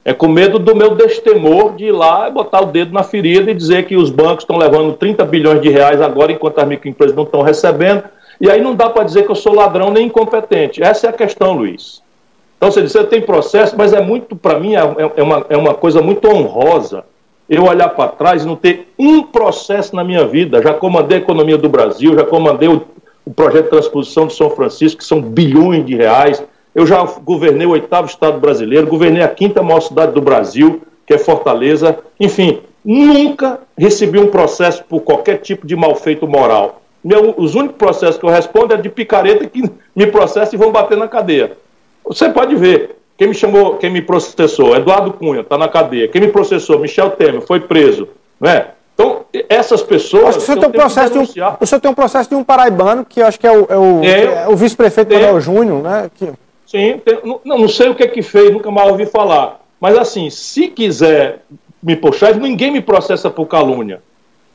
é 0.04 0.14
com 0.14 0.28
medo 0.28 0.58
do 0.58 0.74
meu 0.74 0.94
destemor 0.94 1.74
de 1.76 1.86
ir 1.86 1.92
lá 1.92 2.28
e 2.28 2.32
botar 2.32 2.62
o 2.62 2.66
dedo 2.66 2.92
na 2.92 3.02
ferida 3.02 3.50
e 3.50 3.54
dizer 3.54 3.86
que 3.86 3.96
os 3.96 4.10
bancos 4.10 4.44
estão 4.44 4.56
levando 4.56 4.94
30 4.94 5.24
bilhões 5.26 5.60
de 5.60 5.68
reais 5.68 6.00
agora 6.00 6.32
enquanto 6.32 6.58
as 6.58 6.66
microempresas 6.66 7.14
não 7.14 7.24
estão 7.24 7.42
recebendo. 7.42 8.04
E 8.40 8.50
aí 8.50 8.62
não 8.62 8.74
dá 8.74 8.88
para 8.88 9.04
dizer 9.04 9.24
que 9.24 9.30
eu 9.30 9.36
sou 9.36 9.54
ladrão 9.54 9.90
nem 9.90 10.06
incompetente. 10.06 10.82
Essa 10.82 11.08
é 11.08 11.10
a 11.10 11.12
questão, 11.12 11.52
Luiz. 11.52 12.02
Então 12.56 12.70
você 12.70 12.82
diz, 12.82 12.92
você 12.92 13.04
tem 13.04 13.20
processo, 13.20 13.74
mas 13.76 13.92
é 13.92 14.00
muito, 14.00 14.34
para 14.34 14.58
mim, 14.58 14.74
é, 14.74 14.80
é, 15.16 15.22
uma, 15.22 15.46
é 15.50 15.56
uma 15.56 15.74
coisa 15.74 16.00
muito 16.00 16.28
honrosa 16.28 17.04
eu 17.48 17.64
olhar 17.64 17.88
para 17.88 18.08
trás 18.12 18.44
e 18.44 18.46
não 18.46 18.54
ter 18.54 18.92
um 18.98 19.22
processo 19.22 19.94
na 19.96 20.04
minha 20.04 20.24
vida. 20.24 20.62
Já 20.62 20.72
comandei 20.72 21.18
a 21.18 21.20
economia 21.20 21.58
do 21.58 21.68
Brasil, 21.68 22.14
já 22.14 22.24
comandei 22.24 22.68
o, 22.68 22.82
o 23.26 23.32
projeto 23.32 23.64
de 23.64 23.70
transposição 23.70 24.28
de 24.28 24.34
São 24.34 24.50
Francisco, 24.50 24.98
que 24.98 25.04
são 25.04 25.20
bilhões 25.20 25.84
de 25.84 25.96
reais 25.96 26.42
eu 26.74 26.86
já 26.86 27.02
governei 27.02 27.66
o 27.66 27.70
oitavo 27.70 28.06
estado 28.06 28.38
brasileiro, 28.38 28.86
governei 28.86 29.22
a 29.22 29.28
quinta 29.28 29.62
maior 29.62 29.80
cidade 29.80 30.12
do 30.12 30.20
Brasil, 30.20 30.82
que 31.06 31.14
é 31.14 31.18
Fortaleza. 31.18 31.98
Enfim, 32.18 32.60
nunca 32.84 33.60
recebi 33.76 34.18
um 34.18 34.28
processo 34.28 34.84
por 34.84 35.00
qualquer 35.00 35.38
tipo 35.38 35.66
de 35.66 35.74
malfeito 35.74 36.26
moral. 36.26 36.80
Meu, 37.02 37.34
os 37.36 37.54
únicos 37.54 37.76
processos 37.76 38.18
que 38.18 38.24
eu 38.24 38.30
respondo 38.30 38.74
é 38.74 38.76
de 38.76 38.88
picareta 38.88 39.46
que 39.46 39.62
me 39.96 40.06
processam 40.06 40.54
e 40.54 40.58
vão 40.58 40.70
bater 40.70 40.96
na 40.96 41.08
cadeia. 41.08 41.56
Você 42.04 42.28
pode 42.28 42.54
ver. 42.54 42.96
Quem 43.16 43.28
me 43.28 43.34
chamou, 43.34 43.76
quem 43.76 43.90
me 43.90 44.00
processou, 44.00 44.74
Eduardo 44.74 45.12
Cunha, 45.12 45.40
está 45.40 45.58
na 45.58 45.68
cadeia. 45.68 46.08
Quem 46.08 46.22
me 46.22 46.28
processou, 46.28 46.78
Michel 46.78 47.10
Temer, 47.10 47.42
foi 47.42 47.60
preso. 47.60 48.08
Né? 48.40 48.68
Então, 48.94 49.24
essas 49.48 49.82
pessoas. 49.82 50.36
Acho 50.36 50.38
que 50.38 50.44
o 50.44 50.46
senhor, 50.46 50.60
tem 50.60 50.68
um 50.68 50.72
processo 50.72 51.12
de 51.12 51.18
um, 51.18 51.22
o 51.60 51.66
senhor 51.66 51.80
tem 51.80 51.90
um 51.90 51.94
processo 51.94 52.28
de 52.28 52.34
um 52.34 52.44
paraibano, 52.44 53.04
que 53.04 53.20
acho 53.20 53.38
que 53.38 53.46
é 53.46 53.50
o, 53.52 53.66
é 53.68 53.76
o, 53.76 54.04
é, 54.04 54.48
o 54.48 54.56
vice-prefeito 54.56 55.12
Manuel 55.12 55.40
Júnior, 55.40 55.82
né? 55.82 56.10
Que... 56.14 56.30
Sim, 56.70 57.00
tem, 57.04 57.18
não, 57.24 57.40
não 57.58 57.68
sei 57.68 57.88
o 57.88 57.96
que 57.96 58.04
é 58.04 58.06
que 58.06 58.22
fez, 58.22 58.52
nunca 58.52 58.70
mais 58.70 58.88
ouvi 58.88 59.04
falar. 59.04 59.60
Mas 59.80 59.98
assim, 59.98 60.30
se 60.30 60.68
quiser 60.68 61.42
me 61.82 61.96
puxar, 61.96 62.36
ninguém 62.36 62.70
me 62.70 62.80
processa 62.80 63.28
por 63.28 63.46
calúnia. 63.46 64.00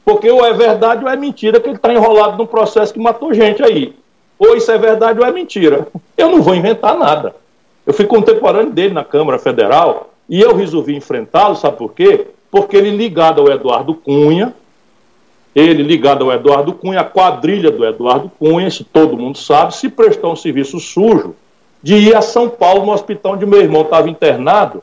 Porque 0.06 0.32
ou 0.32 0.46
é 0.46 0.54
verdade 0.54 1.04
ou 1.04 1.12
é 1.12 1.18
mentira 1.18 1.60
que 1.60 1.68
ele 1.68 1.76
está 1.76 1.92
enrolado 1.92 2.38
num 2.38 2.46
processo 2.46 2.94
que 2.94 3.02
matou 3.02 3.34
gente 3.34 3.62
aí. 3.62 3.94
Ou 4.40 4.56
isso 4.56 4.72
é 4.72 4.78
verdade 4.78 5.20
ou 5.20 5.26
é 5.26 5.32
mentira. 5.32 5.90
Eu 6.18 6.30
não 6.30 6.42
vou 6.42 6.56
inventar 6.56 6.98
nada. 6.98 7.36
Eu 7.86 7.94
fui 7.94 8.06
contemporâneo 8.06 8.72
dele 8.72 8.94
na 8.94 9.04
Câmara 9.04 9.38
Federal 9.38 10.14
e 10.30 10.40
eu 10.40 10.56
resolvi 10.56 10.96
enfrentá-lo, 10.96 11.58
sabe 11.58 11.76
por 11.76 11.92
quê? 11.92 12.28
Porque 12.50 12.78
ele 12.78 12.92
ligado 12.92 13.42
ao 13.42 13.52
Eduardo 13.52 13.94
Cunha, 13.94 14.56
ele 15.54 15.84
ligado 15.84 16.24
ao 16.24 16.32
Eduardo 16.32 16.72
Cunha, 16.72 17.02
a 17.02 17.04
quadrilha 17.04 17.72
do 17.72 17.86
Eduardo 17.86 18.32
Cunha, 18.40 18.70
isso 18.70 18.86
todo 18.86 19.18
mundo 19.18 19.38
sabe, 19.38 19.76
se 19.76 19.90
prestou 19.90 20.32
um 20.32 20.36
serviço 20.38 20.80
sujo 20.80 21.36
de 21.86 21.94
ir 21.98 22.16
a 22.16 22.22
São 22.24 22.50
Paulo, 22.50 22.84
no 22.84 22.94
hospital 22.94 23.34
onde 23.34 23.46
meu 23.46 23.62
irmão 23.62 23.84
estava 23.84 24.10
internado, 24.10 24.82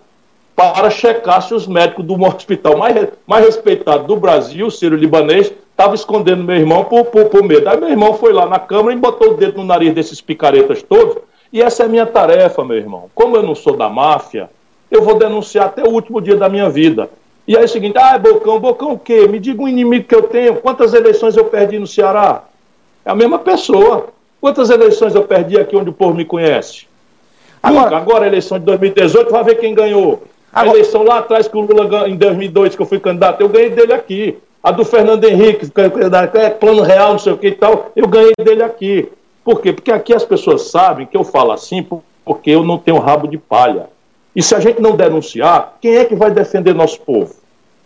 para 0.54 0.88
checar 0.88 1.42
se 1.42 1.52
os 1.52 1.66
médicos 1.66 2.04
do 2.04 2.14
hospital 2.22 2.76
mais, 2.76 3.08
mais 3.26 3.44
respeitado 3.44 4.04
do 4.04 4.14
Brasil, 4.14 4.68
o 4.68 4.70
Ciro 4.70 4.94
Libanês, 4.94 5.52
estava 5.72 5.96
escondendo 5.96 6.44
meu 6.44 6.54
irmão 6.54 6.84
por, 6.84 7.06
por, 7.06 7.24
por 7.24 7.42
medo. 7.42 7.68
Aí 7.68 7.76
meu 7.76 7.88
irmão 7.88 8.14
foi 8.14 8.32
lá 8.32 8.46
na 8.46 8.60
Câmara 8.60 8.94
e 8.94 9.00
botou 9.00 9.32
o 9.32 9.36
dedo 9.36 9.56
no 9.56 9.64
nariz 9.64 9.92
desses 9.92 10.20
picaretas 10.20 10.80
todos. 10.80 11.16
E 11.52 11.60
essa 11.60 11.82
é 11.82 11.86
a 11.86 11.88
minha 11.88 12.06
tarefa, 12.06 12.64
meu 12.64 12.76
irmão. 12.76 13.10
Como 13.16 13.36
eu 13.36 13.42
não 13.42 13.56
sou 13.56 13.76
da 13.76 13.88
máfia, 13.88 14.48
eu 14.88 15.02
vou 15.02 15.16
denunciar 15.16 15.66
até 15.66 15.82
o 15.82 15.90
último 15.90 16.20
dia 16.20 16.36
da 16.36 16.48
minha 16.48 16.70
vida. 16.70 17.10
E 17.48 17.56
aí 17.56 17.62
é 17.62 17.66
o 17.66 17.68
seguinte, 17.68 17.98
ah, 17.98 18.16
Bocão, 18.16 18.60
Bocão 18.60 18.92
o 18.92 18.98
quê? 18.98 19.26
Me 19.26 19.40
diga 19.40 19.60
um 19.60 19.66
inimigo 19.66 20.06
que 20.06 20.14
eu 20.14 20.22
tenho. 20.22 20.54
Quantas 20.54 20.94
eleições 20.94 21.36
eu 21.36 21.46
perdi 21.46 21.80
no 21.80 21.86
Ceará? 21.88 22.44
É 23.04 23.10
a 23.10 23.14
mesma 23.16 23.40
pessoa. 23.40 24.06
Quantas 24.40 24.70
eleições 24.70 25.16
eu 25.16 25.24
perdi 25.24 25.58
aqui 25.58 25.74
onde 25.74 25.90
o 25.90 25.92
povo 25.92 26.14
me 26.14 26.24
conhece? 26.24 26.91
Agora, 27.62 27.96
agora 27.96 28.24
a 28.24 28.28
eleição 28.28 28.58
de 28.58 28.64
2018, 28.64 29.30
vai 29.30 29.44
ver 29.44 29.54
quem 29.56 29.74
ganhou. 29.74 30.24
A 30.52 30.66
eleição 30.66 31.02
lá 31.02 31.18
atrás 31.18 31.46
que 31.46 31.56
o 31.56 31.60
Lula 31.60 31.86
ganhou, 31.86 32.08
em 32.08 32.16
2002, 32.16 32.74
que 32.74 32.82
eu 32.82 32.86
fui 32.86 32.98
candidato, 32.98 33.40
eu 33.40 33.48
ganhei 33.48 33.70
dele 33.70 33.92
aqui. 33.92 34.36
A 34.62 34.70
do 34.70 34.84
Fernando 34.84 35.24
Henrique, 35.24 35.70
que 35.70 35.80
é 36.38 36.50
plano 36.50 36.82
real, 36.82 37.12
não 37.12 37.18
sei 37.18 37.32
o 37.32 37.38
que 37.38 37.48
e 37.48 37.52
tal, 37.52 37.90
eu 37.96 38.06
ganhei 38.06 38.34
dele 38.38 38.62
aqui. 38.62 39.08
Por 39.44 39.60
quê? 39.60 39.72
Porque 39.72 39.90
aqui 39.90 40.14
as 40.14 40.24
pessoas 40.24 40.70
sabem 40.70 41.06
que 41.06 41.16
eu 41.16 41.24
falo 41.24 41.52
assim 41.52 41.84
porque 42.24 42.50
eu 42.50 42.62
não 42.62 42.78
tenho 42.78 42.98
rabo 42.98 43.26
de 43.26 43.38
palha. 43.38 43.88
E 44.34 44.42
se 44.42 44.54
a 44.54 44.60
gente 44.60 44.80
não 44.80 44.94
denunciar, 44.94 45.76
quem 45.80 45.96
é 45.96 46.04
que 46.04 46.14
vai 46.14 46.30
defender 46.30 46.74
nosso 46.74 47.00
povo? 47.00 47.34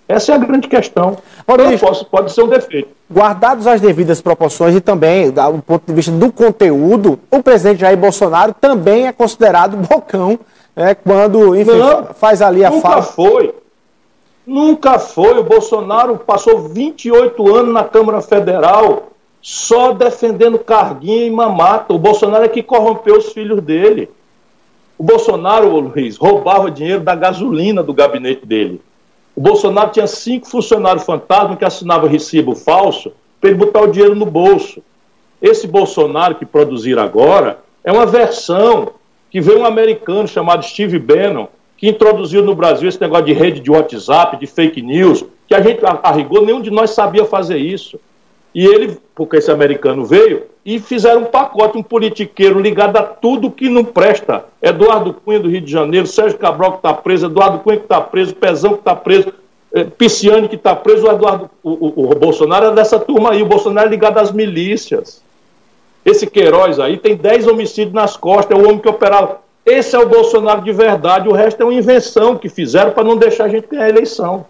Essa 0.09 0.33
é 0.33 0.35
a 0.37 0.39
grande 0.39 0.69
questão. 0.69 1.19
Então, 1.49 1.79
posso, 1.79 2.05
pode 2.07 2.33
ser 2.33 2.43
um 2.43 2.49
defeito. 2.49 2.89
Guardados 3.13 3.67
as 3.67 3.81
devidas 3.81 4.21
proporções 4.21 4.75
e 4.75 4.81
também, 4.81 5.31
do 5.31 5.63
ponto 5.63 5.83
de 5.87 5.93
vista 5.93 6.13
do 6.13 6.31
conteúdo, 6.31 7.19
o 7.31 7.43
presidente 7.43 7.81
Jair 7.81 7.97
Bolsonaro 7.97 8.55
também 8.61 9.07
é 9.07 9.13
considerado 9.13 9.77
bocão 9.89 10.39
né, 10.77 10.95
quando 10.95 11.57
enfim, 11.57 11.79
Não, 11.79 12.07
faz 12.15 12.43
ali 12.43 12.65
a 12.65 12.71
nunca 12.71 12.83
fala. 12.83 12.97
Nunca 12.97 13.13
foi. 13.13 13.55
Nunca 14.47 14.99
foi. 14.99 15.39
O 15.39 15.43
Bolsonaro 15.43 16.19
passou 16.19 16.69
28 16.69 17.57
anos 17.57 17.73
na 17.73 17.83
Câmara 17.83 18.21
Federal 18.21 19.11
só 19.43 19.93
defendendo 19.93 20.59
carguinha 20.59 21.27
e 21.27 21.31
mamata. 21.31 21.93
O 21.93 21.99
Bolsonaro 21.99 22.45
é 22.45 22.49
que 22.49 22.63
corrompeu 22.63 23.17
os 23.17 23.33
filhos 23.33 23.61
dele. 23.61 24.11
O 24.99 25.03
Bolsonaro, 25.03 25.69
Luiz, 25.79 26.17
roubava 26.17 26.71
dinheiro 26.71 27.01
da 27.01 27.15
gasolina 27.15 27.83
do 27.83 27.93
gabinete 27.93 28.47
dele. 28.47 28.81
O 29.37 29.41
Bolsonaro 29.41 29.91
tinha 29.91 30.07
cinco 30.07 30.49
funcionários 30.49 31.05
fantasma 31.05 31.57
que 31.57 31.65
assinavam 31.65 32.09
recibo 32.09 32.55
falso 32.55 33.13
para 33.39 33.51
ele 33.51 33.59
botar 33.59 33.83
o 33.83 33.87
dinheiro 33.87 34.15
no 34.15 34.25
bolso. 34.25 34.83
Esse 35.43 35.69
Bolsonaro 35.69 36.37
que 36.37 36.47
produziram 36.47 37.03
agora 37.03 37.59
é 37.85 37.93
uma 37.93 38.07
versão 38.07 38.93
que 39.31 39.39
veio 39.39 39.61
um 39.61 39.67
americano 39.67 40.27
chamado 40.27 40.65
Steve 40.65 40.99
Bannon, 40.99 41.49
que 41.77 41.87
introduziu 41.87 42.43
no 42.43 42.55
Brasil 42.55 42.89
esse 42.89 42.99
negócio 42.99 43.27
de 43.27 43.35
rede 43.35 43.61
de 43.61 43.71
WhatsApp, 43.71 44.39
de 44.39 44.47
fake 44.47 44.81
news, 44.81 45.23
que 45.47 45.55
a 45.55 45.61
gente, 45.61 45.85
a, 45.85 46.01
a 46.03 46.13
rigor, 46.13 46.41
nenhum 46.41 46.63
de 46.63 46.71
nós 46.71 46.93
sabia 46.93 47.27
fazer 47.27 47.59
isso. 47.59 48.01
E 48.57 48.65
ele, 48.65 48.97
porque 49.15 49.37
esse 49.37 49.51
americano 49.51 50.07
veio, 50.07 50.45
e 50.65 50.79
fizeram 50.79 51.21
um 51.21 51.27
pacote, 51.27 51.77
um 51.77 51.83
politiqueiro 51.83 52.59
ligado 52.59 52.97
a 52.97 53.03
tudo 53.03 53.51
que 53.51 53.69
não 53.69 53.85
presta. 53.85 54.47
Eduardo 54.63 55.13
Cunha 55.13 55.39
do 55.39 55.51
Rio 55.51 55.61
de 55.61 55.71
Janeiro, 55.71 56.07
Sérgio 56.07 56.39
Cabral 56.39 56.73
que 56.73 56.79
está 56.79 56.95
preso, 56.95 57.27
Eduardo 57.27 57.59
Cunha 57.59 57.77
que 57.77 57.83
está 57.83 58.01
preso, 58.01 58.35
Pezão 58.35 58.73
que 58.73 58.79
está 58.79 58.97
preso, 58.97 59.31
eh, 59.75 59.85
Pisciane 59.85 60.49
que 60.49 60.55
está 60.55 60.75
preso, 60.75 61.07
o, 61.07 61.11
Eduardo, 61.11 61.51
o, 61.63 61.71
o, 61.71 62.11
o, 62.13 62.15
Bolsonaro 62.15 62.69
é 62.69 62.75
dessa 62.75 62.99
turma 62.99 63.33
aí, 63.33 63.43
o 63.43 63.47
Bolsonaro 63.47 63.89
é 63.89 63.91
ligado 63.91 64.17
às 64.17 64.33
milícias. 64.33 65.23
Esse 66.03 66.27
Queiroz 66.27 66.81
aí 66.81 66.97
tem 66.97 67.15
10 67.15 67.49
homicídios 67.49 67.93
nas 67.93 68.17
costas, 68.17 68.59
é 68.59 68.63
o 68.63 68.65
homem 68.65 68.79
que 68.79 68.89
operava. 68.89 69.41
Esse 69.67 69.95
é 69.95 69.99
o 69.99 70.09
Bolsonaro 70.09 70.63
de 70.63 70.73
verdade, 70.73 71.29
o 71.29 71.33
resto 71.33 71.61
é 71.61 71.65
uma 71.67 71.75
invenção 71.75 72.39
que 72.39 72.49
fizeram 72.49 72.93
para 72.93 73.05
não 73.05 73.19
deixar 73.19 73.45
a 73.45 73.49
gente 73.49 73.69
ganhar 73.69 73.85
a 73.85 73.91
eleição. 73.91 74.47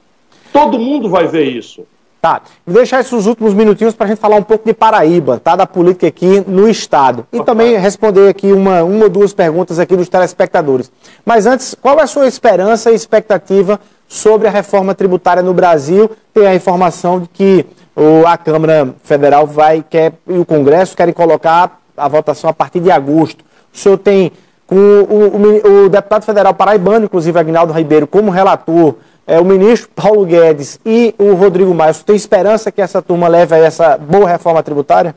Todo 0.52 0.78
mundo 0.78 1.09
vai 1.09 1.26
ver 1.26 1.48
isso. 1.48 1.84
Tá, 2.27 2.43
vou 2.66 2.74
deixar 2.74 2.99
esses 2.99 3.24
últimos 3.24 3.55
minutinhos 3.55 3.95
para 3.95 4.07
a 4.07 4.09
gente 4.09 4.18
falar 4.18 4.35
um 4.35 4.43
pouco 4.43 4.64
de 4.66 4.74
Paraíba, 4.74 5.39
tá? 5.39 5.55
Da 5.55 5.64
política 5.64 6.09
aqui 6.09 6.43
no 6.45 6.68
Estado. 6.68 7.24
E 7.33 7.41
também 7.45 7.79
responder 7.79 8.29
aqui 8.29 8.51
uma, 8.51 8.83
uma 8.83 9.05
ou 9.05 9.09
duas 9.09 9.33
perguntas 9.33 9.79
aqui 9.79 9.95
dos 9.95 10.09
telespectadores. 10.09 10.91
Mas 11.24 11.47
antes, 11.47 11.77
qual 11.81 12.01
é 12.01 12.03
a 12.03 12.07
sua 12.09 12.27
esperança 12.27 12.91
e 12.91 12.97
expectativa 12.97 13.79
sobre 14.09 14.49
a 14.49 14.51
reforma 14.51 14.93
tributária 14.93 15.41
no 15.41 15.55
Brasil? 15.55 16.11
Tem 16.35 16.49
a 16.49 16.55
informação 16.57 17.20
de 17.20 17.29
que 17.29 17.64
o, 17.95 18.27
a 18.27 18.37
Câmara 18.37 18.93
Federal 19.05 19.47
vai, 19.47 19.85
quer, 19.89 20.14
e 20.27 20.37
o 20.37 20.45
Congresso 20.45 20.97
querem 20.97 21.14
colocar 21.14 21.81
a 21.97 22.09
votação 22.09 22.51
a 22.51 22.53
partir 22.53 22.81
de 22.81 22.91
agosto. 22.91 23.45
O 23.72 23.79
senhor 23.79 23.99
tem 23.99 24.33
com 24.66 24.74
o, 24.74 25.62
o, 25.62 25.85
o 25.85 25.89
deputado 25.89 26.24
federal 26.24 26.53
paraibano, 26.53 27.05
inclusive 27.05 27.39
Agnaldo 27.39 27.72
Ribeiro, 27.72 28.05
como 28.05 28.33
relator, 28.33 28.97
é, 29.27 29.41
o 29.41 29.45
ministro 29.45 29.91
Paulo 29.95 30.24
Guedes 30.24 30.79
e 30.87 31.14
o 31.18 31.35
Rodrigo 31.35 31.74
Maia, 31.74 31.93
você 31.93 32.05
tem 32.05 32.14
esperança 32.14 32.70
que 32.70 32.81
essa 32.81 33.03
turma 33.03 33.27
leve 33.27 33.55
a 33.55 33.59
essa 33.59 33.99
boa 33.99 34.29
reforma 34.29 34.62
tributária? 34.62 35.14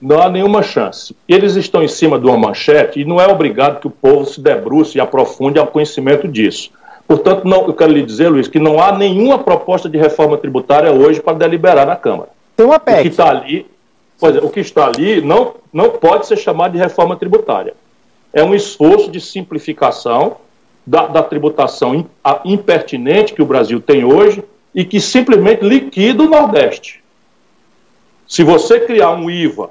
Não 0.00 0.20
há 0.20 0.28
nenhuma 0.28 0.62
chance. 0.62 1.14
Eles 1.28 1.54
estão 1.54 1.82
em 1.82 1.88
cima 1.88 2.18
de 2.18 2.26
uma 2.26 2.36
manchete 2.36 3.00
e 3.00 3.04
não 3.04 3.20
é 3.20 3.26
obrigado 3.26 3.80
que 3.80 3.86
o 3.86 3.90
povo 3.90 4.24
se 4.24 4.40
debruce 4.40 4.98
e 4.98 5.00
aprofunde 5.00 5.58
ao 5.58 5.66
conhecimento 5.66 6.26
disso. 6.26 6.70
Portanto, 7.06 7.46
não, 7.46 7.66
eu 7.66 7.74
quero 7.74 7.92
lhe 7.92 8.02
dizer, 8.02 8.28
Luiz, 8.28 8.48
que 8.48 8.58
não 8.58 8.80
há 8.80 8.96
nenhuma 8.96 9.38
proposta 9.38 9.88
de 9.88 9.98
reforma 9.98 10.38
tributária 10.38 10.90
hoje 10.90 11.20
para 11.20 11.36
deliberar 11.36 11.86
na 11.86 11.96
Câmara. 11.96 12.30
Tem 12.56 12.64
uma 12.64 12.78
PEC. 12.78 12.98
O 12.98 13.02
que 13.02 13.08
está 13.08 13.30
ali, 13.30 13.66
pois 14.18 14.36
é, 14.36 14.38
o 14.40 14.48
que 14.48 14.60
está 14.60 14.86
ali 14.86 15.20
não, 15.20 15.54
não 15.72 15.90
pode 15.90 16.26
ser 16.26 16.36
chamado 16.36 16.72
de 16.72 16.78
reforma 16.78 17.16
tributária 17.16 17.74
é 18.34 18.42
um 18.42 18.52
esforço 18.52 19.10
de 19.10 19.20
simplificação 19.20 20.36
da, 20.86 21.06
da 21.06 21.22
tributação 21.22 22.06
impertinente 22.44 23.32
que 23.32 23.42
o 23.42 23.46
Brasil 23.46 23.80
tem 23.80 24.04
hoje 24.04 24.44
e 24.74 24.84
que 24.84 25.00
simplesmente 25.00 25.64
liquida 25.64 26.22
o 26.22 26.28
Nordeste. 26.28 27.02
Se 28.26 28.42
você 28.42 28.80
criar 28.80 29.12
um 29.12 29.30
IVA 29.30 29.70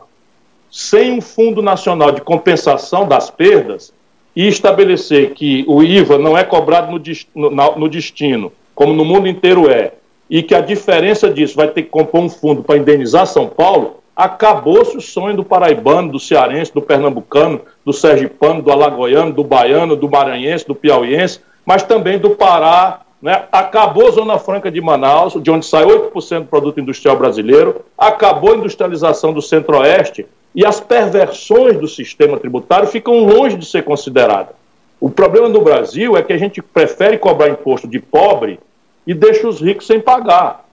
sem 0.72 1.12
um 1.12 1.22
Fundo 1.22 1.62
Nacional 1.62 2.12
de 2.12 2.22
Compensação 2.22 3.08
das 3.08 3.30
Perdas 3.30 3.94
e 4.36 4.48
estabelecer 4.48 5.34
que 5.34 5.64
o 5.68 5.84
IVA 5.84 6.18
não 6.18 6.38
é 6.38 6.44
cobrado 6.44 6.92
no, 6.92 7.50
no, 7.50 7.76
no 7.78 7.90
destino, 7.90 8.52
como 8.74 8.94
no 8.94 9.06
mundo 9.06 9.28
inteiro 9.28 9.70
é, 9.70 9.94
e 10.30 10.42
que 10.42 10.56
a 10.56 10.62
diferença 10.62 11.30
disso 11.30 11.56
vai 11.56 11.68
ter 11.68 11.84
que 11.84 11.90
compor 11.90 12.22
um 12.22 12.30
fundo 12.30 12.64
para 12.64 12.78
indenizar 12.78 13.28
São 13.28 13.48
Paulo, 13.48 14.03
acabou-se 14.16 14.96
o 14.96 15.02
sonho 15.02 15.36
do 15.36 15.44
paraibano, 15.44 16.12
do 16.12 16.20
cearense, 16.20 16.74
do 16.74 16.82
pernambucano, 16.82 17.62
do 17.84 17.92
sergipano, 17.92 18.62
do 18.62 18.72
alagoiano, 18.72 19.34
do 19.34 19.44
baiano, 19.44 19.96
do 19.96 20.10
maranhense, 20.10 20.68
do 20.68 20.76
piauiense, 20.76 21.40
mas 21.66 21.84
também 21.84 22.20
do 22.20 22.32
Pará. 22.32 23.02
Né? 23.22 23.46
Acabou 23.52 24.08
a 24.08 24.12
Zona 24.12 24.38
Franca 24.38 24.70
de 24.70 24.82
Manaus, 24.82 25.34
de 25.42 25.50
onde 25.50 25.66
sai 25.66 25.86
8% 25.86 26.42
do 26.42 26.46
produto 26.46 26.80
industrial 26.80 27.18
brasileiro, 27.18 27.84
acabou 27.98 28.54
a 28.54 28.58
industrialização 28.58 29.34
do 29.34 29.42
Centro-Oeste 29.42 30.26
e 30.54 30.66
as 30.66 30.80
perversões 30.80 31.80
do 31.80 31.88
sistema 31.88 32.38
tributário 32.38 32.88
ficam 32.88 33.24
longe 33.24 33.58
de 33.58 33.66
ser 33.66 33.84
consideradas. 33.84 34.56
O 35.00 35.10
problema 35.10 35.50
do 35.50 35.62
Brasil 35.62 36.16
é 36.16 36.22
que 36.22 36.32
a 36.32 36.38
gente 36.38 36.62
prefere 36.62 37.18
cobrar 37.18 37.50
imposto 37.50 37.88
de 37.88 38.00
pobre 38.00 38.60
e 39.08 39.14
deixa 39.14 39.48
os 39.48 39.60
ricos 39.60 39.88
sem 39.88 40.00
pagar. 40.00 40.66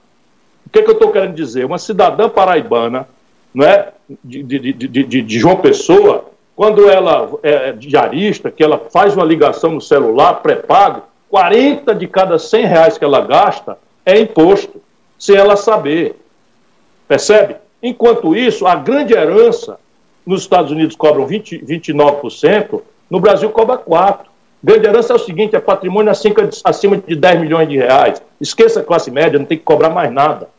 O 0.65 0.69
que, 0.69 0.79
é 0.79 0.81
que 0.83 0.89
eu 0.89 0.93
estou 0.93 1.11
querendo 1.11 1.33
dizer? 1.33 1.65
Uma 1.65 1.77
cidadã 1.77 2.29
paraibana 2.29 3.07
não 3.53 3.65
é, 3.65 3.93
de, 4.23 4.43
de, 4.43 4.73
de, 4.73 5.21
de 5.21 5.39
João 5.39 5.57
Pessoa, 5.57 6.25
quando 6.55 6.89
ela 6.89 7.29
é 7.43 7.71
diarista, 7.71 8.51
que 8.51 8.63
ela 8.63 8.77
faz 8.91 9.15
uma 9.15 9.25
ligação 9.25 9.71
no 9.71 9.81
celular 9.81 10.35
pré-pago, 10.35 11.03
40 11.29 11.95
de 11.95 12.07
cada 12.07 12.37
100 12.37 12.65
reais 12.65 12.97
que 12.97 13.05
ela 13.05 13.21
gasta 13.21 13.77
é 14.05 14.19
imposto, 14.19 14.81
sem 15.17 15.35
ela 15.35 15.55
saber. 15.55 16.15
Percebe? 17.07 17.55
Enquanto 17.81 18.35
isso, 18.35 18.67
a 18.67 18.75
grande 18.75 19.13
herança, 19.13 19.79
nos 20.25 20.41
Estados 20.41 20.71
Unidos 20.71 20.95
cobram 20.95 21.25
20, 21.25 21.59
29%, 21.65 22.81
no 23.09 23.19
Brasil 23.19 23.49
cobra 23.49 23.77
4%. 23.77 24.31
Grande 24.63 24.87
herança 24.87 25.13
é 25.13 25.15
o 25.15 25.19
seguinte: 25.19 25.55
é 25.55 25.59
patrimônio 25.59 26.11
acima 26.11 26.97
de 26.97 27.15
10 27.15 27.41
milhões 27.41 27.67
de 27.67 27.77
reais. 27.77 28.21
Esqueça 28.39 28.81
a 28.81 28.83
classe 28.83 29.09
média, 29.09 29.39
não 29.39 29.45
tem 29.45 29.57
que 29.57 29.63
cobrar 29.63 29.89
mais 29.89 30.11
nada. 30.11 30.49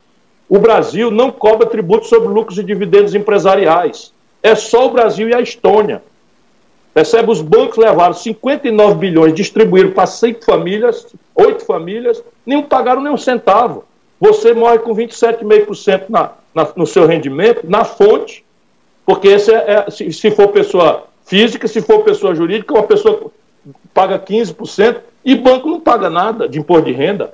O 0.53 0.59
Brasil 0.59 1.11
não 1.11 1.31
cobra 1.31 1.67
tributo 1.67 2.07
sobre 2.07 2.29
lucros 2.29 2.59
e 2.59 2.63
dividendos 2.63 3.15
empresariais. 3.15 4.13
É 4.43 4.55
só 4.55 4.87
o 4.87 4.91
Brasil 4.91 5.27
e 5.31 5.35
a 5.35 5.41
Estônia. 5.41 6.03
Percebe? 6.93 7.31
Os 7.31 7.41
bancos 7.41 7.79
levaram 7.79 8.13
59 8.13 8.97
bilhões, 8.97 9.33
distribuíram 9.33 9.93
para 9.93 10.05
cinco 10.05 10.45
famílias, 10.45 11.07
oito 11.35 11.65
famílias, 11.65 12.23
nem 12.45 12.63
pagaram 12.63 13.01
nem 13.01 13.11
um 13.11 13.17
centavo. 13.17 13.87
Você 14.21 14.53
morre 14.53 14.81
com 14.81 14.95
27,5% 14.95 16.11
na, 16.11 16.33
na, 16.55 16.69
no 16.77 16.87
seu 16.87 17.07
rendimento, 17.07 17.67
na 17.67 17.83
fonte, 17.87 18.45
porque 19.07 19.29
esse 19.29 19.51
é, 19.51 19.87
é 19.87 19.91
se, 19.91 20.13
se, 20.13 20.31
for 20.33 20.49
pessoa 20.49 21.05
física, 21.25 21.67
se 21.67 21.81
for 21.81 22.05
pessoa 22.05 22.35
jurídica, 22.35 22.75
uma 22.75 22.83
pessoa 22.83 23.33
paga 23.95 24.19
15% 24.19 24.99
e 25.25 25.35
banco 25.35 25.67
não 25.71 25.81
paga 25.81 26.11
nada 26.11 26.47
de 26.47 26.59
imposto 26.59 26.85
de 26.85 26.93
renda. 26.93 27.33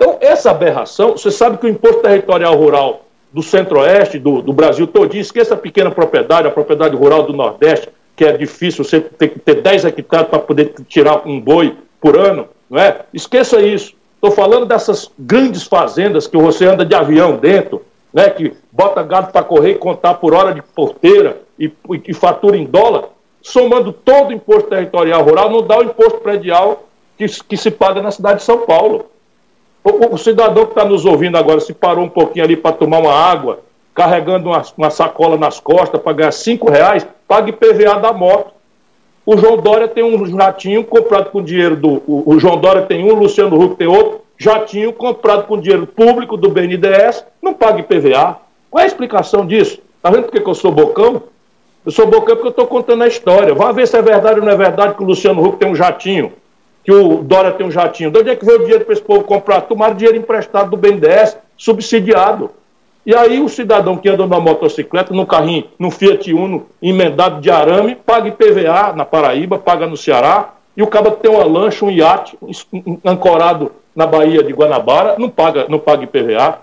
Então, 0.00 0.16
essa 0.18 0.50
aberração, 0.50 1.12
você 1.12 1.30
sabe 1.30 1.58
que 1.58 1.66
o 1.66 1.68
imposto 1.68 2.00
territorial 2.00 2.56
rural 2.56 3.02
do 3.30 3.42
centro-oeste, 3.42 4.18
do, 4.18 4.40
do, 4.40 4.50
Brasil 4.50 4.86
todinho, 4.86 5.20
esqueça 5.20 5.52
a 5.52 5.58
pequena 5.58 5.90
propriedade, 5.90 6.48
a 6.48 6.50
propriedade 6.50 6.96
rural 6.96 7.24
do 7.24 7.34
Nordeste, 7.34 7.90
que 8.16 8.24
é 8.24 8.32
difícil, 8.32 8.82
você 8.82 8.98
tem 8.98 9.28
que 9.28 9.38
ter 9.38 9.60
10 9.60 9.84
hectares 9.84 10.28
para 10.28 10.38
poder 10.38 10.72
tirar 10.88 11.28
um 11.28 11.38
boi 11.38 11.76
por 12.00 12.16
ano, 12.16 12.48
não 12.70 12.80
é? 12.80 13.02
Esqueça 13.12 13.60
isso. 13.60 13.92
Estou 14.14 14.30
falando 14.30 14.64
dessas 14.64 15.10
grandes 15.18 15.64
fazendas 15.64 16.26
que 16.26 16.36
você 16.36 16.64
anda 16.64 16.84
de 16.84 16.94
avião 16.94 17.36
dentro, 17.36 17.84
né, 18.12 18.30
que 18.30 18.54
bota 18.72 19.02
gado 19.02 19.30
para 19.30 19.44
correr 19.44 19.72
e 19.72 19.78
contar 19.78 20.14
por 20.14 20.32
hora 20.32 20.54
de 20.54 20.62
porteira 20.62 21.42
e, 21.58 21.66
e, 21.66 22.02
e 22.08 22.14
fatura 22.14 22.56
em 22.56 22.64
dólar, 22.64 23.10
somando 23.42 23.92
todo 23.92 24.30
o 24.30 24.32
imposto 24.32 24.70
territorial 24.70 25.22
rural, 25.22 25.50
não 25.50 25.62
dá 25.62 25.78
o 25.78 25.84
imposto 25.84 26.20
predial 26.20 26.84
que, 27.18 27.26
que 27.26 27.56
se 27.56 27.70
paga 27.70 28.00
na 28.00 28.10
cidade 28.10 28.38
de 28.38 28.44
São 28.44 28.60
Paulo. 28.60 29.10
O, 29.82 30.14
o 30.14 30.18
cidadão 30.18 30.66
que 30.66 30.72
está 30.72 30.84
nos 30.84 31.04
ouvindo 31.04 31.36
agora, 31.36 31.60
se 31.60 31.72
parou 31.72 32.04
um 32.04 32.08
pouquinho 32.08 32.44
ali 32.44 32.56
para 32.56 32.72
tomar 32.72 32.98
uma 32.98 33.14
água, 33.14 33.60
carregando 33.94 34.50
uma, 34.50 34.62
uma 34.76 34.90
sacola 34.90 35.36
nas 35.36 35.58
costas 35.58 36.00
para 36.00 36.12
ganhar 36.12 36.32
cinco 36.32 36.70
reais, 36.70 37.06
pague 37.26 37.52
PVA 37.52 37.98
da 37.98 38.12
moto. 38.12 38.52
O 39.24 39.36
João 39.36 39.56
Dória 39.56 39.88
tem 39.88 40.02
um 40.02 40.26
jatinho 40.26 40.84
comprado 40.84 41.30
com 41.30 41.42
dinheiro 41.42 41.76
do. 41.76 42.02
O, 42.06 42.34
o 42.34 42.38
João 42.38 42.58
Dória 42.58 42.82
tem 42.82 43.04
um, 43.04 43.14
o 43.14 43.18
Luciano 43.18 43.60
Huck 43.60 43.76
tem 43.76 43.86
outro, 43.86 44.20
jatinho 44.36 44.92
comprado 44.92 45.46
com 45.46 45.60
dinheiro 45.60 45.86
público 45.86 46.36
do 46.36 46.48
BNDES, 46.48 47.24
não 47.42 47.54
pague 47.54 47.82
PVA. 47.82 48.38
Qual 48.70 48.80
é 48.80 48.84
a 48.84 48.86
explicação 48.86 49.46
disso? 49.46 49.80
Está 49.96 50.10
vendo 50.10 50.24
por 50.24 50.32
que 50.32 50.48
eu 50.48 50.54
sou 50.54 50.72
bocão? 50.72 51.22
Eu 51.84 51.92
sou 51.92 52.06
bocão 52.06 52.34
porque 52.34 52.48
eu 52.48 52.50
estou 52.50 52.66
contando 52.66 53.02
a 53.02 53.08
história. 53.08 53.54
Vá 53.54 53.72
ver 53.72 53.86
se 53.86 53.96
é 53.96 54.02
verdade 54.02 54.40
ou 54.40 54.46
não 54.46 54.52
é 54.52 54.56
verdade 54.56 54.94
que 54.94 55.02
o 55.02 55.06
Luciano 55.06 55.44
Huck 55.44 55.58
tem 55.58 55.70
um 55.70 55.74
jatinho 55.74 56.32
que 56.90 56.94
o 56.94 57.22
Dória 57.22 57.52
tem 57.52 57.64
um 57.64 57.70
jatinho. 57.70 58.10
De 58.10 58.18
onde 58.18 58.30
é 58.30 58.34
que 58.34 58.44
veio 58.44 58.58
o 58.58 58.62
dinheiro 58.62 58.84
para 58.84 58.92
esse 58.92 59.02
povo 59.02 59.22
comprar? 59.22 59.60
Tomaram 59.60 59.94
dinheiro 59.94 60.18
emprestado 60.18 60.70
do 60.70 60.76
BNDES, 60.76 61.36
subsidiado. 61.56 62.50
E 63.06 63.14
aí 63.14 63.40
o 63.40 63.48
cidadão 63.48 63.96
que 63.96 64.08
anda 64.08 64.26
numa 64.26 64.40
motocicleta, 64.40 65.14
num 65.14 65.24
carrinho, 65.24 65.66
num 65.78 65.90
Fiat 65.90 66.34
Uno 66.34 66.66
emendado 66.82 67.40
de 67.40 67.48
arame, 67.48 67.94
paga 67.94 68.28
IPVA 68.28 68.92
na 68.92 69.04
Paraíba, 69.04 69.56
paga 69.56 69.86
no 69.86 69.96
Ceará, 69.96 70.50
e 70.76 70.82
o 70.82 70.86
cara 70.88 71.12
tem 71.12 71.30
uma 71.30 71.44
lancha, 71.44 71.84
um 71.84 71.90
iate 71.90 72.36
ancorado 73.04 73.70
na 73.94 74.06
Bahia 74.06 74.42
de 74.42 74.52
Guanabara, 74.52 75.14
não 75.16 75.28
paga, 75.28 75.66
não 75.68 75.78
paga 75.78 76.02
IPVA. 76.02 76.58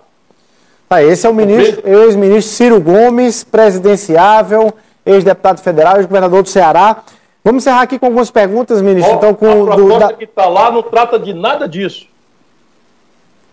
Ah, 0.89 1.03
esse 1.03 1.25
é 1.25 1.29
o 1.29 1.33
ministro, 1.33 1.81
ex-ministro 1.87 2.53
Ciro 2.53 2.81
Gomes, 2.81 3.45
presidenciável, 3.45 4.73
ex-deputado 5.05 5.61
federal, 5.61 5.97
ex-governador 5.97 6.43
do 6.43 6.49
Ceará. 6.49 6.97
Vamos 7.43 7.63
encerrar 7.63 7.81
aqui 7.81 7.97
com 7.97 8.07
algumas 8.07 8.29
perguntas, 8.29 8.81
ministro. 8.81 9.13
Oh, 9.13 9.17
então, 9.17 9.33
com 9.33 9.49
a 9.49 9.75
proposta 9.75 9.81
do, 9.81 9.99
da... 9.99 10.13
que 10.13 10.23
está 10.25 10.47
lá 10.47 10.71
não 10.71 10.83
trata 10.83 11.17
de 11.17 11.33
nada 11.33 11.67
disso. 11.67 12.07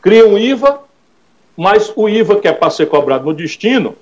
Cria 0.03 0.27
um 0.27 0.37
IVA, 0.37 0.81
mas 1.57 1.93
o 1.95 2.09
IVA 2.09 2.37
que 2.37 2.49
é 2.49 2.53
para 2.53 2.71
ser 2.71 2.87
cobrado 2.87 3.25
no 3.25 3.33
destino, 3.33 3.97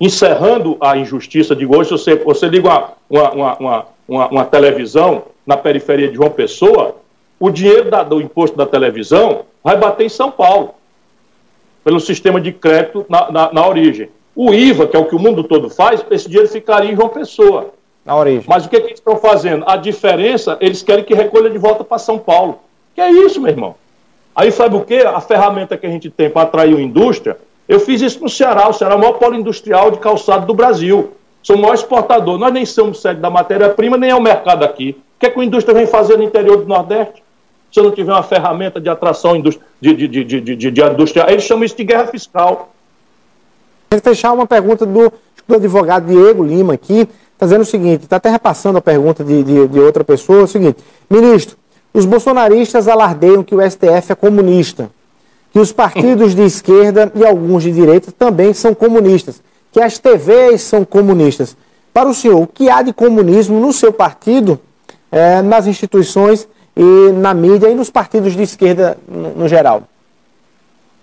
encerrando 0.00 0.76
a 0.80 0.96
injustiça 0.96 1.54
de 1.56 1.66
hoje, 1.66 1.90
você, 1.90 2.16
você 2.16 2.48
liga 2.48 2.68
uma, 2.68 2.94
uma, 3.08 3.54
uma, 3.58 3.86
uma, 4.08 4.28
uma 4.28 4.44
televisão 4.44 5.24
na 5.46 5.56
periferia 5.56 6.08
de 6.08 6.16
João 6.16 6.30
Pessoa, 6.30 6.96
o 7.38 7.50
dinheiro 7.50 7.90
da, 7.90 8.02
do 8.02 8.20
imposto 8.20 8.56
da 8.56 8.66
televisão 8.66 9.46
vai 9.64 9.76
bater 9.76 10.04
em 10.04 10.08
São 10.10 10.30
Paulo, 10.30 10.74
pelo 11.82 11.98
sistema 11.98 12.40
de 12.40 12.52
crédito 12.52 13.06
na, 13.08 13.30
na, 13.30 13.52
na 13.52 13.66
origem. 13.66 14.10
O 14.36 14.52
IVA, 14.54 14.86
que 14.86 14.96
é 14.96 15.00
o 15.00 15.06
que 15.06 15.16
o 15.16 15.18
mundo 15.18 15.42
todo 15.44 15.68
faz, 15.68 16.04
esse 16.10 16.28
dinheiro 16.28 16.48
ficaria 16.48 16.92
em 16.92 16.96
João 16.96 17.08
Pessoa. 17.08 17.74
Na 18.10 18.16
origem. 18.16 18.42
Mas 18.48 18.66
o 18.66 18.68
que, 18.68 18.74
é 18.74 18.80
que 18.80 18.86
eles 18.88 18.98
estão 18.98 19.16
fazendo? 19.16 19.64
A 19.68 19.76
diferença, 19.76 20.58
eles 20.60 20.82
querem 20.82 21.04
que 21.04 21.14
recolha 21.14 21.48
de 21.48 21.58
volta 21.58 21.84
para 21.84 21.96
São 21.96 22.18
Paulo. 22.18 22.58
Que 22.92 23.00
é 23.00 23.08
isso, 23.08 23.40
meu 23.40 23.52
irmão? 23.52 23.76
Aí 24.34 24.50
sabe 24.50 24.74
o 24.74 24.80
que? 24.80 24.96
A 24.96 25.20
ferramenta 25.20 25.76
que 25.76 25.86
a 25.86 25.88
gente 25.88 26.10
tem 26.10 26.28
para 26.28 26.42
atrair 26.42 26.76
a 26.76 26.80
indústria, 26.80 27.38
eu 27.68 27.78
fiz 27.78 28.02
isso 28.02 28.20
no 28.20 28.28
Ceará. 28.28 28.68
O 28.68 28.72
Ceará 28.72 28.94
é 28.94 28.96
o 28.96 29.00
maior 29.00 29.12
polo 29.12 29.36
industrial 29.36 29.92
de 29.92 30.00
calçado 30.00 30.44
do 30.44 30.52
Brasil. 30.52 31.12
Sou 31.40 31.54
o 31.54 31.60
maior 31.60 31.74
exportador. 31.74 32.36
Nós 32.36 32.52
nem 32.52 32.66
somos 32.66 33.00
sede 33.00 33.20
da 33.20 33.30
matéria-prima, 33.30 33.96
nem 33.96 34.10
é 34.10 34.14
o 34.16 34.20
mercado 34.20 34.64
aqui. 34.64 34.96
O 35.16 35.20
que, 35.20 35.26
é 35.26 35.30
que 35.30 35.38
a 35.38 35.44
indústria 35.44 35.72
vem 35.72 35.86
fazer 35.86 36.16
no 36.16 36.24
interior 36.24 36.56
do 36.56 36.66
Nordeste? 36.66 37.22
Se 37.70 37.78
eu 37.78 37.84
não 37.84 37.92
tiver 37.92 38.10
uma 38.10 38.24
ferramenta 38.24 38.80
de 38.80 38.88
atração 38.88 39.40
de, 39.40 39.56
de, 39.80 40.08
de, 40.08 40.24
de, 40.24 40.40
de, 40.40 40.70
de 40.72 40.82
indústria, 40.82 41.30
eles 41.30 41.44
chamam 41.44 41.62
isso 41.62 41.76
de 41.76 41.84
guerra 41.84 42.08
fiscal. 42.08 42.72
Vou 43.88 44.00
fechar 44.00 44.32
uma 44.32 44.48
pergunta 44.48 44.84
do, 44.84 45.12
do 45.46 45.54
advogado 45.54 46.06
Diego 46.06 46.42
Lima 46.42 46.74
aqui, 46.74 47.08
está 47.40 47.46
dizendo 47.46 47.62
o 47.62 47.64
seguinte, 47.64 48.04
está 48.04 48.16
até 48.16 48.28
repassando 48.28 48.76
a 48.76 48.82
pergunta 48.82 49.24
de, 49.24 49.42
de, 49.42 49.66
de 49.66 49.80
outra 49.80 50.04
pessoa, 50.04 50.40
é 50.40 50.42
o 50.42 50.46
seguinte, 50.46 50.76
ministro, 51.08 51.56
os 51.92 52.04
bolsonaristas 52.04 52.86
alardeiam 52.86 53.42
que 53.42 53.54
o 53.54 53.70
STF 53.70 54.12
é 54.12 54.14
comunista, 54.14 54.90
que 55.50 55.58
os 55.58 55.72
partidos 55.72 56.34
de 56.34 56.42
esquerda 56.42 57.10
e 57.14 57.24
alguns 57.24 57.62
de 57.62 57.72
direita 57.72 58.12
também 58.12 58.52
são 58.52 58.74
comunistas, 58.74 59.42
que 59.72 59.80
as 59.80 59.98
TVs 59.98 60.60
são 60.60 60.84
comunistas. 60.84 61.56
Para 61.94 62.10
o 62.10 62.14
senhor, 62.14 62.42
o 62.42 62.46
que 62.46 62.68
há 62.68 62.82
de 62.82 62.92
comunismo 62.92 63.58
no 63.58 63.72
seu 63.72 63.90
partido, 63.90 64.60
é, 65.10 65.40
nas 65.40 65.66
instituições 65.66 66.46
e 66.76 67.12
na 67.12 67.32
mídia 67.32 67.70
e 67.70 67.74
nos 67.74 67.88
partidos 67.88 68.34
de 68.34 68.42
esquerda 68.42 68.98
no, 69.08 69.30
no 69.30 69.48
geral? 69.48 69.84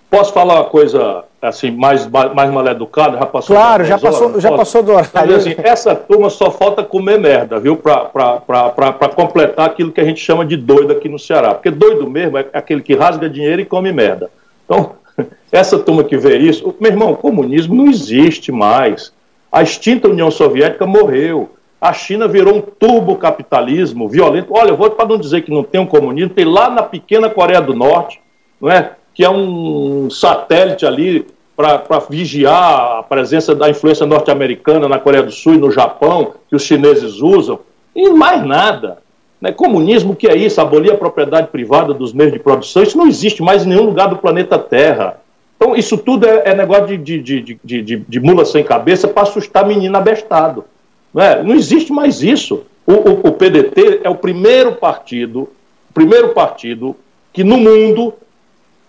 Posso 0.10 0.32
falar 0.32 0.56
uma 0.56 0.64
coisa 0.66 1.26
assim, 1.42 1.70
mais, 1.70 2.08
mais 2.08 2.50
mal 2.50 2.66
educada? 2.68 3.18
Já 3.18 3.26
passou 3.26 3.56
claro, 3.56 3.84
já 3.84 3.98
passou, 3.98 4.40
já 4.40 4.52
passou 4.52 4.84
do 4.84 4.94
horário. 4.94 5.36
Assim, 5.36 5.56
essa 5.58 5.94
turma 5.96 6.30
só 6.30 6.50
falta 6.50 6.82
comer 6.82 7.20
merda, 7.20 7.60
viu? 7.60 7.76
Para 7.76 9.10
completar 9.16 9.68
aquilo 9.68 9.92
que 9.92 10.00
a 10.00 10.06
gente 10.06 10.22
chama 10.22 10.46
de 10.46 10.56
doido 10.56 10.94
aqui 10.94 11.10
no 11.10 11.20
Ceará. 11.20 11.54
Porque 11.54 11.70
doido 11.70 12.10
mesmo 12.10 12.38
é 12.38 12.46
aquele 12.54 12.82
que 12.82 12.96
rasga 12.96 13.30
dinheiro 13.30 13.62
e 13.62 13.66
come 13.66 13.92
merda. 13.92 14.30
Então, 14.64 14.94
essa 15.52 15.78
turma 15.78 16.06
que 16.06 16.18
vê 16.18 16.38
isso, 16.38 16.74
meu 16.80 16.92
irmão, 16.92 17.12
o 17.12 17.18
comunismo 17.18 17.76
não 17.76 17.88
existe 17.88 18.50
mais. 18.50 19.12
A 19.52 19.62
extinta 19.62 20.08
União 20.08 20.32
Soviética 20.32 20.86
morreu. 20.86 21.50
A 21.82 21.92
China 21.94 22.28
virou 22.28 22.56
um 22.56 22.62
turbocapitalismo 22.62 24.08
violento. 24.08 24.54
Olha, 24.54 24.70
eu 24.70 24.78
vou 24.78 24.90
para 24.90 25.06
não 25.06 25.18
dizer 25.18 25.42
que 25.42 25.52
não 25.52 25.64
tem 25.64 25.80
um 25.80 25.86
comunismo, 25.86 26.34
tem 26.34 26.46
lá 26.46 26.70
na 26.70 26.82
pequena 26.82 27.30
Coreia 27.30 27.62
do 27.62 27.76
Norte, 27.76 28.20
não 28.60 28.72
é? 28.72 28.94
Que 29.18 29.26
é 29.26 29.30
um 29.32 30.12
satélite 30.12 30.86
ali 30.86 31.26
para 31.56 31.98
vigiar 32.08 33.00
a 33.00 33.02
presença 33.02 33.56
da 33.56 33.68
influência 33.68 34.06
norte-americana 34.06 34.88
na 34.88 35.00
Coreia 35.00 35.24
do 35.24 35.32
Sul 35.32 35.56
e 35.56 35.58
no 35.58 35.72
Japão, 35.72 36.36
que 36.48 36.56
os 36.56 36.62
chineses 36.62 37.20
usam, 37.20 37.60
e 37.96 38.12
mais 38.12 38.46
nada. 38.46 39.00
Né? 39.42 39.52
Comunismo, 39.52 40.16
que 40.16 40.28
é 40.28 40.38
isso? 40.38 40.62
Abolir 40.62 40.92
a 40.94 40.98
propriedade 40.98 41.48
privada 41.48 41.96
dos 41.96 42.14
meios 42.14 42.32
de 42.32 42.38
produção, 42.38 42.84
isso 42.84 42.96
não 42.96 43.08
existe 43.08 43.42
mais 43.42 43.66
em 43.66 43.70
nenhum 43.70 43.86
lugar 43.86 44.08
do 44.08 44.18
planeta 44.18 44.60
Terra. 44.60 45.20
Então, 45.56 45.76
isso 45.76 45.98
tudo 45.98 46.28
é, 46.28 46.52
é 46.52 46.56
negócio 46.56 46.86
de, 46.86 46.98
de, 47.00 47.20
de, 47.20 47.60
de, 47.64 47.82
de, 47.82 47.96
de 47.98 48.20
mula 48.20 48.46
sem 48.46 48.64
cabeça 48.64 49.08
para 49.08 49.24
assustar 49.24 49.66
menino 49.66 49.98
abestado. 49.98 50.64
Não, 51.12 51.24
é? 51.24 51.42
não 51.42 51.56
existe 51.56 51.92
mais 51.92 52.22
isso. 52.22 52.66
O, 52.86 52.94
o, 52.94 53.12
o 53.30 53.32
PDT 53.32 54.02
é 54.04 54.10
o 54.12 54.16
primeiro 54.16 54.74
partido, 54.74 55.50
o 55.90 55.94
primeiro 55.96 56.36
partido 56.36 56.96
que 57.34 57.44
no 57.44 57.58
mundo 57.58 58.14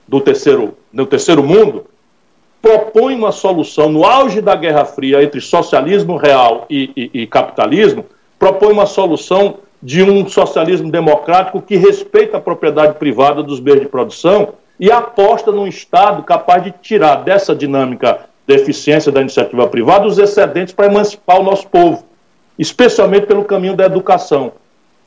do 0.09 0.21
terceiro, 0.21 0.75
do 0.93 1.07
terceiro 1.07 1.43
mundo, 1.43 1.85
propõe 2.61 3.15
uma 3.15 3.31
solução 3.31 3.89
no 3.89 4.05
auge 4.05 4.41
da 4.41 4.57
Guerra 4.57 4.85
Fria 4.85 5.23
entre 5.23 5.41
socialismo 5.41 6.17
real 6.17 6.67
e, 6.69 6.91
e, 6.97 7.23
e 7.23 7.27
capitalismo, 7.27 8.05
propõe 8.39 8.73
uma 8.73 8.87
solução 8.87 9.59
de 9.83 10.03
um 10.03 10.27
socialismo 10.29 10.91
democrático 10.91 11.63
que 11.63 11.77
respeita 11.77 12.39
a 12.39 12.41
propriedade 12.41 12.95
privada 12.99 13.43
dos 13.43 13.61
bens 13.61 13.81
de 13.81 13.87
produção 13.87 14.55
e 14.81 14.91
aposta 14.91 15.53
num 15.53 15.67
Estado 15.67 16.23
capaz 16.23 16.65
de 16.65 16.73
tirar 16.83 17.17
dessa 17.17 17.55
dinâmica 17.55 18.21
de 18.47 18.55
eficiência 18.55 19.13
da 19.13 19.21
iniciativa 19.21 19.69
privada 19.69 20.07
os 20.07 20.19
excedentes 20.19 20.75
para 20.75 20.87
emancipar 20.87 21.39
o 21.39 21.45
nosso 21.45 21.69
povo, 21.69 22.05
especialmente 22.59 23.27
pelo 23.27 23.45
caminho 23.45 23.77
da 23.77 23.85
educação. 23.85 24.53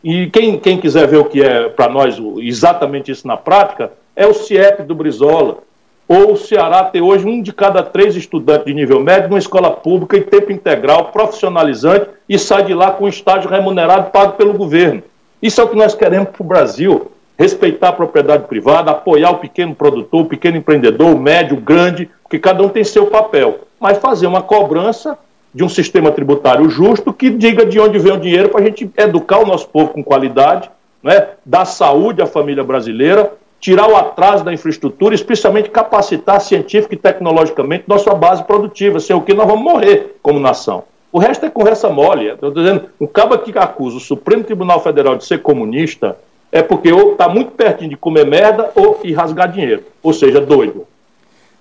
E 0.03 0.27
quem, 0.27 0.57
quem 0.59 0.79
quiser 0.79 1.07
ver 1.07 1.17
o 1.17 1.25
que 1.25 1.41
é 1.41 1.67
para 1.69 1.89
nós 1.89 2.17
exatamente 2.37 3.11
isso 3.11 3.27
na 3.27 3.35
prática, 3.35 3.91
é 4.15 4.25
o 4.27 4.33
CIEP 4.33 4.83
do 4.83 4.95
Brizola. 4.95 5.59
Ou 6.07 6.33
o 6.33 6.37
Ceará 6.37 6.83
tem 6.83 7.01
hoje 7.01 7.25
um 7.25 7.41
de 7.41 7.53
cada 7.53 7.81
três 7.81 8.15
estudantes 8.17 8.65
de 8.65 8.73
nível 8.73 8.99
médio 8.99 9.29
numa 9.29 9.39
escola 9.39 9.71
pública 9.71 10.17
em 10.17 10.21
tempo 10.21 10.51
integral, 10.51 11.05
profissionalizante, 11.05 12.09
e 12.27 12.37
sai 12.37 12.65
de 12.65 12.73
lá 12.73 12.91
com 12.91 13.05
um 13.05 13.07
estágio 13.07 13.49
remunerado 13.49 14.11
pago 14.11 14.33
pelo 14.33 14.53
governo. 14.53 15.01
Isso 15.41 15.61
é 15.61 15.63
o 15.63 15.69
que 15.69 15.75
nós 15.77 15.95
queremos 15.95 16.29
para 16.29 16.43
o 16.43 16.47
Brasil. 16.47 17.11
Respeitar 17.39 17.89
a 17.89 17.93
propriedade 17.93 18.43
privada, 18.43 18.91
apoiar 18.91 19.31
o 19.31 19.37
pequeno 19.37 19.73
produtor, 19.73 20.23
o 20.23 20.27
pequeno 20.27 20.57
empreendedor, 20.57 21.15
o 21.15 21.17
médio, 21.17 21.57
o 21.57 21.61
grande, 21.61 22.09
porque 22.23 22.37
cada 22.37 22.61
um 22.61 22.69
tem 22.69 22.83
seu 22.83 23.07
papel. 23.07 23.61
Mas 23.79 23.97
fazer 23.97 24.27
uma 24.27 24.41
cobrança 24.41 25.17
de 25.55 25.63
um 25.63 25.69
sistema 25.69 26.11
tributário 26.11 26.69
justo 26.69 27.13
que 27.13 27.29
diga 27.29 27.65
de 27.65 27.79
onde 27.79 27.97
vem 27.97 28.11
o 28.11 28.19
dinheiro 28.19 28.49
para 28.49 28.61
a 28.61 28.65
gente 28.65 28.91
educar 28.97 29.39
o 29.39 29.45
nosso 29.45 29.67
povo 29.69 29.93
com 29.93 30.03
qualidade, 30.03 30.69
né? 31.01 31.29
dar 31.45 31.65
saúde 31.65 32.21
à 32.21 32.27
família 32.27 32.63
brasileira 32.63 33.31
tirar 33.61 33.87
o 33.87 33.95
atraso 33.95 34.43
da 34.43 34.51
infraestrutura, 34.51 35.13
especialmente 35.13 35.69
capacitar 35.69 36.41
científica 36.41 36.95
e 36.95 36.97
tecnologicamente 36.97 37.83
nossa 37.87 38.13
base 38.15 38.43
produtiva, 38.43 38.99
sem 38.99 39.15
o 39.15 39.21
que 39.21 39.35
nós 39.35 39.47
vamos 39.47 39.63
morrer 39.63 40.17
como 40.23 40.39
nação. 40.39 40.83
O 41.11 41.19
resto 41.19 41.45
é 41.45 41.49
conversa 41.49 41.87
mole. 41.87 42.29
Estou 42.29 42.51
dizendo, 42.51 42.85
um 42.99 43.05
cabo 43.05 43.37
que 43.37 43.55
acusa 43.57 43.97
o 43.97 43.99
Supremo 43.99 44.43
Tribunal 44.43 44.81
Federal 44.81 45.15
de 45.15 45.25
ser 45.25 45.41
comunista 45.43 46.17
é 46.51 46.61
porque 46.63 46.91
ou 46.91 47.11
está 47.11 47.29
muito 47.29 47.51
pertinho 47.51 47.91
de 47.91 47.95
comer 47.95 48.25
merda 48.25 48.71
ou 48.75 48.99
e 49.03 49.13
rasgar 49.13 49.51
dinheiro. 49.51 49.83
Ou 50.01 50.11
seja, 50.11 50.41
doido. 50.41 50.87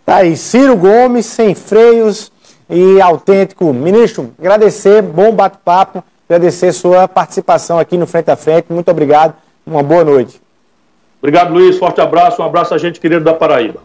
Tá 0.06 0.16
aí, 0.16 0.36
Ciro 0.36 0.76
Gomes, 0.76 1.26
sem 1.26 1.54
freios 1.54 2.32
e 2.68 3.00
autêntico. 3.00 3.72
Ministro, 3.74 4.32
agradecer, 4.38 5.02
bom 5.02 5.32
bate-papo, 5.32 6.02
agradecer 6.28 6.72
sua 6.72 7.06
participação 7.06 7.78
aqui 7.78 7.98
no 7.98 8.06
Frente 8.06 8.30
a 8.30 8.36
Frente. 8.36 8.72
Muito 8.72 8.90
obrigado, 8.90 9.34
uma 9.66 9.82
boa 9.82 10.02
noite. 10.02 10.40
Obrigado, 11.22 11.52
Luiz. 11.52 11.78
Forte 11.78 12.00
abraço. 12.00 12.42
Um 12.42 12.44
abraço 12.44 12.74
a 12.74 12.78
gente 12.78 12.98
querido 12.98 13.24
da 13.24 13.34
Paraíba. 13.34 13.80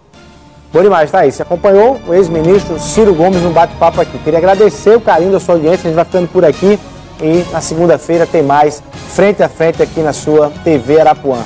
Bom 0.71 0.81
demais, 0.81 1.11
tá 1.11 1.19
aí. 1.19 1.31
Você 1.31 1.41
acompanhou 1.41 1.99
o 2.07 2.13
ex-ministro 2.13 2.77
Ciro 2.79 3.13
Gomes 3.13 3.41
no 3.41 3.51
bate-papo 3.51 4.01
aqui. 4.01 4.17
Queria 4.19 4.39
agradecer 4.39 4.95
o 4.95 5.01
carinho 5.01 5.31
da 5.31 5.39
sua 5.39 5.55
audiência. 5.55 5.81
A 5.81 5.87
gente 5.87 5.95
vai 5.95 6.05
ficando 6.05 6.27
por 6.27 6.43
aqui 6.43 6.79
e 7.21 7.45
na 7.51 7.61
segunda-feira 7.61 8.25
tem 8.25 8.43
mais 8.43 8.83
frente 9.09 9.41
a 9.41 9.47
frente 9.47 9.81
aqui 9.81 10.01
na 10.01 10.11
sua 10.11 10.51
TV 10.63 10.99
Arapuã. 10.99 11.39